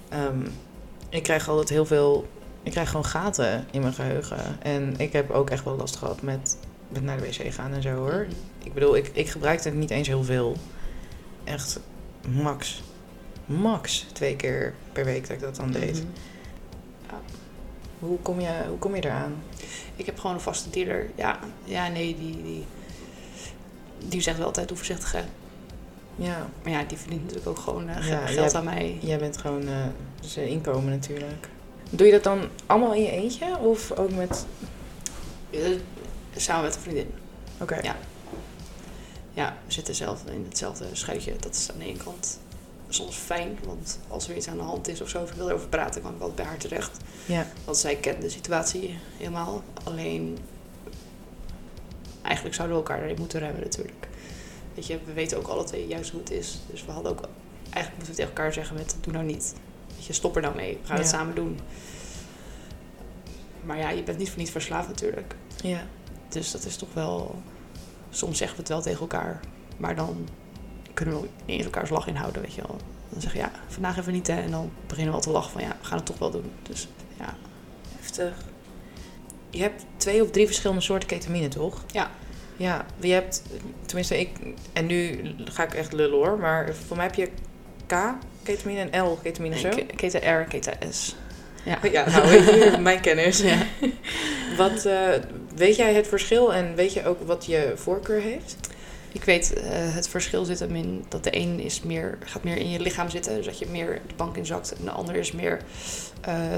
ehm, 0.10 0.48
ik 1.10 1.24
krijg 1.24 1.50
altijd 1.50 1.70
heel 1.70 1.86
veel. 1.86 2.28
Ik 2.64 2.72
krijg 2.72 2.90
gewoon 2.90 3.06
gaten 3.06 3.66
in 3.72 3.82
mijn 3.82 3.94
geheugen. 3.94 4.62
En 4.62 4.94
ik 4.98 5.14
heb 5.14 5.30
ook 5.30 5.50
echt 5.50 5.64
wel 5.64 5.76
last 5.76 5.96
gehad 5.96 6.22
met, 6.22 6.58
met 6.88 7.04
naar 7.04 7.18
de 7.18 7.24
wc 7.24 7.54
gaan 7.54 7.74
en 7.74 7.82
zo 7.82 7.96
hoor. 7.96 8.28
Ik 8.64 8.74
bedoel, 8.74 8.96
ik, 8.96 9.12
ik 9.14 9.30
gebruikte 9.30 9.68
het 9.70 9.78
niet 9.78 9.90
eens 9.90 10.08
heel 10.08 10.24
veel. 10.24 10.58
Echt 11.44 11.80
max. 12.28 12.84
Max 13.46 14.06
twee 14.14 14.36
keer 14.36 14.74
per 14.92 15.06
week 15.06 15.22
dat 15.22 15.32
ik 15.32 15.40
dat 15.40 15.56
dan 15.56 15.72
deed. 15.72 16.04
Mhm. 16.04 17.16
Hoe, 18.00 18.20
kom 18.20 18.40
je, 18.40 18.64
hoe 18.68 18.78
kom 18.78 18.96
je 18.96 19.06
eraan? 19.06 19.44
Ik 19.96 20.06
heb 20.06 20.20
gewoon 20.20 20.36
een 20.36 20.42
vaste 20.42 20.70
dealer. 20.70 21.10
Ja, 21.16 21.40
ja 21.64 21.88
nee, 21.88 22.16
die, 22.20 22.44
die, 22.44 22.66
die 24.08 24.22
zegt 24.22 24.38
wel 24.38 24.46
altijd 24.46 24.68
hoe 24.70 24.78
voorzichtig 24.78 25.12
hè. 25.12 25.24
Ja, 26.16 26.50
Maar 26.64 26.72
ja, 26.72 26.84
die 26.84 26.98
verdient 26.98 27.22
natuurlijk 27.22 27.50
ook 27.50 27.60
gewoon 27.60 27.90
eh, 27.90 28.08
Ja, 28.08 28.26
geld 28.26 28.56
aan 28.56 28.64
mij. 28.64 28.98
jij 29.02 29.18
bent 29.18 29.38
gewoon 29.38 29.68
eh 29.68 29.86
zijn 30.22 30.48
inkomen 30.48 30.90
natuurlijk. 30.90 31.50
Doe 31.90 32.06
je 32.06 32.12
dat 32.12 32.24
dan 32.24 32.48
allemaal 32.66 32.94
in 32.94 33.02
je 33.04 33.12
eentje? 33.12 33.58
Of 33.58 33.92
ook 33.92 34.12
met... 34.12 34.46
Eh, 35.50 35.60
samen 36.36 36.64
met 36.64 36.76
een 36.76 36.82
vriendin. 36.82 37.12
Oké. 37.62 37.80
Ja. 37.82 37.96
Ja, 39.34 39.58
we 39.66 39.74
zitten 39.74 39.96
zelf 39.96 40.24
in 40.26 40.46
hetzelfde 40.50 40.86
schuitje. 40.92 41.34
Dat 41.40 41.56
is 41.56 41.72
aan 41.72 41.78
de 41.80 41.86
ene 41.86 41.98
kant 42.04 42.40
soms 42.90 43.16
fijn. 43.16 43.60
Want 43.66 44.00
als 44.08 44.28
er 44.30 44.36
iets 44.36 44.48
aan 44.48 44.58
de 44.58 44.64
hand 44.64 44.88
is 44.88 45.02
of 45.02 45.10
zo, 45.10 45.22
of 45.22 45.30
ik 45.30 45.36
wil 45.36 45.50
erover 45.50 45.68
praten, 45.68 46.02
kan 46.02 46.12
ik 46.12 46.20
wel 46.20 46.32
bij 46.32 46.46
haar 46.46 46.58
terecht. 46.58 46.98
Ja. 47.26 47.48
Want 47.66 47.78
zij 47.78 47.96
kent 47.96 48.22
de 48.22 48.30
situatie 48.30 48.98
helemaal. 49.18 49.64
Alleen, 49.84 50.38
eigenlijk 52.32 52.56
zouden 52.56 52.78
we 52.78 52.84
elkaar 52.84 53.04
erin 53.04 53.20
moeten 53.20 53.40
remmen 53.40 53.62
natuurlijk. 53.62 54.08
Weet 54.76 54.88
je, 54.88 55.00
we 55.06 55.14
weten 55.14 55.38
ook 55.38 55.48
alle 55.48 55.64
twee 55.64 55.88
juist 55.88 56.12
hoe 56.12 56.20
het 56.20 56.32
is. 56.32 56.60
Dus 56.70 56.86
we 56.86 56.92
hadden 56.92 57.12
ook, 57.12 57.28
eigenlijk 57.64 57.96
moeten 57.96 58.14
we 58.14 58.20
tegen 58.20 58.36
elkaar 58.36 58.54
zeggen 58.54 58.76
met, 58.76 58.96
doe 59.02 59.14
nou 59.14 59.26
niet. 59.26 59.56
Weet 59.96 60.06
je, 60.06 60.14
stop 60.14 60.36
er 60.36 60.42
nou 60.42 60.56
mee. 60.56 60.78
We 60.82 60.88
gaan 60.88 60.98
het 60.98 61.08
samen 61.08 61.36
doen. 61.36 61.60
Maar 63.64 63.78
ja, 63.78 63.90
je 63.90 64.04
bent 64.04 64.18
niet 64.18 64.30
voor 64.30 64.40
niet 64.40 64.52
verslaafd 64.52 64.88
natuurlijk. 64.88 65.36
Ja. 65.64 65.84
Dus 66.30 66.52
dat 66.52 66.66
is 66.66 66.76
toch 66.76 66.94
wel... 66.94 67.42
Soms 68.10 68.38
zeggen 68.38 68.58
we 68.58 68.64
het 68.64 68.72
wel 68.72 68.82
tegen 68.82 69.00
elkaar. 69.00 69.40
Maar 69.78 69.96
dan 69.96 70.28
kunnen 70.94 71.22
we 71.22 71.22
niet 71.22 71.32
eens 71.58 71.66
elkaars 71.66 71.90
lach 71.90 72.08
inhouden, 72.08 72.42
weet 72.42 72.54
je 72.54 72.62
wel. 72.62 72.78
Dan 73.10 73.22
zeg 73.22 73.34
je, 73.34 73.40
ja, 73.40 73.52
vandaag 73.68 73.98
even 73.98 74.14
niet, 74.14 74.28
hè. 74.28 74.42
En 74.42 74.52
dan 74.52 74.72
beginnen 74.88 75.12
we 75.12 75.18
al 75.18 75.26
te 75.26 75.32
lachen 75.32 75.52
van, 75.52 75.62
ja, 75.62 75.76
we 75.82 75.86
gaan 75.86 75.98
het 75.98 76.06
toch 76.06 76.18
wel 76.18 76.32
doen. 76.32 76.52
Dus 76.64 76.88
ja, 77.18 77.36
Heftig. 78.00 78.51
Je 79.52 79.62
hebt 79.62 79.86
twee 79.98 80.24
of 80.24 80.32
drie 80.32 80.46
verschillende 80.46 80.82
soorten 80.82 81.08
ketamine, 81.08 81.48
toch? 81.48 81.84
Ja. 81.92 82.12
Ja, 82.58 82.86
je 83.00 83.14
hebt, 83.14 83.42
tenminste 83.86 84.20
ik, 84.20 84.30
en 84.74 84.86
nu 84.86 85.20
ga 85.46 85.64
ik 85.64 85.74
echt 85.74 85.94
lullen 85.94 86.18
hoor, 86.18 86.40
maar 86.40 86.74
voor 86.88 86.98
mij 86.98 87.06
heb 87.06 87.16
je 87.16 87.30
K 87.88 88.16
ketamine 88.44 88.90
en 88.90 89.04
L 89.04 89.20
ketamine 89.24 89.58
zo. 89.58 89.70
Keta 89.96 90.40
R, 90.40 90.44
Keta 90.44 90.74
S. 90.90 91.16
Ja. 91.64 91.80
Ja, 91.92 92.10
nou, 92.10 92.30
weet 92.30 92.46
je, 92.46 92.78
mijn 92.80 93.02
kennis. 93.02 93.40
Ja. 93.40 93.58
Wat, 94.58 94.86
eh, 94.86 95.10
weet 95.56 95.76
jij 95.76 95.94
het 95.94 96.08
verschil 96.08 96.54
en 96.54 96.76
weet 96.76 96.94
je 96.94 97.06
ook 97.06 97.22
wat 97.26 97.46
je 97.46 97.74
voorkeur 97.76 98.22
heeft? 98.22 98.58
Ik 99.12 99.24
weet, 99.24 99.54
eh, 99.54 99.64
het 99.72 100.08
verschil 100.08 100.46
zit 100.46 100.60
hem 100.60 100.76
in 100.76 101.06
dat 101.10 101.24
de 101.24 101.36
een 101.36 101.60
is 101.60 101.82
meer, 101.82 102.18
gaat 102.26 102.44
meer 102.44 102.58
in 102.58 102.70
je 102.70 102.80
lichaam 102.80 103.10
zitten. 103.10 103.36
Dus 103.36 103.46
dat 103.46 103.60
je 103.60 103.66
meer 103.72 104.02
de 104.08 104.14
bank 104.16 104.38
inzakt. 104.38 104.74
En 104.78 104.86
de 104.86 104.92
ander 104.92 105.16
is 105.16 105.32
meer 105.32 105.62
eh 106.22 106.58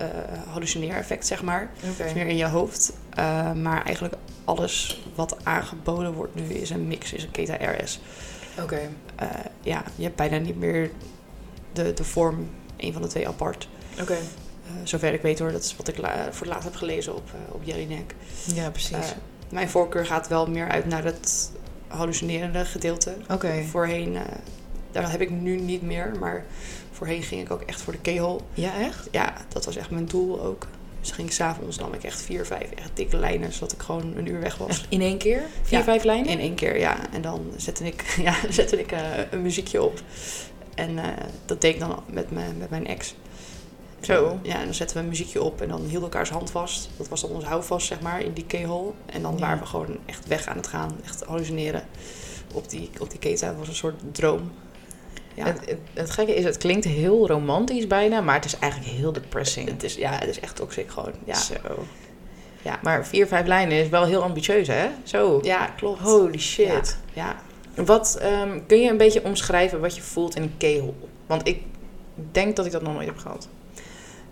eh, 0.00 0.06
hallucineereffect, 0.52 1.26
zeg 1.26 1.42
maar. 1.42 1.70
Is 2.06 2.12
meer 2.14 2.26
in 2.26 2.36
je 2.36 2.46
hoofd. 2.46 2.92
Eh, 3.14 3.52
maar 3.52 3.84
eigenlijk 3.84 4.14
alles 4.44 5.02
wat 5.14 5.36
aangeboden 5.42 6.12
wordt 6.12 6.34
nu 6.34 6.42
is 6.42 6.70
een 6.70 6.86
mix, 6.86 7.12
is 7.12 7.22
een 7.22 7.30
Keta 7.30 7.54
RS. 7.72 8.00
Oké. 8.62 8.80
Eh, 9.16 9.28
ja, 9.62 9.82
je 9.94 10.02
hebt 10.02 10.16
bijna 10.16 10.36
niet 10.38 10.58
meer 10.58 10.90
de, 11.72 11.94
de 11.94 12.04
vorm, 12.04 12.50
een 12.76 12.92
van 12.92 13.02
de 13.02 13.08
twee 13.08 13.28
apart. 13.28 13.68
Oké. 14.00 14.16
Zover 14.82 15.12
ik 15.12 15.22
weet 15.22 15.38
hoor, 15.38 15.52
dat 15.52 15.62
is 15.64 15.76
wat 15.76 15.88
ik 15.88 15.98
la- 15.98 16.24
voor 16.30 16.46
het 16.46 16.46
laatst 16.54 16.64
heb 16.64 16.74
gelezen 16.76 17.14
op, 17.16 17.28
eh, 17.34 17.54
op 17.54 17.60
Jellinek. 17.64 18.14
Ja, 18.54 18.70
precies. 18.70 19.14
Mijn 19.48 19.68
voorkeur 19.68 20.06
gaat 20.06 20.28
wel 20.28 20.46
meer 20.46 20.68
uit 20.68 20.86
naar 20.86 21.04
het 21.04 21.50
hallucinerende 21.86 22.64
gedeelte. 22.64 23.14
Oké. 23.28 23.62
Voorheen, 23.70 24.16
daar 24.92 25.10
heb 25.10 25.20
ik 25.20 25.30
nu 25.30 25.56
niet 25.60 25.82
meer, 25.82 26.12
maar 26.20 26.44
voorheen 26.92 27.22
ging 27.22 27.40
ik 27.42 27.50
ook 27.50 27.62
echt 27.62 27.80
voor 27.80 27.92
de 27.92 27.98
keyhole. 27.98 28.40
Ja, 28.54 28.80
echt? 28.80 29.08
Ja, 29.10 29.34
dat 29.48 29.64
was 29.64 29.76
echt 29.76 29.90
mijn 29.90 30.06
doel 30.06 30.40
ook. 30.42 30.66
Dus 31.00 31.10
ging 31.10 31.28
ik 31.28 31.34
s'avonds, 31.34 31.78
nam 31.78 31.92
ik 31.94 32.04
echt 32.04 32.22
vier, 32.22 32.46
vijf 32.46 32.70
echt 32.70 32.90
dikke 32.94 33.16
lijnen, 33.16 33.52
zodat 33.52 33.72
ik 33.72 33.80
gewoon 33.82 34.12
een 34.16 34.26
uur 34.28 34.40
weg 34.40 34.56
was. 34.56 34.68
Echt 34.68 34.86
in 34.88 35.00
één 35.00 35.18
keer? 35.18 35.42
Vier, 35.62 35.78
Ja, 35.78 35.84
vijf 35.84 36.04
lijnen? 36.04 36.26
In 36.30 36.38
één 36.38 36.54
keer, 36.54 36.78
ja. 36.78 36.96
En 37.12 37.22
dan 37.22 37.44
zette 37.56 37.84
ik, 37.84 38.04
ja, 38.22 38.34
zette 38.50 38.78
ik 38.80 38.92
eh, 38.92 39.00
een 39.30 39.42
muziekje 39.42 39.82
op. 39.82 40.00
En 40.74 40.98
eh, 40.98 41.04
dat 41.44 41.60
deed 41.60 41.74
ik 41.74 41.80
dan 41.80 42.02
met, 42.06 42.30
mijn 42.30 42.56
met 42.58 42.70
mijn 42.70 42.86
ex. 42.86 43.14
Zo. 44.00 44.38
Ja, 44.42 44.58
en 44.58 44.64
dan 44.64 44.74
zetten 44.74 44.96
we 44.96 45.02
een 45.02 45.08
muziekje 45.08 45.42
op 45.42 45.60
en 45.60 45.68
dan 45.68 45.80
hielden 45.80 46.02
elkaars 46.02 46.30
hand 46.30 46.50
vast. 46.50 46.88
Dat 46.96 47.08
was 47.08 47.20
dan 47.20 47.30
ons 47.30 47.44
houvast, 47.44 47.86
zeg 47.86 48.00
maar, 48.00 48.20
in 48.20 48.32
die 48.32 48.46
keyhole. 48.46 48.90
En 49.06 49.22
dan 49.22 49.32
Ja. 49.34 49.38
waren 49.40 49.58
we 49.58 49.66
gewoon 49.66 49.96
echt 50.06 50.26
weg 50.26 50.46
aan 50.46 50.56
het 50.56 50.66
gaan, 50.66 50.96
echt 51.04 51.24
hallucineren. 51.24 51.82
Op 52.54 52.68
die, 52.70 52.90
op 52.98 53.10
die 53.10 53.18
keta 53.18 53.54
was 53.54 53.68
een 53.68 53.74
soort 53.74 54.00
droom. 54.12 54.50
Ja, 55.34 55.44
Het, 55.44 55.60
het, 55.64 55.78
het 55.94 56.10
gekke 56.10 56.34
is, 56.34 56.44
het 56.44 56.58
klinkt 56.58 56.84
heel 56.84 57.26
romantisch 57.26 57.86
bijna, 57.86 58.20
maar 58.20 58.34
het 58.34 58.44
is 58.44 58.58
eigenlijk 58.58 58.92
heel 58.92 59.12
depressing. 59.12 59.68
het 59.68 59.82
is, 59.82 59.94
ja, 59.94 60.12
het 60.12 60.28
is 60.28 60.40
echt 60.40 60.56
toxic 60.56 60.90
gewoon. 60.90 61.12
Ja, 61.24 61.34
Zo. 61.34 61.54
Ja. 62.62 62.78
Maar 62.82 63.06
vier, 63.06 63.26
vijf 63.26 63.46
lijnen 63.46 63.78
is 63.78 63.88
wel 63.88 64.04
heel 64.04 64.22
ambitieus, 64.22 64.66
hè? 64.66 64.88
Zo. 65.02 65.40
ja 65.42 65.66
klopt. 65.66 66.00
Holy 66.00 66.38
shit. 66.38 66.98
Ja, 67.12 67.42
Wat, 67.74 68.16
ehm, 68.20 68.60
kun 68.66 68.80
je 68.80 68.90
een 68.90 68.96
beetje 68.96 69.24
omschrijven 69.24 69.80
wat 69.80 69.94
je 69.96 70.02
voelt 70.02 70.36
in 70.36 70.42
een 70.42 70.54
keyhole? 70.56 70.92
Want 71.26 71.48
ik 71.48 71.62
denk 72.32 72.56
dat 72.56 72.66
ik 72.66 72.72
dat 72.72 72.82
nog 72.82 72.92
nooit 72.92 73.06
heb 73.06 73.18
gehad. 73.18 73.48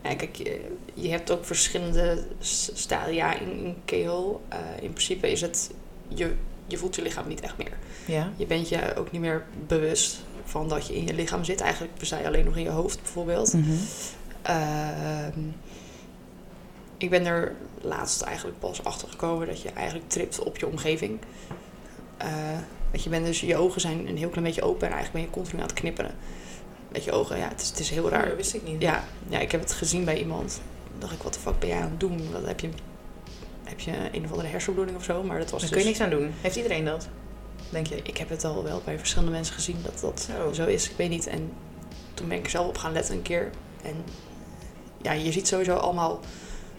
Ja, 0.02 0.14
kijk, 0.14 0.36
je, 0.36 0.60
je 0.94 1.08
hebt 1.08 1.30
ook 1.30 1.44
verschillende 1.44 2.24
stadia 2.72 3.34
in, 3.38 3.50
in 3.64 3.76
KO. 3.84 4.40
Eh, 4.48 4.58
in 4.80 4.92
principe 4.92 5.30
is 5.30 5.40
het, 5.40 5.70
je, 6.08 6.32
je 6.66 6.76
voelt 6.76 6.96
je 6.96 7.02
lichaam 7.02 7.28
niet 7.28 7.40
echt 7.40 7.56
meer. 7.56 7.72
Ja? 8.04 8.32
Je 8.36 8.46
bent 8.46 8.68
je 8.68 8.94
ook 8.96 9.10
niet 9.10 9.20
meer 9.20 9.44
bewust 9.66 10.20
van 10.48 10.68
dat 10.68 10.86
je 10.86 10.96
in 10.96 11.06
je 11.06 11.14
lichaam 11.14 11.44
zit. 11.44 11.60
Eigenlijk 11.60 11.92
je 12.00 12.26
alleen 12.26 12.44
nog 12.44 12.56
in 12.56 12.62
je 12.62 12.68
hoofd 12.68 13.02
bijvoorbeeld. 13.02 13.52
Mhm. 13.52 13.70
Ehm, 14.42 15.40
ik 16.96 17.10
ben 17.10 17.26
er 17.26 17.54
laatst 17.80 18.22
eigenlijk 18.22 18.58
pas 18.58 18.84
achter 18.84 19.08
gekomen 19.08 19.46
dat 19.46 19.62
je 19.62 19.70
eigenlijk 19.70 20.08
tript 20.08 20.38
op 20.38 20.58
je 20.58 20.66
omgeving. 20.66 21.18
Eh, 22.16 22.28
want 22.90 23.02
je 23.02 23.10
bent 23.10 23.26
dus, 23.26 23.40
je 23.40 23.56
ogen 23.56 23.80
zijn 23.80 24.08
een 24.08 24.16
heel 24.16 24.28
klein 24.28 24.44
beetje 24.44 24.62
open 24.62 24.86
en 24.86 24.92
eigenlijk 24.92 25.12
ben 25.12 25.22
je 25.22 25.30
continu 25.30 25.62
aan 25.62 25.68
het 25.68 25.78
knipperen. 25.78 26.14
Met 26.88 27.04
je 27.04 27.12
ogen, 27.12 27.38
ja, 27.38 27.48
het 27.48 27.60
is, 27.60 27.68
het 27.68 27.78
is 27.78 27.90
heel 27.90 28.08
raar. 28.08 28.26
dat 28.28 28.36
wist 28.36 28.54
ik 28.54 28.62
niet. 28.62 28.82
Ja, 28.82 29.04
ja, 29.28 29.38
ik 29.38 29.52
heb 29.52 29.60
het 29.60 29.72
gezien 29.72 30.04
bij 30.04 30.18
iemand. 30.18 30.60
Toen 30.90 31.00
dacht 31.00 31.12
ik, 31.12 31.22
wat 31.22 31.34
de 31.34 31.40
fuck 31.40 31.58
ben 31.58 31.68
jij 31.68 31.78
aan 31.78 31.90
het 31.90 32.00
doen? 32.00 32.32
Wat 32.32 32.46
heb 32.46 32.60
je, 32.60 32.68
heb 33.64 33.80
je 33.80 33.92
een 34.12 34.24
of 34.24 34.30
andere 34.30 34.48
hersenbloeding 34.48 34.96
of 34.96 35.04
zo? 35.04 35.22
Maar 35.22 35.38
dat 35.38 35.50
was 35.50 35.60
Daar 35.60 35.70
dus... 35.70 35.78
kun 35.78 35.88
je 35.88 35.98
niks 35.98 36.00
aan 36.00 36.18
doen. 36.18 36.32
Heeft 36.40 36.56
iedereen 36.56 36.84
dat? 36.84 37.08
Denk 37.70 37.86
je? 37.86 38.00
Ik 38.02 38.16
heb 38.16 38.28
het 38.28 38.44
al 38.44 38.64
wel 38.64 38.82
bij 38.84 38.98
verschillende 38.98 39.32
mensen 39.32 39.54
gezien 39.54 39.76
dat 39.82 40.00
dat 40.00 40.28
Zo. 40.36 40.52
zo 40.52 40.66
is. 40.66 40.90
Ik 40.90 40.96
weet 40.96 41.08
niet. 41.08 41.26
En 41.26 41.52
toen 42.14 42.28
ben 42.28 42.38
ik 42.38 42.44
er 42.44 42.50
zelf 42.50 42.66
op 42.66 42.78
gaan 42.78 42.92
letten 42.92 43.14
een 43.14 43.22
keer. 43.22 43.50
En 43.82 43.94
ja, 45.02 45.12
je 45.12 45.32
ziet 45.32 45.48
sowieso 45.48 45.74
allemaal 45.74 46.20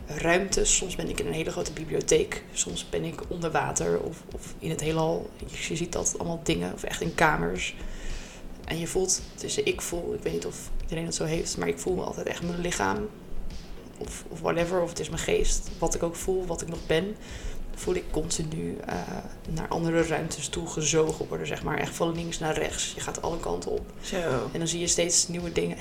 ruimtes. 0.06 0.76
Soms 0.76 0.96
ben 0.96 1.10
ik 1.10 1.20
in 1.20 1.28
een 1.28 1.34
hele 1.34 1.52
grote 1.52 1.74
bibliotheek. 1.74 2.44
Soms 2.54 2.90
ben 2.90 3.04
ik 3.04 3.22
onder 3.28 3.52
water 3.52 4.00
of, 4.00 4.24
of 4.36 4.54
in 4.60 4.70
het 4.70 4.82
heelal. 4.82 5.30
Je 5.46 5.76
ziet 5.76 5.92
dat 5.94 6.16
allemaal 6.18 6.40
dingen. 6.44 6.74
Of 6.74 6.84
echt 6.84 7.02
in 7.02 7.16
kamers. 7.16 7.76
En 8.66 8.80
je 8.80 8.88
voelt, 8.88 9.22
dus 9.36 9.58
ik 9.58 9.82
voel, 9.82 10.14
ik 10.14 10.24
weet 10.24 10.34
niet 10.34 10.46
of 10.46 10.70
iedereen 10.82 11.06
het 11.06 11.16
zo 11.16 11.24
heeft, 11.24 11.58
maar 11.58 11.68
ik 11.68 11.80
voel 11.80 11.96
me 11.96 12.02
altijd 12.02 12.28
echt 12.28 12.44
mijn 12.44 12.62
lichaam. 12.62 13.10
Of, 13.98 14.24
of 14.28 14.40
whatever, 14.40 14.82
of 14.82 14.90
het 14.90 15.00
is 15.00 15.10
mijn 15.10 15.22
geest. 15.22 15.70
Wat 15.80 15.96
ik 15.96 16.04
ook 16.04 16.16
voel, 16.16 16.46
wat 16.46 16.62
ik 16.62 16.68
nog 16.68 16.86
ben 16.88 17.16
voel 17.80 17.96
ik 17.96 18.12
continu 18.12 18.78
eh, 18.86 18.98
naar 19.50 19.68
andere 19.68 20.04
ruimtes 20.04 20.50
toe 20.50 20.68
gezogen 20.68 21.28
worden, 21.28 21.48
zeg 21.48 21.64
maar. 21.64 21.78
Echt 21.78 21.96
van 21.96 22.16
links 22.16 22.40
naar 22.40 22.54
rechts. 22.54 22.94
Je 22.96 23.02
gaat 23.02 23.22
alle 23.22 23.40
kanten 23.40 23.72
op. 23.72 23.92
Zo. 24.02 24.50
En 24.52 24.60
dan 24.60 24.68
zie 24.68 24.80
je 24.80 24.88
steeds 24.88 25.28
nieuwe 25.28 25.52
dingen. 25.52 25.78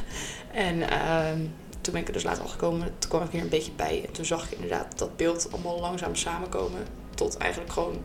en 0.52 0.90
ehm, 0.90 1.40
toen 1.80 1.92
ben 1.92 2.02
ik 2.02 2.06
er 2.06 2.12
dus 2.12 2.22
later 2.22 2.42
al 2.42 2.48
gekomen. 2.48 2.94
Toen 2.98 3.10
kwam 3.10 3.22
ik 3.22 3.30
weer 3.30 3.40
een 3.40 3.48
beetje 3.48 3.72
bij. 3.72 4.04
En 4.06 4.12
toen 4.12 4.24
zag 4.24 4.44
ik 4.44 4.52
inderdaad 4.52 4.98
dat 4.98 5.16
beeld 5.16 5.48
allemaal 5.52 5.80
langzaam 5.80 6.14
samenkomen. 6.14 6.86
Tot 7.14 7.36
eigenlijk 7.36 7.72
gewoon 7.72 7.98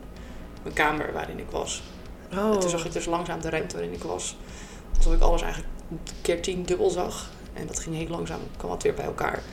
mijn 0.64 0.76
kamer 0.76 1.14
waarin 1.14 1.40
ik 1.40 1.50
was. 1.50 1.84
Oh. 2.34 2.54
En 2.54 2.60
toen 2.60 2.70
zag 2.70 2.86
ik 2.86 2.92
dus 2.92 3.06
langzaam 3.06 3.42
de 3.42 3.50
ruimte 3.50 3.76
waarin 3.76 3.94
ik 3.94 4.04
was. 4.04 4.38
Alsof 4.98 5.14
ik 5.14 5.22
alles 5.22 5.42
eigenlijk 5.42 5.74
keer 6.22 6.42
tien 6.42 6.64
dubbel 6.64 6.90
zag. 6.90 7.30
En 7.54 7.68
dat 7.68 7.80
ging 7.80 7.96
heel 7.96 8.08
langzaam, 8.08 8.40
kwam 8.58 8.72
het 8.72 8.84
weer 8.84 8.94
bij 8.94 9.06
elkaar. 9.06 9.44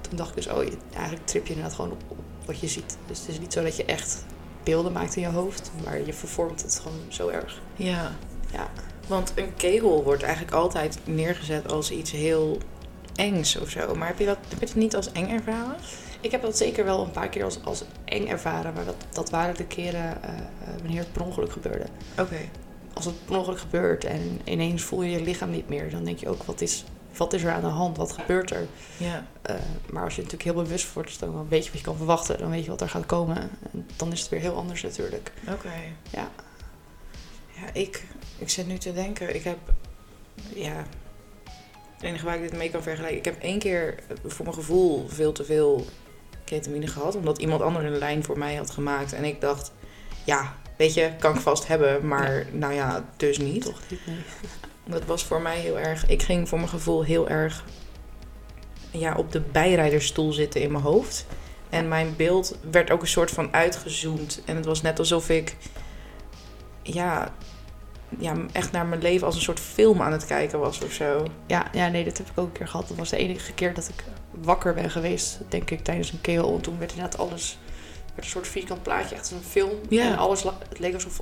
Toen 0.00 0.16
dacht 0.16 0.28
ik 0.28 0.36
dus, 0.36 0.48
oh, 0.48 0.58
eigenlijk 0.92 1.26
trip 1.26 1.46
je 1.46 1.52
inderdaad 1.52 1.74
gewoon 1.74 1.90
op, 1.90 2.02
op 2.08 2.18
wat 2.52 2.60
je 2.60 2.68
ziet. 2.68 2.96
Dus 3.06 3.18
het 3.18 3.28
is 3.28 3.38
niet 3.38 3.52
zo 3.52 3.62
dat 3.62 3.76
je 3.76 3.84
echt 3.84 4.24
beelden 4.62 4.92
maakt 4.92 5.16
in 5.16 5.22
je 5.22 5.28
hoofd. 5.28 5.70
Maar 5.84 6.06
je 6.06 6.12
vervormt 6.12 6.62
het 6.62 6.80
gewoon 6.82 7.00
zo 7.08 7.28
erg. 7.28 7.60
Ja. 7.76 8.12
Ja. 8.52 8.70
Want 9.06 9.32
een 9.34 9.54
kegel 9.56 10.02
wordt 10.04 10.22
eigenlijk 10.22 10.54
altijd 10.54 10.98
neergezet 11.04 11.72
als 11.72 11.90
iets 11.90 12.10
heel 12.10 12.58
engs 13.14 13.58
of 13.58 13.68
zo. 13.68 13.94
Maar 13.94 14.08
heb 14.08 14.18
je 14.18 14.24
dat, 14.24 14.38
heb 14.48 14.58
je 14.58 14.66
het 14.66 14.74
niet 14.74 14.96
als 14.96 15.12
eng 15.12 15.28
ervaren? 15.28 15.76
Ik 16.20 16.30
heb 16.30 16.42
dat 16.42 16.56
zeker 16.56 16.84
wel 16.84 17.04
een 17.04 17.10
paar 17.10 17.28
keer 17.28 17.44
als, 17.44 17.58
als 17.64 17.84
eng 18.04 18.26
ervaren. 18.26 18.74
Maar 18.74 18.84
dat, 18.84 18.96
dat 19.12 19.30
waren 19.30 19.56
de 19.56 19.66
keren 19.66 20.22
eh, 20.22 20.30
eh, 20.30 20.44
wanneer 20.82 20.98
het 20.98 21.12
per 21.12 21.24
ongeluk 21.24 21.52
gebeurde. 21.52 21.86
Oké. 22.18 22.38
Als 22.92 23.04
het 23.04 23.24
per 23.24 23.36
ongeluk 23.36 23.58
gebeurt 23.58 24.04
en 24.04 24.40
ineens 24.44 24.82
voel 24.82 25.02
je 25.02 25.10
je 25.10 25.22
lichaam 25.22 25.50
niet 25.50 25.68
meer. 25.68 25.90
Dan 25.90 26.04
denk 26.04 26.18
je 26.18 26.28
ook, 26.28 26.42
wat 26.42 26.60
is, 26.60 26.84
wat 27.16 27.32
is 27.32 27.42
er 27.42 27.52
aan 27.52 27.60
de 27.60 27.66
hand? 27.66 27.96
Wat 27.96 28.12
gebeurt 28.12 28.50
er? 28.50 28.66
Ja. 28.96 29.26
Eh, 29.42 29.54
maar 29.90 30.04
als 30.04 30.14
je 30.14 30.22
natuurlijk 30.22 30.50
heel 30.50 30.62
bewust 30.62 30.92
wordt, 30.92 31.20
dan 31.20 31.48
weet 31.48 31.64
je 31.64 31.70
wat 31.70 31.78
je 31.78 31.86
kan 31.86 31.96
verwachten. 31.96 32.38
Dan 32.38 32.50
weet 32.50 32.64
je 32.64 32.70
wat 32.70 32.80
er 32.80 32.88
gaat 32.88 33.06
komen. 33.06 33.36
En 33.72 33.88
dan 33.96 34.12
is 34.12 34.20
het 34.20 34.28
weer 34.28 34.40
heel 34.40 34.56
anders 34.56 34.82
natuurlijk. 34.82 35.32
Oké. 35.48 35.72
Ja. 36.10 36.30
Ja, 37.54 37.72
ik, 37.72 38.04
ik 38.38 38.48
zit 38.48 38.66
nu 38.66 38.78
te 38.78 38.92
denken. 38.92 39.34
Ik 39.34 39.44
heb, 39.44 39.58
ja, 40.54 40.84
het 41.94 42.02
enige 42.02 42.24
waar 42.24 42.36
ik 42.36 42.42
dit 42.42 42.56
mee 42.56 42.70
kan 42.70 42.82
vergelijken. 42.82 43.18
Ik 43.18 43.24
heb 43.24 43.42
één 43.42 43.58
keer 43.58 43.94
voor 44.24 44.44
mijn 44.44 44.56
gevoel 44.56 45.08
veel 45.08 45.32
te 45.32 45.44
veel 45.44 45.86
ketamine 46.44 46.86
gehad. 46.86 47.16
Omdat 47.16 47.38
iemand 47.38 47.62
anders 47.62 47.84
een 47.84 47.98
lijn 47.98 48.24
voor 48.24 48.38
mij 48.38 48.54
had 48.54 48.70
gemaakt. 48.70 49.12
En 49.12 49.24
ik 49.24 49.40
dacht, 49.40 49.72
ja, 50.24 50.56
weet 50.76 50.94
je, 50.94 51.12
kan 51.18 51.34
ik 51.34 51.40
vast 51.40 51.66
hebben. 51.66 52.06
Maar 52.06 52.46
nou 52.52 52.72
ja, 52.72 53.04
dus 53.16 53.38
niet. 53.38 53.64
Toch 53.64 53.80
niet, 53.90 54.06
nee. 54.06 54.16
Dat 54.84 55.04
was 55.04 55.24
voor 55.24 55.40
mij 55.42 55.58
heel 55.58 55.78
erg. 55.78 56.06
Ik 56.06 56.22
ging 56.22 56.48
voor 56.48 56.58
mijn 56.58 56.70
gevoel 56.70 57.02
heel 57.02 57.28
erg 57.28 57.64
ja, 58.90 59.14
op 59.16 59.32
de 59.32 59.40
bijrijdersstoel 59.40 60.32
zitten 60.32 60.60
in 60.60 60.72
mijn 60.72 60.84
hoofd. 60.84 61.26
En 61.70 61.88
mijn 61.88 62.16
beeld 62.16 62.58
werd 62.70 62.90
ook 62.90 63.00
een 63.00 63.06
soort 63.08 63.30
van 63.30 63.52
uitgezoomd. 63.52 64.42
En 64.44 64.56
het 64.56 64.64
was 64.64 64.82
net 64.82 64.98
alsof 64.98 65.28
ik 65.28 65.56
ja, 66.82 67.34
ja, 68.18 68.36
echt 68.52 68.72
naar 68.72 68.86
mijn 68.86 69.02
leven 69.02 69.26
als 69.26 69.34
een 69.34 69.42
soort 69.42 69.60
film 69.60 70.02
aan 70.02 70.12
het 70.12 70.26
kijken 70.26 70.58
was 70.58 70.80
of 70.80 70.92
zo. 70.92 71.26
Ja, 71.46 71.66
ja, 71.72 71.88
nee, 71.88 72.04
dat 72.04 72.18
heb 72.18 72.28
ik 72.30 72.38
ook 72.38 72.46
een 72.46 72.52
keer 72.52 72.68
gehad. 72.68 72.88
Dat 72.88 72.96
was 72.96 73.10
de 73.10 73.16
enige 73.16 73.52
keer 73.52 73.74
dat 73.74 73.88
ik 73.88 74.04
wakker 74.30 74.74
ben 74.74 74.90
geweest, 74.90 75.40
denk 75.48 75.70
ik, 75.70 75.84
tijdens 75.84 76.12
een 76.12 76.20
keel. 76.20 76.54
En 76.54 76.60
toen 76.60 76.78
werd 76.78 76.92
inderdaad 76.92 77.18
alles, 77.18 77.58
werd 78.14 78.24
een 78.24 78.30
soort 78.30 78.48
vierkant 78.48 78.82
plaatje, 78.82 79.14
echt 79.14 79.20
als 79.20 79.30
een 79.30 79.50
film. 79.50 79.78
Ja. 79.88 80.04
En 80.04 80.18
alles, 80.18 80.42
het 80.42 80.78
leek 80.78 80.94
alsof 80.94 81.20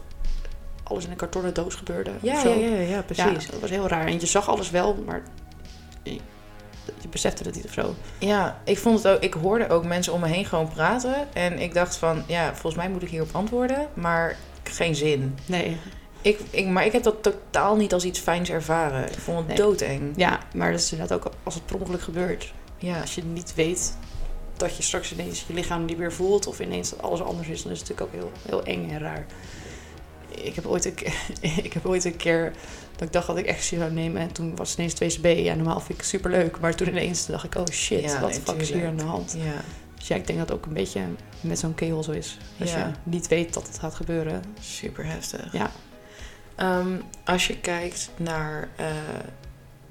alles 0.90 1.04
in 1.04 1.10
een 1.10 1.16
kartonnen 1.16 1.54
doos 1.54 1.74
gebeurde. 1.74 2.10
Ja, 2.20 2.42
ja, 2.42 2.48
ja, 2.50 2.66
ja, 2.66 2.80
Ja, 2.80 3.02
precies. 3.02 3.46
dat 3.50 3.60
was 3.60 3.70
heel 3.70 3.88
raar. 3.88 4.06
En 4.06 4.20
je 4.20 4.26
zag 4.26 4.48
alles 4.48 4.70
wel, 4.70 5.02
maar 5.06 5.22
je, 6.02 6.12
je 7.00 7.08
besefte 7.10 7.42
het 7.44 7.54
niet 7.54 7.64
of 7.64 7.72
zo. 7.72 7.94
Ja, 8.18 8.60
ik 8.64 8.78
vond 8.78 9.02
het 9.02 9.12
ook. 9.14 9.22
Ik 9.22 9.34
hoorde 9.34 9.68
ook 9.68 9.84
mensen 9.84 10.12
om 10.12 10.20
me 10.20 10.28
heen 10.28 10.44
gewoon 10.44 10.68
praten. 10.68 11.14
En 11.34 11.58
ik 11.58 11.74
dacht 11.74 11.96
van, 11.96 12.22
ja, 12.26 12.50
volgens 12.50 12.74
mij 12.74 12.90
moet 12.90 13.02
ik 13.02 13.08
hierop 13.08 13.28
antwoorden. 13.32 13.88
Maar 13.94 14.36
geen 14.62 14.94
zin. 14.94 15.38
Nee. 15.46 15.76
Ik, 16.22 16.40
ik, 16.50 16.66
maar 16.66 16.84
ik 16.86 16.92
heb 16.92 17.02
dat 17.02 17.22
totaal 17.22 17.76
niet 17.76 17.92
als 17.92 18.04
iets 18.04 18.18
fijns 18.18 18.50
ervaren. 18.50 19.06
Ik 19.06 19.18
vond 19.18 19.38
het 19.38 19.46
Nee. 19.46 19.56
doodeng. 19.56 20.12
Ja, 20.16 20.38
maar 20.54 20.70
dat 20.70 20.80
is 20.80 20.92
inderdaad 20.92 21.16
ook 21.26 21.32
als 21.42 21.54
het 21.54 21.66
per 21.66 21.76
ongeluk 21.80 22.02
gebeurt. 22.02 22.52
Ja. 22.78 23.00
Als 23.00 23.14
je 23.14 23.22
niet 23.24 23.54
weet 23.54 23.96
dat 24.56 24.76
je 24.76 24.82
straks 24.82 25.12
ineens 25.12 25.44
je 25.48 25.54
lichaam 25.54 25.84
niet 25.84 25.98
meer 25.98 26.12
voelt 26.12 26.46
of 26.46 26.60
ineens 26.60 26.90
dat 26.90 27.02
alles 27.02 27.22
anders 27.22 27.48
is, 27.48 27.62
dan 27.62 27.72
is 27.72 27.80
het 27.80 27.88
natuurlijk 27.88 28.16
ook 28.16 28.20
heel, 28.22 28.32
heel 28.48 28.62
eng 28.74 28.90
en 28.90 28.98
raar. 28.98 29.26
Ik 30.34 30.54
heb, 30.54 30.66
ooit 30.66 30.84
een, 30.84 30.94
keer- 30.94 31.14
ik 31.64 31.72
heb 31.72 31.86
ooit 31.86 32.04
een 32.04 32.16
keer 32.16 32.52
dat 32.96 33.02
ik 33.08 33.12
dacht 33.12 33.26
dat 33.26 33.36
ik 33.38 33.46
ecstasy 33.46 33.76
zou 33.76 33.92
nemen 33.92 34.22
en 34.22 34.32
toen 34.32 34.56
was 34.56 34.76
het 34.76 34.78
ineens 35.00 35.18
2CB. 35.18 35.38
Ja, 35.44 35.54
normaal 35.54 35.78
vind 35.78 35.90
ik 35.90 35.96
het 35.96 36.06
superleuk, 36.06 36.60
maar 36.60 36.74
toen 36.74 36.88
ineens 36.88 37.26
dacht 37.26 37.44
ik, 37.44 37.54
oh 37.54 37.66
shit, 37.66 38.00
Ja, 38.02 38.20
wat 38.20 38.38
fuck 38.44 38.60
is 38.60 38.72
hier 38.72 38.86
aan 38.86 38.96
de 38.96 39.02
hand? 39.02 39.34
Ja, 39.38 39.52
Dus 39.98 40.08
ja, 40.08 40.16
ik 40.16 40.26
denk 40.26 40.38
dat 40.38 40.48
het 40.48 40.56
ook 40.58 40.66
een 40.66 40.72
beetje 40.72 41.00
met 41.40 41.58
zo'n 41.58 41.74
kegel 41.74 42.02
zo 42.02 42.10
is. 42.12 42.38
Als 42.60 42.72
Ja. 42.72 42.78
je 42.86 43.10
niet 43.10 43.28
weet 43.28 43.54
dat 43.54 43.66
het 43.66 43.78
gaat 43.78 43.94
gebeuren. 43.94 44.42
super 44.60 45.04
heftig. 45.06 45.52
Ja. 45.52 45.70
Ehm, 46.54 46.96
als 47.24 47.46
je 47.46 47.56
kijkt 47.60 48.10
naar 48.16 48.68
eh, 48.76 48.86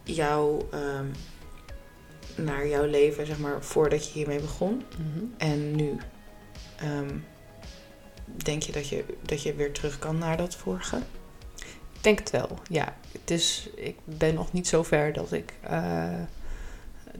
jouw, 0.04 0.68
ehm, 0.72 1.06
naar 2.36 2.68
jouw 2.68 2.86
leven, 2.86 3.26
zeg 3.26 3.38
maar, 3.38 3.64
voordat 3.64 4.06
je 4.08 4.12
hiermee 4.14 4.40
begon 4.40 4.84
en 5.38 5.76
nu, 5.76 5.98
ehm, 6.78 7.10
denk 8.38 8.64
je 8.64 8.72
dat, 8.72 8.88
je 8.88 9.06
dat 9.22 9.42
je 9.42 9.54
weer 9.54 9.72
terug 9.72 10.00
kan 10.00 10.18
naar 10.18 10.38
dat 10.38 10.56
vorige? 10.56 10.98
Ik 11.94 12.06
denk 12.06 12.20
het 12.20 12.30
wel, 12.30 12.60
ja. 12.70 12.96
Dus 13.24 13.70
ik 13.76 13.96
ben 14.04 14.34
nog 14.34 14.52
niet 14.52 14.68
zo 14.68 14.84
ver 14.84 15.14
dat 15.14 15.32
ik, 15.32 15.54
eh, 15.62 16.14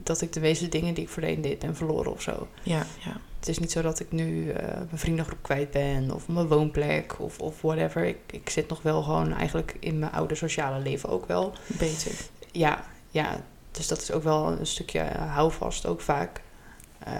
dat 0.02 0.20
ik 0.20 0.32
de 0.32 0.40
meeste 0.40 0.68
dingen 0.68 0.94
die 0.94 1.04
ik 1.04 1.10
voorheen 1.10 1.40
deed 1.40 1.58
ben 1.58 1.76
verloren 1.76 2.12
of 2.12 2.22
zo. 2.22 2.48
Ja, 2.62 2.86
ja. 3.04 3.20
Het 3.38 3.48
is 3.48 3.58
niet 3.58 3.72
zo 3.72 3.82
dat 3.82 4.00
ik 4.00 4.12
nu 4.12 4.50
eh, 4.50 4.74
mijn 4.74 4.98
vriendengroep 4.98 5.38
kwijt 5.42 5.70
ben 5.70 6.10
of 6.10 6.28
mijn 6.28 6.48
woonplek 6.48 7.20
of, 7.20 7.38
of 7.38 7.60
whatever. 7.60 8.04
Ik, 8.04 8.18
ik 8.30 8.50
zit 8.50 8.68
nog 8.68 8.82
wel 8.82 9.02
gewoon 9.02 9.32
eigenlijk 9.32 9.76
in 9.80 9.98
mijn 9.98 10.12
oude 10.12 10.34
sociale 10.34 10.78
leven 10.78 11.08
ook 11.08 11.26
wel. 11.26 11.52
Beter. 11.66 12.12
Ja, 12.52 12.84
ja. 13.10 13.40
Dus 13.70 13.88
dat 13.88 14.00
is 14.00 14.12
ook 14.12 14.22
wel 14.22 14.50
een 14.50 14.66
stukje 14.66 15.00
houvast 15.16 15.86
ook 15.86 16.00
vaak. 16.00 16.40
Eh, 16.98 17.12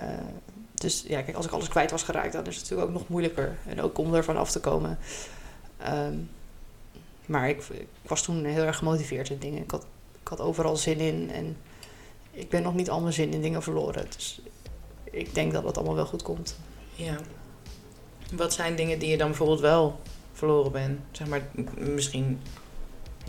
dus 0.81 1.05
ja, 1.07 1.23
kijk, 1.23 1.37
als 1.37 1.47
ik 1.47 1.53
alles 1.53 1.69
kwijt 1.69 1.91
was 1.91 2.03
geraakt, 2.03 2.33
dan 2.33 2.47
is 2.47 2.55
het 2.55 2.63
natuurlijk 2.63 2.89
ook 2.89 2.99
nog 2.99 3.09
moeilijker. 3.09 3.59
En 3.67 3.81
ook 3.81 3.99
om 3.99 4.15
ervan 4.15 4.37
af 4.37 4.51
te 4.51 4.61
komen. 4.61 4.99
Ehm, 5.77 6.15
maar 7.27 7.49
ik, 7.49 7.63
ik 7.69 7.87
was 8.03 8.23
toen 8.23 8.45
heel 8.45 8.65
erg 8.65 8.77
gemotiveerd 8.77 9.31
in 9.31 9.39
dingen. 9.39 9.63
Ik 9.63 9.71
had, 9.71 9.87
ik 10.23 10.29
had 10.29 10.41
overal 10.41 10.77
zin 10.77 10.99
in. 10.99 11.31
En 11.31 11.57
ik 12.31 12.49
ben 12.49 12.63
nog 12.63 12.75
niet 12.75 12.91
al 12.91 13.01
mijn 13.01 13.13
zin 13.13 13.33
in 13.33 13.43
dingen 13.43 13.63
verloren. 13.63 14.07
Dus 14.17 14.41
ik 15.05 15.35
denk 15.35 15.53
dat 15.53 15.65
het 15.65 15.77
allemaal 15.77 15.95
wel 15.95 16.07
goed 16.07 16.23
komt. 16.23 16.59
Ja. 16.95 17.17
Wat 18.33 18.53
zijn 18.53 18.77
dingen 18.77 18.99
die 18.99 19.11
je 19.11 19.17
dan 19.17 19.29
bijvoorbeeld 19.29 19.61
wel 19.61 20.01
verloren 20.33 20.73
bent? 20.73 21.01
Zeg 21.11 21.27
maar, 21.27 21.43
misschien 21.77 22.41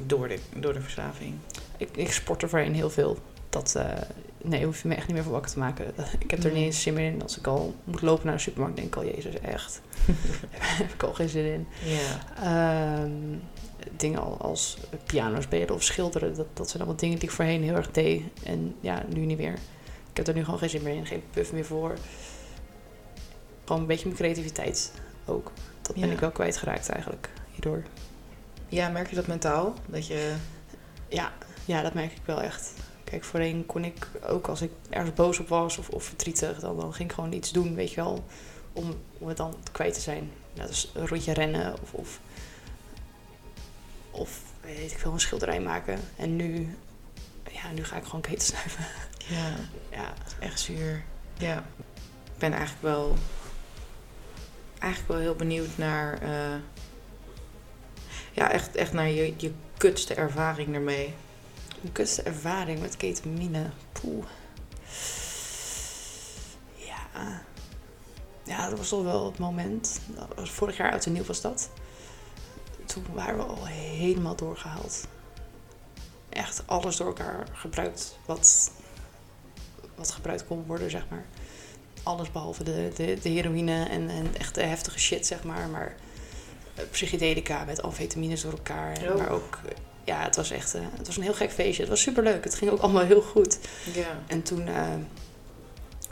door 0.05 0.27
de, 0.27 0.39
door 0.55 0.73
de 0.73 0.81
verslaving. 0.81 1.33
Ik, 1.77 1.89
ik 1.97 2.11
sportte 2.11 2.47
voorheen 2.47 2.75
heel 2.75 2.89
veel. 2.89 3.17
Dat, 3.49 3.75
eh, 3.75 4.01
nee, 4.43 4.65
hoef 4.65 4.81
je 4.81 4.87
me 4.87 4.95
echt 4.95 5.05
niet 5.07 5.15
meer 5.15 5.23
voor 5.23 5.31
wakker 5.33 5.51
te 5.51 5.59
maken. 5.59 5.85
Ik 6.19 6.31
heb 6.31 6.39
er 6.39 6.45
niet 6.45 6.53
Nee. 6.53 6.63
eens 6.65 6.81
zin 6.81 6.93
meer 6.93 7.11
in. 7.13 7.21
Als 7.21 7.37
ik 7.37 7.47
al 7.47 7.75
moet 7.83 8.01
lopen 8.01 8.25
naar 8.25 8.35
de 8.35 8.41
supermarkt, 8.41 8.75
denk 8.75 8.87
ik 8.87 8.95
al, 8.95 9.05
jezus, 9.05 9.39
echt. 9.39 9.81
Daar 10.57 10.77
heb 10.77 10.93
ik 10.93 11.03
al 11.03 11.13
geen 11.13 11.29
zin 11.29 11.45
in. 11.53 11.67
Ja. 11.83 12.19
Ehm, 12.43 13.11
dingen 13.97 14.19
al- 14.21 14.37
als 14.41 14.77
piano 15.05 15.41
spelen 15.41 15.75
of 15.75 15.83
schilderen, 15.83 16.35
dat, 16.35 16.47
dat 16.53 16.69
zijn 16.69 16.81
allemaal 16.83 16.99
dingen 16.99 17.19
die 17.19 17.29
ik 17.29 17.35
voorheen 17.35 17.63
heel 17.63 17.75
erg 17.75 17.91
deed. 17.91 18.23
En 18.43 18.75
ja, 18.79 19.03
nu 19.13 19.25
niet 19.25 19.37
meer. 19.37 19.53
Ik 20.11 20.17
heb 20.17 20.27
er 20.27 20.33
nu 20.33 20.43
gewoon 20.43 20.59
geen 20.59 20.69
zin 20.69 20.83
meer 20.83 20.95
in, 20.95 21.05
geen 21.05 21.23
puff 21.31 21.51
meer 21.53 21.65
voor. 21.65 21.93
Gewoon 23.65 23.81
een 23.81 23.87
beetje 23.87 24.05
mijn 24.05 24.17
creativiteit 24.17 24.91
ook. 25.25 25.51
Dat 25.81 25.95
ben 25.95 26.07
Ja. 26.07 26.13
ik 26.13 26.19
wel 26.19 26.31
kwijtgeraakt 26.31 26.89
eigenlijk, 26.89 27.29
hierdoor. 27.51 27.83
ja, 28.67 28.89
merk 28.89 29.09
je 29.09 29.15
dat 29.15 29.27
mentaal? 29.27 29.73
Dat 29.85 30.07
je... 30.07 30.33
Ja, 31.07 31.31
ja, 31.65 31.81
dat 31.81 31.93
merk 31.93 32.11
ik 32.11 32.21
wel 32.25 32.41
echt. 32.41 32.73
Kijk, 33.11 33.23
voorheen 33.23 33.65
kon 33.65 33.85
ik 33.85 34.07
ook 34.27 34.47
als 34.47 34.61
ik 34.61 34.71
ergens 34.89 35.13
boos 35.13 35.39
op 35.39 35.47
was 35.47 35.77
of, 35.77 35.89
of 35.89 36.03
verdrietig, 36.03 36.59
dan, 36.59 36.77
dan 36.77 36.93
ging 36.93 37.09
ik 37.09 37.15
gewoon 37.15 37.33
iets 37.33 37.51
doen, 37.51 37.75
weet 37.75 37.89
je 37.89 37.95
wel, 37.95 38.23
om, 38.73 38.95
om 39.17 39.27
het 39.27 39.37
dan 39.37 39.55
kwijt 39.71 39.93
te 39.93 39.99
zijn. 39.99 40.31
Nou, 40.53 40.67
dus 40.67 40.91
een 40.93 41.07
rondje 41.07 41.33
rennen 41.33 41.73
of, 41.81 41.93
of, 41.93 42.19
of 44.11 44.41
weet 44.61 44.91
ik 44.91 44.97
veel, 44.99 45.11
een 45.11 45.19
schilderij 45.19 45.59
maken. 45.59 45.99
En 46.15 46.35
nu, 46.35 46.77
ja, 47.51 47.71
nu 47.71 47.83
ga 47.83 47.95
ik 47.95 48.03
gewoon 48.03 48.21
keten 48.21 48.45
snuiven. 48.47 48.85
Ja, 49.27 49.55
Ja, 49.97 50.13
echt 50.39 50.59
zuur. 50.59 51.03
Ja. 51.37 51.57
Ik 52.25 52.37
ben 52.37 52.51
eigenlijk 52.51 52.81
wel... 52.81 53.15
Eigenlijk 54.79 55.11
wel 55.13 55.21
heel 55.21 55.35
benieuwd 55.35 55.77
naar... 55.77 56.21
eh, 56.21 56.59
ja, 58.31 58.51
echt, 58.51 58.75
echt 58.75 58.93
naar 58.93 59.09
je, 59.09 59.33
je 59.37 59.51
kutste 59.77 60.13
ervaring 60.13 60.75
ermee. 60.75 61.13
Mijn 61.81 61.93
kutste 61.93 62.21
ervaring 62.21 62.79
met 62.79 62.97
ketamine. 62.97 63.69
Poeh. 63.91 64.25
Ja. 66.75 67.41
Ja, 68.43 68.69
dat 68.69 68.77
was 68.77 68.89
toch 68.89 69.03
wel 69.03 69.25
het 69.25 69.37
moment. 69.37 69.99
Vorig 70.35 70.77
jaar 70.77 70.91
uit 70.91 71.05
en 71.05 71.11
nieuw 71.11 71.23
was 71.23 71.41
dat. 71.41 71.69
Toen 72.85 73.05
waren 73.13 73.37
we 73.37 73.43
al 73.43 73.65
helemaal 73.65 74.35
doorgehaald. 74.35 75.07
Echt 76.29 76.63
alles 76.65 76.95
door 76.95 77.07
elkaar 77.07 77.47
gebruikt 77.53 78.17
wat, 78.25 78.71
wat 79.95 80.11
gebruikt 80.11 80.45
kon 80.45 80.63
worden, 80.65 80.89
zeg 80.89 81.05
maar. 81.09 81.25
Alles 82.03 82.31
behalve 82.31 82.63
de, 82.63 82.91
de, 82.95 83.17
de 83.21 83.29
heroïne 83.29 83.85
en, 83.85 84.09
en 84.09 84.35
echt 84.37 84.55
de 84.55 84.63
heftige 84.63 84.99
shit, 84.99 85.27
zeg 85.27 85.43
maar. 85.43 85.69
Maar 85.69 85.95
psychedelica 86.91 87.65
met 87.65 87.81
amfetamines 87.81 88.41
door 88.41 88.51
elkaar. 88.51 88.97
Oh. 89.01 89.17
Maar 89.17 89.29
ook, 89.29 89.59
ja, 90.03 90.23
het 90.23 90.35
was 90.35 90.51
echt 90.51 90.73
eh, 90.73 90.81
het 90.97 91.07
was 91.07 91.17
een 91.17 91.23
heel 91.23 91.33
gek 91.33 91.51
feestje. 91.51 91.81
Het 91.81 91.91
was 91.91 92.01
superleuk. 92.01 92.43
Het 92.43 92.55
ging 92.55 92.71
ook 92.71 92.79
allemaal 92.79 93.05
heel 93.05 93.21
goed. 93.21 93.57
Ja. 93.93 94.23
En 94.27 94.41
toen, 94.41 94.67
eh, 94.67 94.93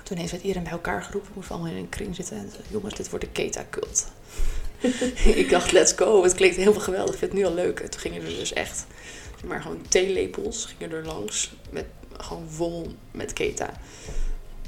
toen 0.03 0.17
heeft 0.17 0.31
het 0.31 0.41
iedereen 0.41 0.63
bij 0.63 0.71
elkaar 0.71 1.03
geroepen. 1.03 1.31
Moesten 1.33 1.55
we 1.55 1.59
allemaal 1.59 1.77
in 1.77 1.83
een 1.83 1.89
kring 1.89 2.15
zitten. 2.15 2.37
En 2.37 2.49
zei, 2.51 2.63
jongens, 2.69 2.93
dit 2.93 3.09
wordt 3.09 3.25
de 3.25 3.31
Keta-cult. 3.31 4.07
ik 5.43 5.49
dacht, 5.49 5.71
let's 5.71 5.93
go. 5.95 6.23
Het 6.23 6.33
klinkt 6.33 6.55
helemaal 6.55 6.81
geweldig. 6.81 7.13
Ik 7.13 7.19
vind 7.19 7.31
het 7.31 7.41
nu 7.41 7.47
al 7.47 7.53
leuk. 7.53 7.79
En 7.79 7.89
toen 7.89 7.99
gingen 7.99 8.21
er 8.21 8.27
dus 8.27 8.53
echt, 8.53 8.85
maar 9.45 9.61
gewoon 9.61 9.81
theelepels 9.87 10.65
gingen 10.65 10.95
er 10.95 11.05
langs. 11.05 11.51
Met, 11.69 11.85
gewoon 12.17 12.49
vol 12.49 12.95
met 13.11 13.33
Keta. 13.33 13.69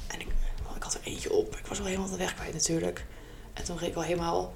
En 0.06 0.20
ik, 0.20 0.26
oh, 0.68 0.76
ik 0.76 0.82
had 0.82 0.94
er 0.94 1.00
eentje 1.04 1.32
op. 1.32 1.56
Ik 1.56 1.66
was 1.66 1.78
wel 1.78 1.86
helemaal 1.86 2.10
de 2.10 2.16
weg 2.16 2.34
kwijt 2.34 2.52
natuurlijk. 2.52 3.04
En 3.52 3.64
toen 3.64 3.78
ging 3.78 3.90
ik 3.90 3.96
al 3.96 4.02
helemaal... 4.02 4.54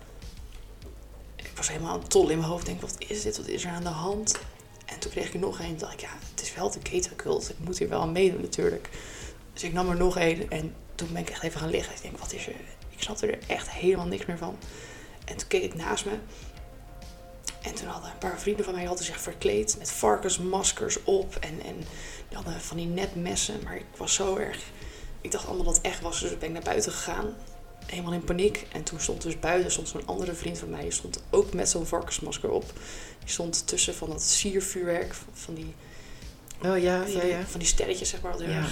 Ik 1.37 1.50
was 1.55 1.68
helemaal 1.68 2.02
tol 2.02 2.29
in 2.29 2.38
mijn 2.38 2.50
hoofd. 2.50 2.66
Denk, 2.66 2.81
wat 2.81 2.94
is 2.98 3.22
dit? 3.22 3.37
Wat 3.37 3.46
is 3.46 3.64
er 3.64 3.70
aan 3.70 3.83
de 3.83 3.88
hand? 3.88 4.38
En 4.87 4.99
toen 4.99 5.11
kreeg 5.11 5.35
ik 5.35 5.40
nog 5.40 5.61
een. 5.61 5.79
dacht 5.79 5.92
ik, 5.92 6.01
ja, 6.01 6.11
het 6.31 6.42
is 6.42 6.55
wel 6.55 6.70
de 6.70 6.79
Keta-cult. 6.79 7.51
Ik 7.51 7.59
moet 7.59 7.79
hier 7.79 7.88
wel 7.88 8.01
aan 8.01 8.12
meedoen 8.12 8.40
natuurlijk. 8.40 8.88
Dus 9.53 9.62
ik 9.62 9.72
nam 9.72 9.90
er 9.90 9.96
nog 9.96 10.18
een. 10.18 10.51
En 10.51 10.75
toen 10.94 11.12
ben 11.12 11.22
ik 11.22 11.31
echt 11.31 11.42
even 11.42 11.61
gaan 11.61 11.70
liggen. 11.70 11.94
Ik 11.94 12.03
denk, 12.03 12.18
wat 12.18 12.33
is 12.33 12.46
er? 12.46 12.55
Ik 12.90 13.03
snapte 13.03 13.27
er 13.27 13.38
echt 13.46 13.70
helemaal 13.70 14.07
niks 14.07 14.27
meer 14.27 14.38
van. 14.38 14.59
En 15.25 15.37
toen 15.37 15.49
keek 15.49 15.62
ik 15.62 15.75
naast 15.75 16.05
me. 16.05 16.18
En 17.62 17.75
toen 17.75 17.88
hadden 17.88 18.11
een 18.11 18.18
paar 18.18 18.40
vrienden 18.40 18.64
van 18.64 18.75
mij 18.75 18.85
hadden 18.85 19.05
zich 19.05 19.20
verkleed 19.20 19.77
met 19.79 19.90
varkensmaskers 19.90 21.03
op. 21.03 21.37
En, 21.40 21.61
en 21.64 21.77
die 22.29 22.38
van 22.59 22.77
die 22.77 22.87
netmessen. 22.87 23.61
Maar 23.64 23.77
ik 23.77 23.87
was 23.96 24.14
zo 24.14 24.37
erg... 24.37 24.62
Ik 25.20 25.31
dacht 25.31 25.46
allemaal 25.46 25.64
dat 25.64 25.77
het 25.77 25.85
echt 25.85 26.01
was. 26.01 26.20
Dus 26.20 26.38
ben 26.38 26.49
ik 26.49 26.55
naar 26.55 26.62
buiten 26.62 26.92
gegaan. 26.92 27.35
Helemaal 27.87 28.12
in 28.12 28.25
paniek. 28.25 28.66
En 28.72 28.83
toen 28.83 29.01
stond 29.01 29.22
dus 29.22 29.38
buiten 29.40 29.70
stond 29.70 29.88
zo'n 29.88 30.07
andere 30.07 30.35
vriend 30.35 30.59
van 30.59 30.70
mij. 30.70 30.83
Die 30.83 30.90
stond 30.90 31.22
ook 31.31 31.53
met 31.55 31.68
zo'n 31.68 31.87
varkensmasker 31.87 32.51
op. 32.51 32.72
Die 33.18 33.29
stond 33.29 33.66
tussen 33.66 33.94
van 33.94 34.09
dat 34.09 34.22
siervuurwerk. 34.22 35.14
Van 35.33 35.55
die, 35.55 35.75
Oh 36.64 36.79
ja, 36.79 37.03
van, 37.03 37.11
ja, 37.12 37.22
ja. 37.25 37.46
van 37.46 37.59
die 37.61 37.68
sterretjes, 37.68 38.09
zeg 38.09 38.20
maar. 38.20 38.42
Ja. 38.42 38.64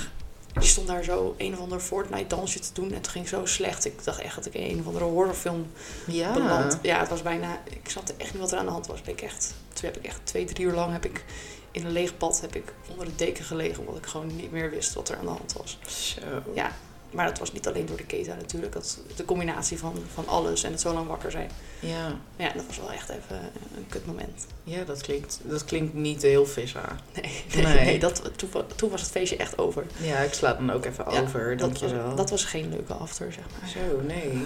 Die 0.55 0.68
stond 0.68 0.87
daar 0.87 1.05
zo 1.05 1.35
een 1.38 1.53
of 1.53 1.59
ander 1.61 1.81
Fortnite-dansje 1.81 2.59
te 2.59 2.68
doen. 2.72 2.88
En 2.88 2.94
het 2.94 3.09
ging 3.09 3.29
zo 3.29 3.46
slecht. 3.46 3.85
Ik 3.85 4.05
dacht 4.05 4.20
echt 4.20 4.35
dat 4.35 4.46
ik 4.46 4.55
in 4.55 4.70
een 4.70 4.81
of 4.81 4.87
andere 4.87 5.05
horrorfilm 5.05 5.66
Ja. 6.07 6.33
beland. 6.33 6.79
Ja, 6.83 6.98
het 7.00 7.09
was 7.09 7.22
bijna... 7.22 7.62
Ik 7.70 7.88
snapte 7.88 8.14
echt 8.16 8.33
niet 8.33 8.42
wat 8.42 8.53
er 8.53 8.59
aan 8.59 8.64
de 8.64 8.70
hand 8.70 8.87
was. 8.87 9.03
Ben 9.03 9.12
ik 9.12 9.22
echt, 9.22 9.55
toen 9.72 9.85
heb 9.85 9.96
ik 9.96 10.05
echt 10.05 10.20
twee, 10.24 10.44
drie 10.44 10.66
uur 10.66 10.72
lang 10.72 10.92
heb 10.92 11.05
ik 11.05 11.24
in 11.70 11.85
een 11.85 11.92
leeg 11.92 12.16
bad 12.16 12.40
heb 12.40 12.55
ik 12.57 12.72
onder 12.90 13.07
de 13.07 13.14
deken 13.14 13.44
gelegen. 13.44 13.79
Omdat 13.81 13.96
ik 13.96 14.07
gewoon 14.07 14.37
niet 14.37 14.50
meer 14.50 14.70
wist 14.70 14.94
wat 14.94 15.09
er 15.09 15.16
aan 15.16 15.24
de 15.24 15.31
hand 15.31 15.53
was. 15.53 15.79
Zo. 15.87 16.20
Ja, 16.55 16.72
maar 17.14 17.27
dat 17.27 17.38
was 17.38 17.53
niet 17.53 17.66
alleen 17.68 17.87
door 17.87 17.96
de 17.96 18.05
keta 18.07 18.35
natuurlijk. 18.35 18.72
Dat 18.72 18.98
de 19.16 19.24
combinatie 19.24 19.79
van, 19.79 19.94
van 20.14 20.27
alles 20.29 20.62
en 20.62 20.70
het 20.70 20.81
zo 20.81 20.92
lang 20.92 21.07
wakker 21.09 21.31
zijn. 21.31 21.50
Ja. 21.81 22.18
Ja, 22.37 22.53
dat 22.53 22.66
was 22.66 22.79
wel 22.79 22.92
echt 22.92 23.09
even 23.09 23.38
een 23.77 23.87
kut 23.88 24.07
moment. 24.07 24.46
Ja, 24.64 24.85
dat 24.85 25.00
klinkt, 25.03 25.40
dat 25.42 25.64
klinkt 25.64 25.94
niet 25.94 26.22
heel 26.22 26.46
vissa. 26.46 26.96
Nee, 27.22 27.44
Nee. 27.55 27.64
nee, 27.64 27.85
nee 27.85 27.98
dat, 27.98 28.31
toen, 28.37 28.50
toen 28.77 28.90
was 28.90 29.00
het 29.00 29.11
feestje 29.11 29.37
echt 29.37 29.59
over. 29.59 29.85
Ja, 30.00 30.18
ik 30.18 30.33
sla 30.33 30.53
dan 30.55 30.70
ook 30.72 30.85
even 30.85 31.05
Ja, 31.11 31.20
over, 31.20 31.57
Dat 31.57 31.79
was, 31.81 31.92
dat 32.16 32.31
was 32.31 32.44
geen 32.44 32.68
leuke 32.68 32.92
after, 32.92 33.33
zeg 33.33 33.44
maar. 33.61 33.68
Zo, 33.68 34.00
nee. 34.00 34.42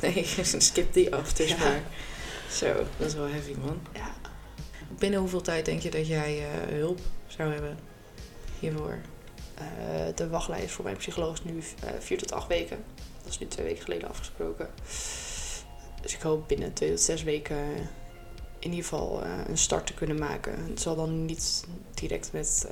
Nee, 0.14 0.26
skip 0.60 0.92
die 0.92 1.14
afters 1.14 1.50
Ja. 1.50 1.56
maar. 1.58 1.80
Zo, 2.50 2.72
dat 2.96 3.06
is 3.06 3.14
wel 3.14 3.28
heavy, 3.28 3.54
man. 3.64 3.80
Ja, 3.94 4.14
Binnen 4.98 5.20
hoeveel 5.20 5.40
tijd 5.40 5.64
denk 5.64 5.80
je 5.82 5.90
dat 5.90 6.06
jij 6.06 6.38
eh, 6.38 6.76
hulp 6.78 6.98
zou 7.26 7.52
hebben 7.52 7.78
hiervoor? 8.58 8.98
Eh, 9.54 9.64
de 10.14 10.28
wachtlijst 10.28 10.74
voor 10.74 10.84
mijn 10.84 10.96
psycholoog 10.96 11.32
is 11.32 11.44
nu 11.44 11.58
eh, 11.58 11.90
vier 11.98 12.18
tot 12.18 12.32
acht 12.32 12.48
weken. 12.48 12.84
Dat 13.22 13.32
is 13.32 13.38
nu 13.38 13.46
twee 13.46 13.66
weken 13.66 13.82
geleden 13.82 14.08
afgesproken. 14.08 14.70
Dus 16.02 16.14
ik 16.14 16.20
hoop 16.20 16.48
binnen 16.48 16.72
twee 16.72 16.90
tot 16.90 17.00
zes 17.00 17.22
weken 17.22 17.56
in 18.58 18.70
ieder 18.70 18.82
geval 18.84 19.22
eh, 19.22 19.30
een 19.48 19.58
start 19.58 19.86
te 19.86 19.94
kunnen 19.94 20.18
maken. 20.18 20.64
Het 20.68 20.80
zal 20.80 20.96
dan 20.96 21.24
niet 21.24 21.64
direct 21.94 22.32
met, 22.32 22.68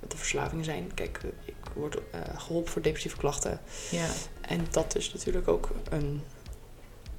met 0.00 0.10
de 0.10 0.16
verslaving 0.16 0.64
zijn. 0.64 0.94
Kijk, 0.94 1.20
ik 1.44 1.54
word 1.74 1.98
eh, 2.10 2.20
geholpen 2.36 2.72
voor 2.72 2.82
depressieve 2.82 3.16
klachten. 3.16 3.60
Ja. 3.90 4.06
En 4.40 4.66
dat 4.70 4.96
is 4.96 5.12
natuurlijk 5.12 5.48
ook 5.48 5.70
een, 5.90 6.22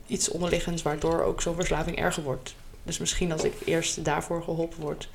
iets 0.08 0.30
onderliggends 0.30 0.82
waardoor 0.82 1.22
ook 1.22 1.42
zo'n 1.42 1.56
verslaving 1.56 1.98
erger 1.98 2.24
wordt. 2.24 2.56
Dus 2.84 2.98
misschien 2.98 3.32
als 3.32 3.44
ik 3.44 3.54
eerst 3.66 4.06
daarvoor 4.06 4.44
geholpen 4.44 4.80
word, 4.80 5.10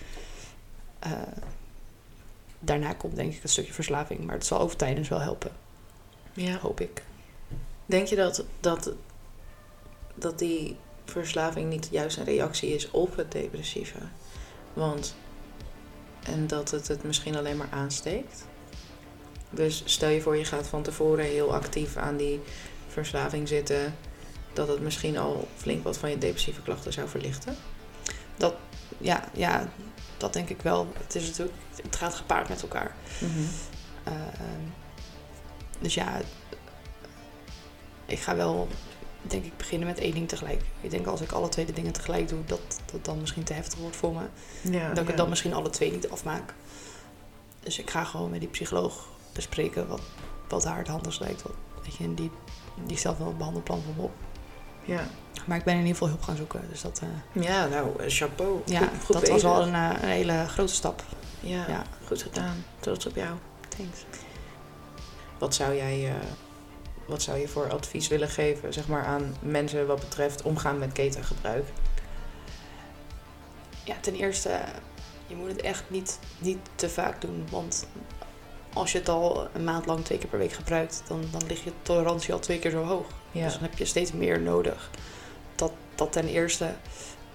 daarna 2.58 2.92
komt 2.92 3.16
denk 3.16 3.32
ik 3.34 3.42
een 3.42 3.48
stukje 3.48 3.72
verslaving. 3.72 4.24
Maar 4.24 4.34
het 4.34 4.46
zal 4.46 4.60
over 4.60 4.76
tijdens 4.76 5.08
wel 5.08 5.20
helpen, 5.20 5.52
ja. 6.32 6.58
hoop 6.58 6.80
ik. 6.80 7.02
Denk 7.86 8.06
je 8.06 8.16
dat, 8.16 8.44
dat, 8.60 8.92
dat 10.14 10.38
die 10.38 10.76
verslaving 11.04 11.70
niet 11.70 11.88
juist 11.90 12.16
een 12.16 12.24
reactie 12.24 12.74
is 12.74 12.90
op 12.90 13.16
het 13.16 13.32
depressieve? 13.32 13.98
Want, 14.72 15.14
en 16.22 16.46
dat 16.46 16.70
het 16.70 16.88
het 16.88 17.04
misschien 17.04 17.36
alleen 17.36 17.56
maar 17.56 17.70
aansteekt? 17.70 18.46
Dus 19.50 19.82
stel 19.84 20.08
je 20.08 20.20
voor, 20.20 20.36
je 20.36 20.44
gaat 20.44 20.66
van 20.66 20.82
tevoren 20.82 21.24
heel 21.24 21.54
actief 21.54 21.96
aan 21.96 22.16
die 22.16 22.40
verslaving 22.88 23.48
zitten, 23.48 23.94
dat 24.52 24.68
het 24.68 24.80
misschien 24.80 25.18
al 25.18 25.48
flink 25.56 25.84
wat 25.84 25.98
van 25.98 26.10
je 26.10 26.18
depressieve 26.18 26.62
klachten 26.62 26.92
zou 26.92 27.08
verlichten? 27.08 27.56
Ja, 28.98 29.28
ja, 29.32 29.68
dat 30.16 30.32
denk 30.32 30.48
ik 30.48 30.62
wel. 30.62 30.92
Het, 30.98 31.14
is 31.14 31.26
natuurlijk, 31.26 31.56
het 31.82 31.96
gaat 31.96 32.14
gepaard 32.14 32.48
met 32.48 32.62
elkaar. 32.62 32.94
Eh, 34.04 34.12
dus 35.78 35.94
ja, 35.94 36.20
ik 38.06 38.18
ga 38.18 38.36
wel, 38.36 38.68
denk 39.22 39.44
ik, 39.44 39.56
beginnen 39.56 39.88
met 39.88 39.98
één 39.98 40.14
ding 40.14 40.28
tegelijk. 40.28 40.62
Ik 40.80 40.90
denk 40.90 41.06
als 41.06 41.20
ik 41.20 41.32
alle 41.32 41.48
twee 41.48 41.66
de 41.66 41.72
dingen 41.72 41.92
tegelijk 41.92 42.28
doe, 42.28 42.44
dat 42.44 42.60
dat 42.92 43.04
dan 43.04 43.20
misschien 43.20 43.44
te 43.44 43.52
heftig 43.52 43.78
wordt 43.78 43.96
voor 43.96 44.12
me. 44.12 44.26
Ja, 44.70 44.88
dat 44.88 44.98
ik 44.98 45.06
het 45.06 45.16
dan 45.16 45.28
misschien 45.28 45.54
alle 45.54 45.70
twee 45.70 45.92
niet 45.92 46.10
afmaak. 46.10 46.54
Dus 47.60 47.78
ik 47.78 47.90
ga 47.90 48.04
gewoon 48.04 48.30
met 48.30 48.40
die 48.40 48.48
psycholoog 48.48 49.08
bespreken 49.32 49.88
wat, 49.88 50.00
wat 50.48 50.64
haar 50.64 50.78
het 50.78 50.88
handigst 50.88 51.20
lijkt. 51.20 51.42
Wat, 51.42 51.52
weet 51.82 51.96
je, 51.96 52.14
die, 52.14 52.30
die 52.84 52.96
stelt 52.96 53.18
wel 53.18 53.28
een 53.28 53.36
behandelplan 53.36 53.82
voor 53.82 53.94
me 53.96 54.02
op. 54.02 54.14
Ja, 54.84 55.08
Maar 55.46 55.56
ik 55.56 55.64
ben 55.64 55.72
in 55.74 55.78
ieder 55.80 55.92
geval 55.94 56.08
hulp 56.08 56.22
gaan 56.22 56.36
zoeken. 56.36 56.60
Dus 56.70 56.80
dat, 56.80 57.00
eh, 57.02 57.42
ja 57.44 57.66
nou, 57.66 58.02
eh, 58.02 58.04
chapeau. 58.08 58.60
ja, 58.64 58.78
Goed- 58.78 59.04
goed 59.04 59.14
dat 59.20 59.28
was 59.28 59.42
wel 59.42 59.62
een, 59.62 59.74
eh, 59.74 59.90
een 60.02 60.08
hele 60.08 60.44
grote 60.48 60.74
stap. 60.74 61.02
Ja, 61.40 61.64
Ja. 61.68 61.82
goed 62.06 62.22
gedaan. 62.22 62.64
Trots 62.80 63.06
op 63.06 63.16
jou. 63.16 63.36
Thanks. 63.76 64.04
Wat 65.38 65.54
zou 65.54 65.74
jij, 65.76 66.12
wat 67.06 67.22
zou 67.22 67.38
je 67.38 67.48
voor 67.48 67.70
advies 67.72 68.08
willen 68.08 68.28
geven, 68.28 68.72
zeg 68.72 68.88
maar, 68.88 69.04
aan 69.04 69.34
mensen 69.40 69.86
wat 69.86 70.00
betreft 70.00 70.42
omgaan 70.42 70.78
met 70.78 70.92
ketengebruik? 70.92 71.64
Ja, 73.84 73.94
ten 74.00 74.14
eerste, 74.14 74.58
je 75.26 75.34
moet 75.36 75.48
het 75.48 75.60
echt 75.60 75.84
niet, 75.88 76.18
niet 76.38 76.58
te 76.74 76.88
vaak 76.88 77.20
doen. 77.20 77.46
Want 77.50 77.86
als 78.72 78.92
je 78.92 78.98
het 78.98 79.08
al 79.08 79.48
een 79.54 79.64
maand 79.64 79.86
lang 79.86 80.04
twee 80.04 80.18
keer 80.18 80.28
per 80.28 80.38
week 80.38 80.52
gebruikt, 80.52 81.02
dan, 81.08 81.24
dan 81.30 81.42
ligt 81.46 81.62
je 81.62 81.72
tolerantie 81.82 82.32
al 82.32 82.38
twee 82.40 82.58
keer 82.58 82.70
zo 82.70 82.82
hoog. 82.84 83.06
Ja. 83.30 83.44
Dus 83.44 83.52
dan 83.52 83.62
heb 83.62 83.78
je 83.78 83.84
steeds 83.84 84.12
meer 84.12 84.40
nodig. 84.40 84.90
Dat, 85.96 86.12
ten 86.12 86.26
eerste. 86.28 86.74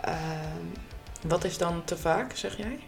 Ehm, 0.01 0.65
Wat 1.27 1.43
is 1.43 1.57
dan 1.57 1.81
te 1.85 1.97
vaak, 1.97 2.35
zeg 2.35 2.57
jij? 2.57 2.79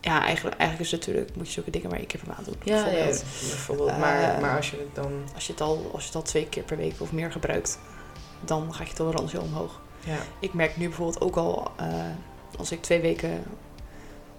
ja, 0.00 0.22
eigenlijk, 0.22 0.56
eigenlijk 0.56 0.90
is 0.90 0.96
het 0.98 1.06
natuurlijk, 1.06 1.36
moet 1.36 1.46
je 1.46 1.52
zulke 1.52 1.70
dingen 1.70 1.88
maar 1.90 1.98
één 1.98 2.06
keer 2.06 2.20
per 2.20 2.28
maand 2.28 2.44
doen. 2.44 2.56
Ja, 2.64 2.76
ja, 2.76 2.82
bijvoorbeeld. 2.82 3.24
bijvoorbeeld. 3.40 3.98
maar, 3.98 4.34
Eh, 4.34 4.40
maar 4.40 4.56
als 4.56 4.70
je 4.70 4.76
het 4.76 4.94
dan... 4.94 5.12
Als, 5.34 5.46
je 5.46 5.52
het 5.52 5.60
al, 5.60 5.90
als 5.92 6.00
je 6.02 6.06
het 6.06 6.16
al 6.16 6.22
twee 6.22 6.48
keer 6.48 6.62
per 6.62 6.76
week 6.76 7.00
of 7.00 7.12
meer 7.12 7.32
gebruikt, 7.32 7.78
dan 8.40 8.74
gaat 8.74 8.88
je 8.88 8.94
tolerantie 8.94 9.40
omhoog. 9.40 9.80
Ja, 10.00 10.16
Ik 10.38 10.52
merk 10.54 10.76
nu 10.76 10.86
bijvoorbeeld 10.88 11.20
ook 11.20 11.36
al, 11.36 11.70
eh, 11.76 11.86
als 12.58 12.72
ik 12.72 12.82
twee 12.82 13.00
weken, 13.00 13.44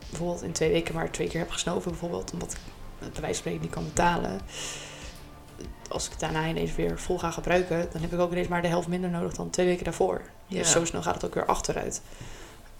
bijvoorbeeld 0.09 0.43
in 0.43 0.51
twee 0.51 0.71
weken 0.71 0.93
maar 0.95 1.11
twee 1.11 1.27
keer 1.27 1.39
heb 1.39 1.51
gesnoven, 1.51 1.91
bijvoorbeeld, 1.91 2.33
omdat 2.33 2.51
ik 2.51 2.59
het 2.99 3.11
bij 3.11 3.21
wijze 3.21 3.41
van 3.41 3.51
spreken 3.51 3.61
niet 3.61 3.71
kan 3.71 3.83
betalen. 3.85 4.39
Als 5.89 6.09
ik 6.09 6.19
daarna 6.19 6.47
ineens 6.47 6.75
weer 6.75 6.99
vol 6.99 7.19
ga 7.19 7.31
gebruiken, 7.31 7.87
dan 7.91 8.01
heb 8.01 8.13
ik 8.13 8.19
ook 8.19 8.31
ineens 8.31 8.47
maar 8.47 8.61
de 8.61 8.67
helft 8.67 8.87
minder 8.87 9.09
nodig 9.09 9.33
dan 9.33 9.49
twee 9.49 9.65
weken 9.65 9.83
daarvoor. 9.83 10.21
Ja. 10.47 10.57
Dus 10.57 10.71
zo 10.71 10.85
snel 10.85 11.01
gaat 11.01 11.13
het 11.13 11.25
ook 11.25 11.33
weer 11.33 11.45
achteruit. 11.45 12.01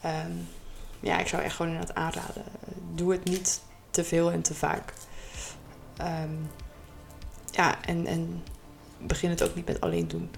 Ehm, 0.02 0.32
ja, 1.00 1.20
ik 1.20 1.28
zou 1.28 1.44
echt 1.44 1.56
gewoon 1.56 1.72
inderdaad 1.72 1.96
aanraden. 1.96 2.44
Doe 2.94 3.12
het 3.12 3.24
niet 3.24 3.62
te 3.90 4.04
veel 4.04 4.32
en 4.32 4.42
te 4.42 4.54
vaak. 4.54 4.94
Ehm, 5.98 6.34
ja, 7.52 7.86
en, 7.86 8.06
en 8.06 8.44
begin 8.98 9.30
het 9.30 9.44
ook 9.44 9.56
niet 9.56 9.68
met 9.68 9.82
alleen 9.82 10.08
doen. 10.08 10.30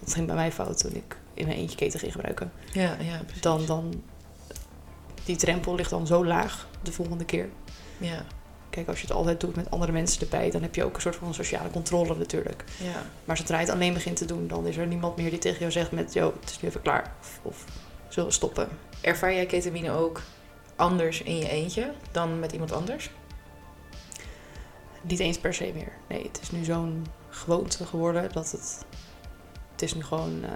Dat 0.00 0.14
ging 0.14 0.26
bij 0.26 0.36
mij 0.36 0.52
fout 0.52 0.78
toen 0.78 0.94
ik 0.94 1.16
in 1.34 1.46
mijn 1.46 1.58
eentje 1.58 1.76
keten 1.76 2.00
ging 2.00 2.12
gebruiken. 2.12 2.52
ja, 2.72 2.96
ja 3.00 3.18
precies. 3.22 3.42
Dan, 3.42 3.66
dan, 3.66 4.02
die 5.24 5.36
drempel 5.36 5.74
ligt 5.74 5.90
dan 5.90 6.06
zo 6.06 6.24
laag 6.24 6.68
de 6.82 6.92
volgende 6.92 7.24
keer. 7.24 7.48
Ja, 7.98 8.24
Kijk, 8.76 8.88
als 8.88 9.00
je 9.00 9.06
het 9.06 9.16
altijd 9.16 9.40
doet 9.40 9.56
met 9.56 9.70
andere 9.70 9.92
mensen 9.92 10.20
erbij, 10.20 10.50
dan 10.50 10.62
heb 10.62 10.74
je 10.74 10.84
ook 10.84 10.94
een 10.94 11.00
soort 11.00 11.16
van 11.16 11.34
sociale 11.34 11.70
controle 11.70 12.16
natuurlijk. 12.16 12.64
ja. 12.78 13.02
Maar 13.24 13.36
zodra 13.36 13.58
je 13.58 13.64
het 13.64 13.74
alleen 13.74 13.94
begint 13.94 14.16
te 14.16 14.24
doen, 14.24 14.48
dan 14.48 14.66
is 14.66 14.76
er 14.76 14.86
niemand 14.86 15.16
meer 15.16 15.30
die 15.30 15.38
tegen 15.38 15.58
jou 15.58 15.70
zegt 15.70 15.92
met, 15.92 16.12
yo, 16.12 16.34
het 16.40 16.50
is 16.50 16.60
nu 16.60 16.68
even 16.68 16.82
klaar. 16.82 17.12
Of, 17.20 17.40
of 17.42 17.64
zullen 18.08 18.28
we 18.28 18.34
stoppen? 18.34 18.68
Ervaar 19.00 19.34
jij 19.34 19.46
ketamine 19.46 19.90
ook 19.90 20.20
anders 20.76 21.22
in 21.22 21.36
je 21.36 21.48
eentje 21.48 21.92
dan 22.10 22.38
met 22.38 22.52
iemand 22.52 22.72
anders? 22.72 23.10
Niet 25.02 25.20
eens 25.20 25.38
per 25.38 25.54
se 25.54 25.70
meer. 25.74 25.92
Nee, 26.08 26.22
het 26.22 26.40
is 26.42 26.50
nu 26.50 26.64
zo'n 26.64 27.06
gewoonte 27.28 27.86
geworden 27.86 28.32
dat 28.32 28.50
het... 28.50 28.84
Het 29.72 29.82
is 29.82 29.94
nu 29.94 30.04
gewoon 30.04 30.44
eh, 30.44 30.50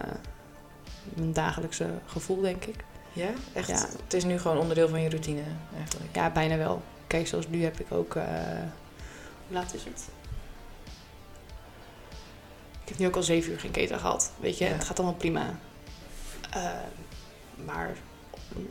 mijn 1.14 1.33
dagelijkse 1.33 1.89
gevoel, 2.07 2.41
denk 2.41 2.64
ik. 2.64 2.85
Ja, 3.12 3.31
echt? 3.53 3.68
Ja. 3.68 3.87
Het 4.05 4.14
is 4.14 4.25
nu 4.25 4.39
gewoon 4.39 4.59
onderdeel 4.59 4.89
van 4.89 5.01
je 5.01 5.09
routine 5.09 5.43
eigenlijk. 5.77 6.14
Ja, 6.14 6.31
bijna 6.31 6.57
wel. 6.57 6.83
Kijk, 7.11 7.27
zoals 7.27 7.49
nu 7.49 7.63
heb 7.63 7.81
ik 7.81 7.93
ook... 7.93 8.15
eh, 8.15 8.25
hoe 9.47 9.57
laat 9.57 9.75
is 9.75 9.85
het? 9.85 10.09
Ik 12.83 12.89
heb 12.89 12.99
nu 12.99 13.07
ook 13.07 13.17
al 13.17 13.23
zeven 13.23 13.53
uur 13.53 13.61
geen 13.61 13.71
keten 13.71 13.99
gehad. 13.99 14.33
Weet 14.41 14.59
je, 14.59 14.65
Ja. 14.65 14.71
het 14.71 14.85
gaat 14.85 14.99
allemaal 14.99 15.17
prima. 15.19 15.55
Eh, 16.51 16.71
maar 17.65 17.91
op 18.31 18.41
een 18.57 18.69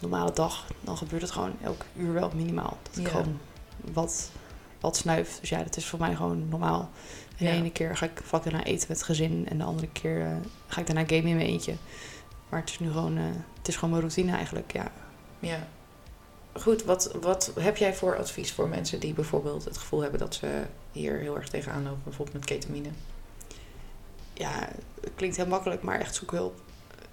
normale 0.00 0.32
dag, 0.32 0.66
dan 0.80 0.96
gebeurt 0.96 1.22
het 1.22 1.30
gewoon 1.30 1.56
elk 1.62 1.84
uur 1.96 2.12
wel 2.12 2.30
minimaal. 2.34 2.76
Dat 2.82 2.96
ik 2.96 3.02
Ja. 3.04 3.10
gewoon 3.10 3.40
wat, 3.92 4.30
wat 4.80 4.96
snuif. 4.96 5.38
Dus 5.40 5.48
ja, 5.48 5.62
dat 5.62 5.76
is 5.76 5.86
voor 5.86 5.98
mij 5.98 6.14
gewoon 6.14 6.48
normaal. 6.48 6.90
En 7.36 7.46
Ja. 7.46 7.50
de 7.52 7.56
ene 7.58 7.72
keer 7.72 7.96
ga 7.96 8.06
ik 8.06 8.20
vlak 8.24 8.42
daarna 8.44 8.64
eten 8.64 8.86
met 8.88 8.96
het 8.96 9.06
gezin. 9.06 9.46
En 9.48 9.58
de 9.58 9.64
andere 9.64 9.88
keer 9.88 10.20
eh, 10.26 10.36
ga 10.66 10.80
ik 10.80 10.86
daarna 10.86 11.04
gamen 11.06 11.26
in 11.30 11.36
mijn 11.36 11.48
eentje. 11.48 11.74
Maar 12.48 12.60
het 12.60 12.70
is 12.70 12.78
nu 12.78 12.90
gewoon, 12.90 13.16
eh, 13.18 13.24
het 13.58 13.68
is 13.68 13.74
gewoon 13.74 13.90
mijn 13.90 14.02
routine 14.02 14.36
eigenlijk, 14.36 14.72
ja. 14.72 14.92
Ja. 15.38 15.66
Goed, 16.52 16.84
wat, 16.84 17.14
wat 17.20 17.52
heb 17.60 17.76
jij 17.76 17.94
voor 17.94 18.18
advies 18.18 18.52
voor 18.52 18.68
mensen 18.68 19.00
die 19.00 19.14
bijvoorbeeld 19.14 19.64
het 19.64 19.78
gevoel 19.78 20.00
hebben 20.00 20.20
dat 20.20 20.34
ze 20.34 20.62
hier 20.92 21.18
heel 21.18 21.36
erg 21.36 21.48
tegenaan 21.48 21.82
lopen, 21.82 22.02
bijvoorbeeld 22.04 22.36
met 22.36 22.44
ketamine? 22.44 22.88
ja, 24.34 24.68
het 25.00 25.12
klinkt 25.14 25.36
heel 25.36 25.46
makkelijk, 25.46 25.82
maar 25.82 26.00
echt 26.00 26.14
zoek 26.14 26.30
hulp. 26.30 26.60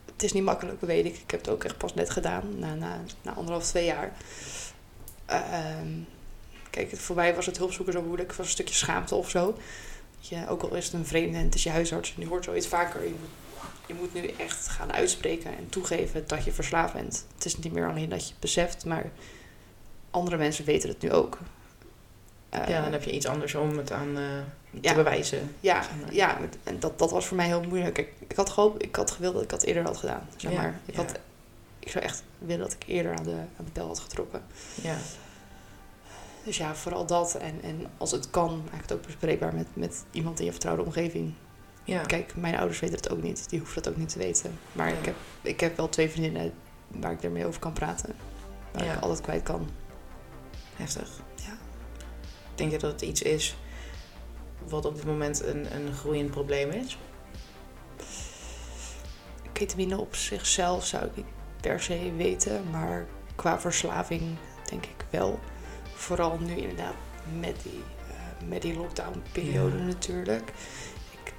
Het 0.06 0.24
is 0.24 0.34
niet 0.34 0.44
makkelijk, 0.44 0.82
weet 0.82 1.06
ik. 1.06 1.18
Ik 1.18 1.32
heb 1.32 1.40
het 1.40 1.50
ook 1.50 1.64
echt 1.64 1.78
pas 1.78 1.94
net 1.94 2.10
gedaan, 2.10 2.60
na, 2.60 2.74
na, 2.74 3.02
na 3.22 3.34
anderhalf, 3.34 3.66
twee 3.66 3.86
jaar. 3.86 4.12
Ehm, 5.26 5.88
kijk, 6.70 6.98
voor 6.98 7.16
mij 7.16 7.36
was 7.36 7.46
het 7.46 7.58
hulpzoeken 7.58 7.94
zo 7.94 8.02
moeilijk. 8.02 8.28
Het 8.28 8.38
was 8.38 8.46
een 8.46 8.52
stukje 8.52 8.74
schaamte 8.74 9.16
of 9.16 9.30
zo. 9.30 9.58
Je, 10.20 10.48
ook 10.50 10.62
al 10.62 10.76
is 10.76 10.86
het 10.86 10.94
een 10.94 11.06
vreemde 11.06 11.38
en 11.38 11.44
het 11.44 11.56
is 11.56 11.64
je 11.64 11.70
huisarts. 11.70 12.14
En 12.16 12.22
je 12.22 12.28
hoort 12.28 12.44
zoiets 12.44 12.68
vaker. 12.68 13.02
Moet, 13.02 13.30
je 13.86 13.94
moet 13.94 14.14
nu 14.14 14.28
echt 14.28 14.68
gaan 14.68 14.94
uitspreken 14.94 15.58
en 15.58 15.70
toegeven 15.70 16.24
dat 16.28 16.44
je 16.44 16.52
verslaafd 16.52 16.94
bent. 16.94 17.26
Het 17.36 17.46
is 17.46 17.58
niet 17.58 17.74
meer 17.74 17.90
alleen 17.90 18.10
dat 18.10 18.24
je 18.26 18.32
het 18.32 18.40
beseft, 18.40 18.86
maar 18.86 19.12
andere 20.12 20.38
mensen 20.38 20.66
weten 20.66 20.90
het 20.90 21.02
nu 21.02 21.12
ook. 21.12 21.38
Eh, 22.50 22.68
ja, 22.68 22.82
dan 22.82 22.92
heb 22.92 23.04
je 23.04 23.12
iets 23.12 23.26
anders 23.26 23.56
om 23.56 23.78
het 23.78 23.92
aan 23.92 24.18
eh, 24.18 24.24
Ja. 24.82 24.90
te 24.90 24.96
bewijzen. 24.96 25.56
Ja, 25.60 25.82
Zeg 25.84 25.92
maar. 26.02 26.14
ja 26.14 26.38
en 26.64 26.80
dat, 26.80 27.00
dat 27.00 27.12
was 27.12 27.26
voor 27.26 27.38
mij 27.38 27.46
heel 27.46 27.64
moeilijk. 27.64 27.98
Ik, 27.98 28.10
ik 28.28 28.36
had 28.36 28.50
gehoopt, 28.50 28.84
ik 28.84 28.96
had 28.96 29.12
gewild 29.12 29.34
dat 29.34 29.44
ik 29.44 29.50
dat 29.50 29.64
eerder 29.64 29.84
had 29.84 29.98
gedaan. 29.98 30.28
Zeg 30.38 30.52
Ja, 30.52 30.62
maar. 30.62 30.80
Ik, 30.86 30.96
ja. 30.96 31.02
had, 31.02 31.20
ik 31.80 31.90
zou 31.90 32.04
echt 32.04 32.24
willen 32.38 32.64
dat 32.64 32.74
ik 32.74 32.84
eerder 32.88 33.16
aan 33.18 33.24
de, 33.24 33.36
aan 33.58 33.66
de 33.66 33.72
bel 33.74 33.88
had 33.88 34.00
getrokken. 34.00 34.42
Ja, 34.82 34.98
Dus 36.44 36.58
ja, 36.58 36.76
vooral 36.76 37.06
dat. 37.06 37.36
En, 37.36 37.60
en 37.64 37.86
als 37.98 38.12
het 38.12 38.30
kan, 38.30 38.64
maak 38.72 38.82
het 38.82 38.92
ook 38.92 39.06
bespreekbaar 39.06 39.54
met, 39.56 39.68
met 39.74 40.04
iemand 40.12 40.40
in 40.40 40.46
je 40.46 40.52
vertrouwde 40.52 40.84
omgeving. 40.84 41.34
Ja. 41.90 42.02
Kijk, 42.04 42.36
mijn 42.36 42.56
ouders 42.58 42.80
weten 42.80 42.96
het 42.96 43.10
ook 43.10 43.22
niet. 43.22 43.50
Die 43.50 43.60
hoeven 43.60 43.82
dat 43.84 43.92
ook 43.94 44.00
niet 44.00 44.10
te 44.10 44.18
weten. 44.20 44.60
Maar 44.72 44.88
ik, 44.90 45.06
heb, 45.06 45.16
ik 45.42 45.60
heb 45.60 45.78
wel 45.78 45.90
twee 45.90 46.10
vriendinnen 46.10 46.54
waar 46.88 47.12
ik 47.12 47.24
ermee 47.24 47.46
over 47.46 47.60
kan 47.60 47.74
praten. 47.74 48.16
Waar 48.72 48.86
Ja. 48.86 48.94
ik 48.94 49.02
altijd 49.02 49.22
kwijt 49.22 49.44
kan. 49.44 49.70
heftig. 50.76 51.10
Ja. 51.36 51.58
Denk 52.56 52.72
je 52.72 52.78
dat 52.78 52.92
het 52.92 53.02
iets 53.02 53.22
is 53.22 53.56
wat 54.68 54.86
op 54.86 54.96
dit 54.96 55.06
moment 55.06 55.44
een, 55.44 55.76
een 55.76 55.94
groeiend 55.94 56.32
probleem 56.32 56.70
is? 56.70 56.98
ketamine 59.54 59.98
op 60.00 60.16
zichzelf 60.16 60.86
zou 60.86 61.06
ik 61.06 61.16
niet 61.16 61.26
per 61.62 61.82
se 61.82 62.14
weten, 62.18 62.70
maar 62.72 63.06
qua 63.36 63.60
verslaving 63.60 64.22
denk 64.70 64.86
ik 64.86 65.06
wel. 65.10 65.40
Vooral 65.94 66.38
nu 66.40 66.56
inderdaad 66.56 66.94
met 67.40 67.56
die, 67.64 67.84
eh, 68.10 68.48
met 68.48 68.62
die 68.62 68.74
lockdown-periode 68.78 69.78
Ja. 69.78 69.84
natuurlijk. 69.84 70.52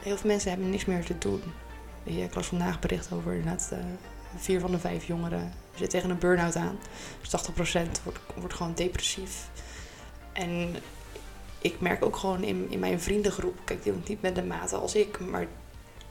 Heel 0.03 0.17
veel 0.17 0.31
mensen 0.31 0.51
hebben 0.51 0.71
niks 0.71 0.85
meer 0.85 1.05
te 1.05 1.19
doen. 1.19 1.43
Je, 2.03 2.23
Ik 2.23 2.35
las 2.35 2.47
vandaag 2.47 2.81
bericht 2.81 3.13
over 3.13 3.33
inderdaad 3.33 3.69
eh, 3.73 3.79
vier 4.37 4.61
van 4.61 4.71
de 4.71 4.79
vijf 4.79 5.07
jongeren 5.07 5.53
zitten 5.71 5.89
tegen 5.89 6.11
een 6.11 6.19
burn-out 6.19 6.57
aan. 6.57 6.79
Dus 7.21 7.51
80% 7.51 8.03
wordt, 8.05 8.19
wordt 8.37 8.55
gewoon 8.55 8.75
depressief. 8.75 9.49
En 10.33 10.77
ik 11.59 11.81
merk 11.81 12.05
ook 12.05 12.17
gewoon 12.17 12.43
in, 12.43 12.67
in 12.71 12.79
mijn 12.79 13.01
vriendengroep, 13.01 13.59
kijk, 13.65 13.83
die 13.83 13.93
niet 14.07 14.23
met 14.23 14.35
de 14.35 14.43
mate 14.43 14.77
als 14.77 14.95
ik, 14.95 15.21
maar 15.21 15.47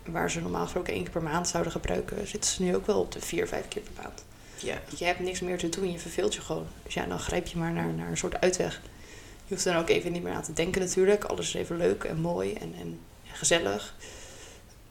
waar 0.06 0.32
ze 0.32 0.42
normaal 0.42 0.64
gesproken 0.64 0.94
één 0.94 1.04
keer 1.04 1.12
per 1.12 1.24
maand 1.24 1.48
zouden 1.48 1.72
gebruiken, 1.72 2.28
zitten 2.28 2.52
ze 2.52 2.64
nu 2.64 2.76
ook 2.76 2.86
wel 2.86 3.00
op 3.00 3.12
de 3.12 3.22
vier, 3.22 3.48
vijf 3.48 3.68
keer 3.68 3.82
per 3.82 4.04
maand. 4.04 4.24
Ja. 4.56 4.82
Je 4.98 5.06
hebt 5.06 5.20
niks 5.20 5.40
meer 5.40 5.58
te 5.58 5.70
doen, 5.70 5.92
je 5.92 6.00
verveelt 6.00 6.34
je 6.34 6.42
gewoon. 6.42 6.68
Dus 6.84 6.94
ja, 6.94 7.06
dan 7.06 7.20
grijp 7.20 7.48
je 7.48 7.58
maar 7.58 7.72
naar, 7.72 7.94
naar 7.94 8.10
een 8.10 8.18
soort 8.18 8.42
uitweg. 8.42 8.82
Je 9.46 9.54
hoeft 9.56 9.64
dan 9.64 9.76
ook 9.76 9.90
even 9.90 10.12
niet 10.12 10.24
meer 10.24 10.34
aan 10.34 10.44
te 10.44 10.54
denken 10.54 10.82
natuurlijk. 10.82 11.24
Alles 11.24 11.48
is 11.48 11.54
even 11.54 11.78
leuk 11.78 12.04
en 12.04 12.20
mooi 12.22 12.54
en, 12.54 12.74
en 12.80 13.00
gezellig. 13.34 13.96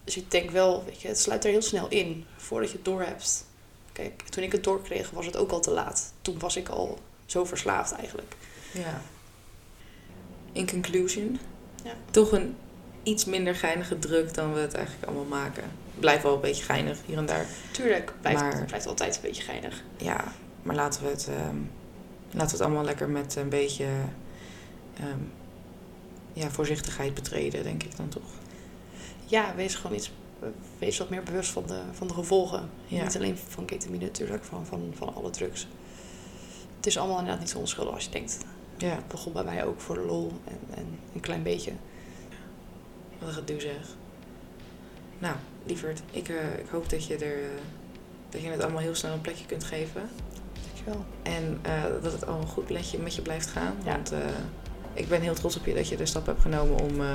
Dus 0.05 0.17
ik 0.17 0.31
denk 0.31 0.51
wel, 0.51 0.85
weet 0.85 1.01
je, 1.03 1.09
het 1.09 1.19
sluit 1.21 1.45
er 1.45 1.51
heel 1.51 1.63
snel 1.63 1.89
in 1.89 2.25
voordat 2.37 2.71
je 2.71 2.77
het 2.77 2.85
door 2.85 3.03
hebt. 3.03 3.45
Kijk, 3.93 4.23
toen 4.23 4.43
ik 4.43 4.53
het 4.53 4.65
doorkreeg 4.65 5.11
was 5.11 5.27
het 5.27 5.37
ook 5.37 5.51
al 5.51 5.61
te 5.61 5.71
laat. 5.71 6.13
Toen 6.23 6.39
was 6.39 6.57
ik 6.57 6.69
al 6.69 6.99
zo 7.27 7.45
verslaafd 7.45 7.93
eigenlijk. 7.93 8.35
Ja. 8.73 9.01
In 10.53 10.69
conclusion, 10.71 11.39
Ja. 11.85 11.93
toch 12.11 12.33
een 12.33 12.57
iets 13.03 13.25
minder 13.25 13.55
geinige 13.55 13.99
druk 13.99 14.35
dan 14.35 14.53
we 14.55 14.61
het 14.61 14.75
eigenlijk 14.75 15.07
allemaal 15.07 15.25
maken. 15.41 15.65
Blijft 15.99 16.23
wel 16.23 16.35
een 16.35 16.41
beetje 16.41 16.65
geinig 16.65 16.99
hier 17.07 17.17
en 17.17 17.27
daar. 17.27 17.47
Tuurlijk, 17.71 18.13
blijft, 18.21 18.41
Maar- 18.41 18.65
blijft 18.65 18.87
altijd 18.87 19.17
een 19.17 19.23
beetje 19.23 19.43
geinig. 19.43 19.83
Ja, 19.97 20.25
maar 20.63 20.75
laten 20.75 21.03
we 21.03 21.09
het, 21.09 21.29
ehm, 21.29 21.57
laten 22.31 22.47
we 22.47 22.53
het 22.53 22.61
allemaal 22.61 22.85
lekker 22.85 23.09
met 23.09 23.37
een 23.37 23.49
beetje 23.49 23.87
ehm, 25.01 25.19
ja, 26.33 26.51
voorzichtigheid 26.51 27.15
betreden, 27.15 27.63
denk 27.63 27.83
ik 27.83 27.97
dan 27.97 28.09
toch. 28.09 28.31
Ja, 29.27 29.55
wees 29.55 29.75
gewoon 29.75 29.97
iets, 29.97 30.11
wees 30.79 30.99
wat 30.99 31.11
meer 31.11 31.23
bewust 31.23 31.51
van 31.51 31.67
de, 31.67 31.81
van 31.93 32.07
de 32.07 32.15
gevolgen. 32.15 32.71
Ja. 32.87 33.03
Niet 33.03 33.17
alleen 33.17 33.37
van 33.49 33.65
ketamine 33.65 34.05
natuurlijk, 34.05 34.45
van, 34.45 34.67
van, 34.67 34.93
van 34.95 35.15
alle 35.15 35.31
drugs. 35.31 35.67
Het 36.77 36.87
is 36.87 36.99
allemaal 36.99 37.19
inderdaad 37.19 37.41
niet 37.41 37.51
zo 37.51 37.59
onschuldig 37.59 37.95
als 37.95 38.05
je 38.05 38.11
denkt. 38.11 38.39
Ja, 38.77 38.89
Het 38.89 39.09
begon 39.09 39.33
bij 39.33 39.45
mij 39.45 39.65
ook 39.65 39.81
voor 39.81 39.95
de 39.95 40.05
lol 40.05 40.33
en, 40.45 40.59
en 40.75 40.99
een 41.15 41.21
klein 41.21 41.43
beetje. 41.43 41.73
wat 43.19 43.29
een 43.29 43.35
gedoe 43.35 43.61
zeg. 43.61 43.97
Nou, 45.19 45.37
lieverd, 45.67 46.03
ik, 46.11 46.29
eh, 46.29 46.59
ik 46.59 46.69
hoop 46.71 46.91
dat 46.91 47.07
je, 47.07 47.17
er, 47.17 47.43
eh, 47.43 47.61
dat 48.29 48.41
je 48.41 48.49
het 48.49 48.63
allemaal 48.63 48.81
heel 48.81 48.95
snel 48.95 49.13
een 49.13 49.21
plekje 49.21 49.47
kunt 49.47 49.65
geven. 49.65 50.09
Dankjewel. 50.67 51.05
En 51.23 51.59
eh, 51.63 51.83
dat 52.03 52.13
het 52.13 52.27
allemaal 52.27 52.47
goed 52.47 52.71
met 52.71 52.91
je, 52.91 52.99
met 52.99 53.15
je 53.15 53.23
blijft 53.23 53.47
gaan. 53.47 53.75
Ja. 53.85 53.93
Want 53.93 54.13
ik 54.99 55.09
ben 55.09 55.21
heel 55.21 55.35
trots 55.35 55.57
op 55.57 55.67
je 55.67 55.75
dat 55.75 55.89
je 55.89 55.97
de 55.97 56.07
stap 56.07 56.27
hebt 56.27 56.41
genomen 56.41 56.81
om, 56.81 57.01
eh, 57.01 57.09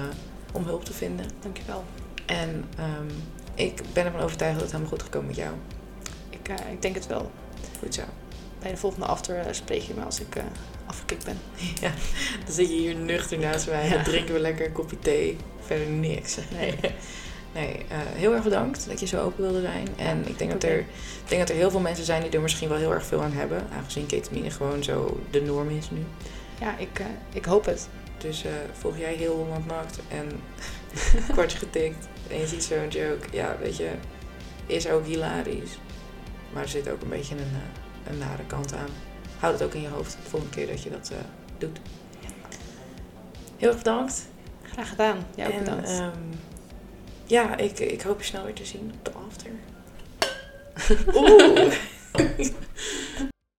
om 0.54 0.64
hulp 0.66 0.86
te 0.86 0.94
vinden. 0.94 1.26
Dankjewel. 1.40 1.84
En 2.26 2.66
ehm, 2.78 3.10
ik 3.56 3.82
ben 3.94 4.06
ervan 4.06 4.22
overtuigd 4.22 4.54
dat 4.54 4.64
het 4.64 4.72
helemaal 4.72 4.92
goed 4.92 5.02
gaat 5.02 5.12
komen 5.12 5.28
met 5.28 5.36
jou. 5.36 5.54
Ik, 6.30 6.50
eh, 6.50 6.72
ik 6.72 6.82
denk 6.82 6.96
het 6.96 7.08
wel. 7.08 7.32
Goed 7.80 7.94
zo. 7.94 8.02
bij 8.62 8.72
de 8.72 8.78
volgende 8.78 9.06
after 9.06 9.38
eh, 9.38 9.54
spreek 9.54 9.82
je 9.82 9.94
me 9.94 10.04
als 10.04 10.20
ik 10.20 10.36
uh, 10.36 10.44
afgekikt 10.86 11.26
ben. 11.26 11.38
Ja, 11.82 11.92
dan 12.46 12.54
zit 12.54 12.68
je 12.68 12.76
hier 12.76 12.96
nuchter 12.96 13.40
naast 13.40 13.68
mij. 13.68 13.86
Ja. 13.86 13.94
Dan 13.94 14.04
drinken 14.04 14.34
we 14.34 14.40
lekker 14.40 14.66
een 14.66 14.72
kopje 14.72 15.00
thee. 15.00 15.38
Verder 15.60 15.88
niks. 15.88 16.38
Nee. 16.60 16.76
Nee, 17.54 17.76
uh, 17.92 17.98
heel 17.98 18.34
erg 18.34 18.44
bedankt 18.44 18.88
dat 18.88 19.00
je 19.00 19.06
zo 19.06 19.22
open 19.22 19.44
wilde 19.44 19.62
zijn. 19.62 19.88
En 19.96 20.28
ik 20.28 20.38
denk, 20.38 20.52
dat 20.52 20.64
er, 20.64 20.80
ik 20.80 20.88
denk 21.28 21.42
dat 21.42 21.50
er 21.50 21.56
heel 21.56 21.72
veel 21.72 21.80
mensen 21.80 22.06
zijn 22.06 22.22
die 22.22 22.32
er 22.32 22.42
misschien 22.42 22.70
wel 22.70 22.78
heel 22.78 22.94
erg 22.94 23.06
veel 23.06 23.22
aan 23.22 23.32
hebben. 23.32 23.68
Aangezien 23.78 24.06
ketamine 24.06 24.50
gewoon 24.50 24.84
zo 24.84 25.20
de 25.32 25.42
norm 25.42 25.70
is 25.70 25.90
nu. 25.90 26.06
Ja, 26.64 26.78
ik, 26.78 27.00
uh, 27.00 27.06
ik 27.34 27.46
hoop 27.46 27.66
het. 27.66 27.90
Dus 28.18 28.46
uh, 28.46 28.52
volg 28.72 28.98
jij 28.98 29.14
heel 29.14 29.36
Holland 29.36 29.66
Nakt 29.66 30.00
en 30.08 30.32
kwartje 31.34 31.58
getikt. 31.58 32.08
En 32.30 32.40
je 32.40 32.48
ziet 32.48 32.64
zo'n 32.64 32.88
joke. 32.88 33.28
Ja, 33.32 33.58
weet 33.60 33.78
je, 33.78 33.92
is 34.66 34.90
ook 34.90 35.06
hilarisch. 35.06 35.78
Maar 36.54 36.64
er 36.64 36.70
zit 36.70 36.90
ook 36.90 37.02
een 37.02 37.10
beetje 37.10 37.36
een, 37.36 37.52
een 38.10 38.18
nare 38.18 38.46
kant 38.48 38.74
aan. 38.74 38.90
Houd 39.40 39.54
het 39.54 39.64
ook 39.64 39.74
in 39.74 39.82
je 39.82 39.88
hoofd 39.88 40.18
de 40.24 40.30
volgende 40.30 40.56
keer 40.56 40.68
dat 40.68 40.84
je 40.84 40.90
dat 40.90 41.12
doet. 41.58 41.80
Heel 43.58 43.70
erg 43.70 43.78
bedankt. 43.78 44.28
Graag 44.62 44.90
gedaan. 44.90 45.26
Jij 45.36 45.48
ook 45.48 45.54
en, 45.54 45.64
bedankt. 45.64 45.90
Um, 45.90 46.40
ja, 47.26 47.58
ik, 47.58 47.80
ik 47.80 48.02
hoop 48.02 48.20
je 48.20 48.26
snel 48.26 48.44
weer 48.44 48.54
te 48.54 48.66
zien 48.66 48.92
op 48.98 49.06
de 49.06 49.12
after. 49.28 49.52
Oeh. 51.20 51.74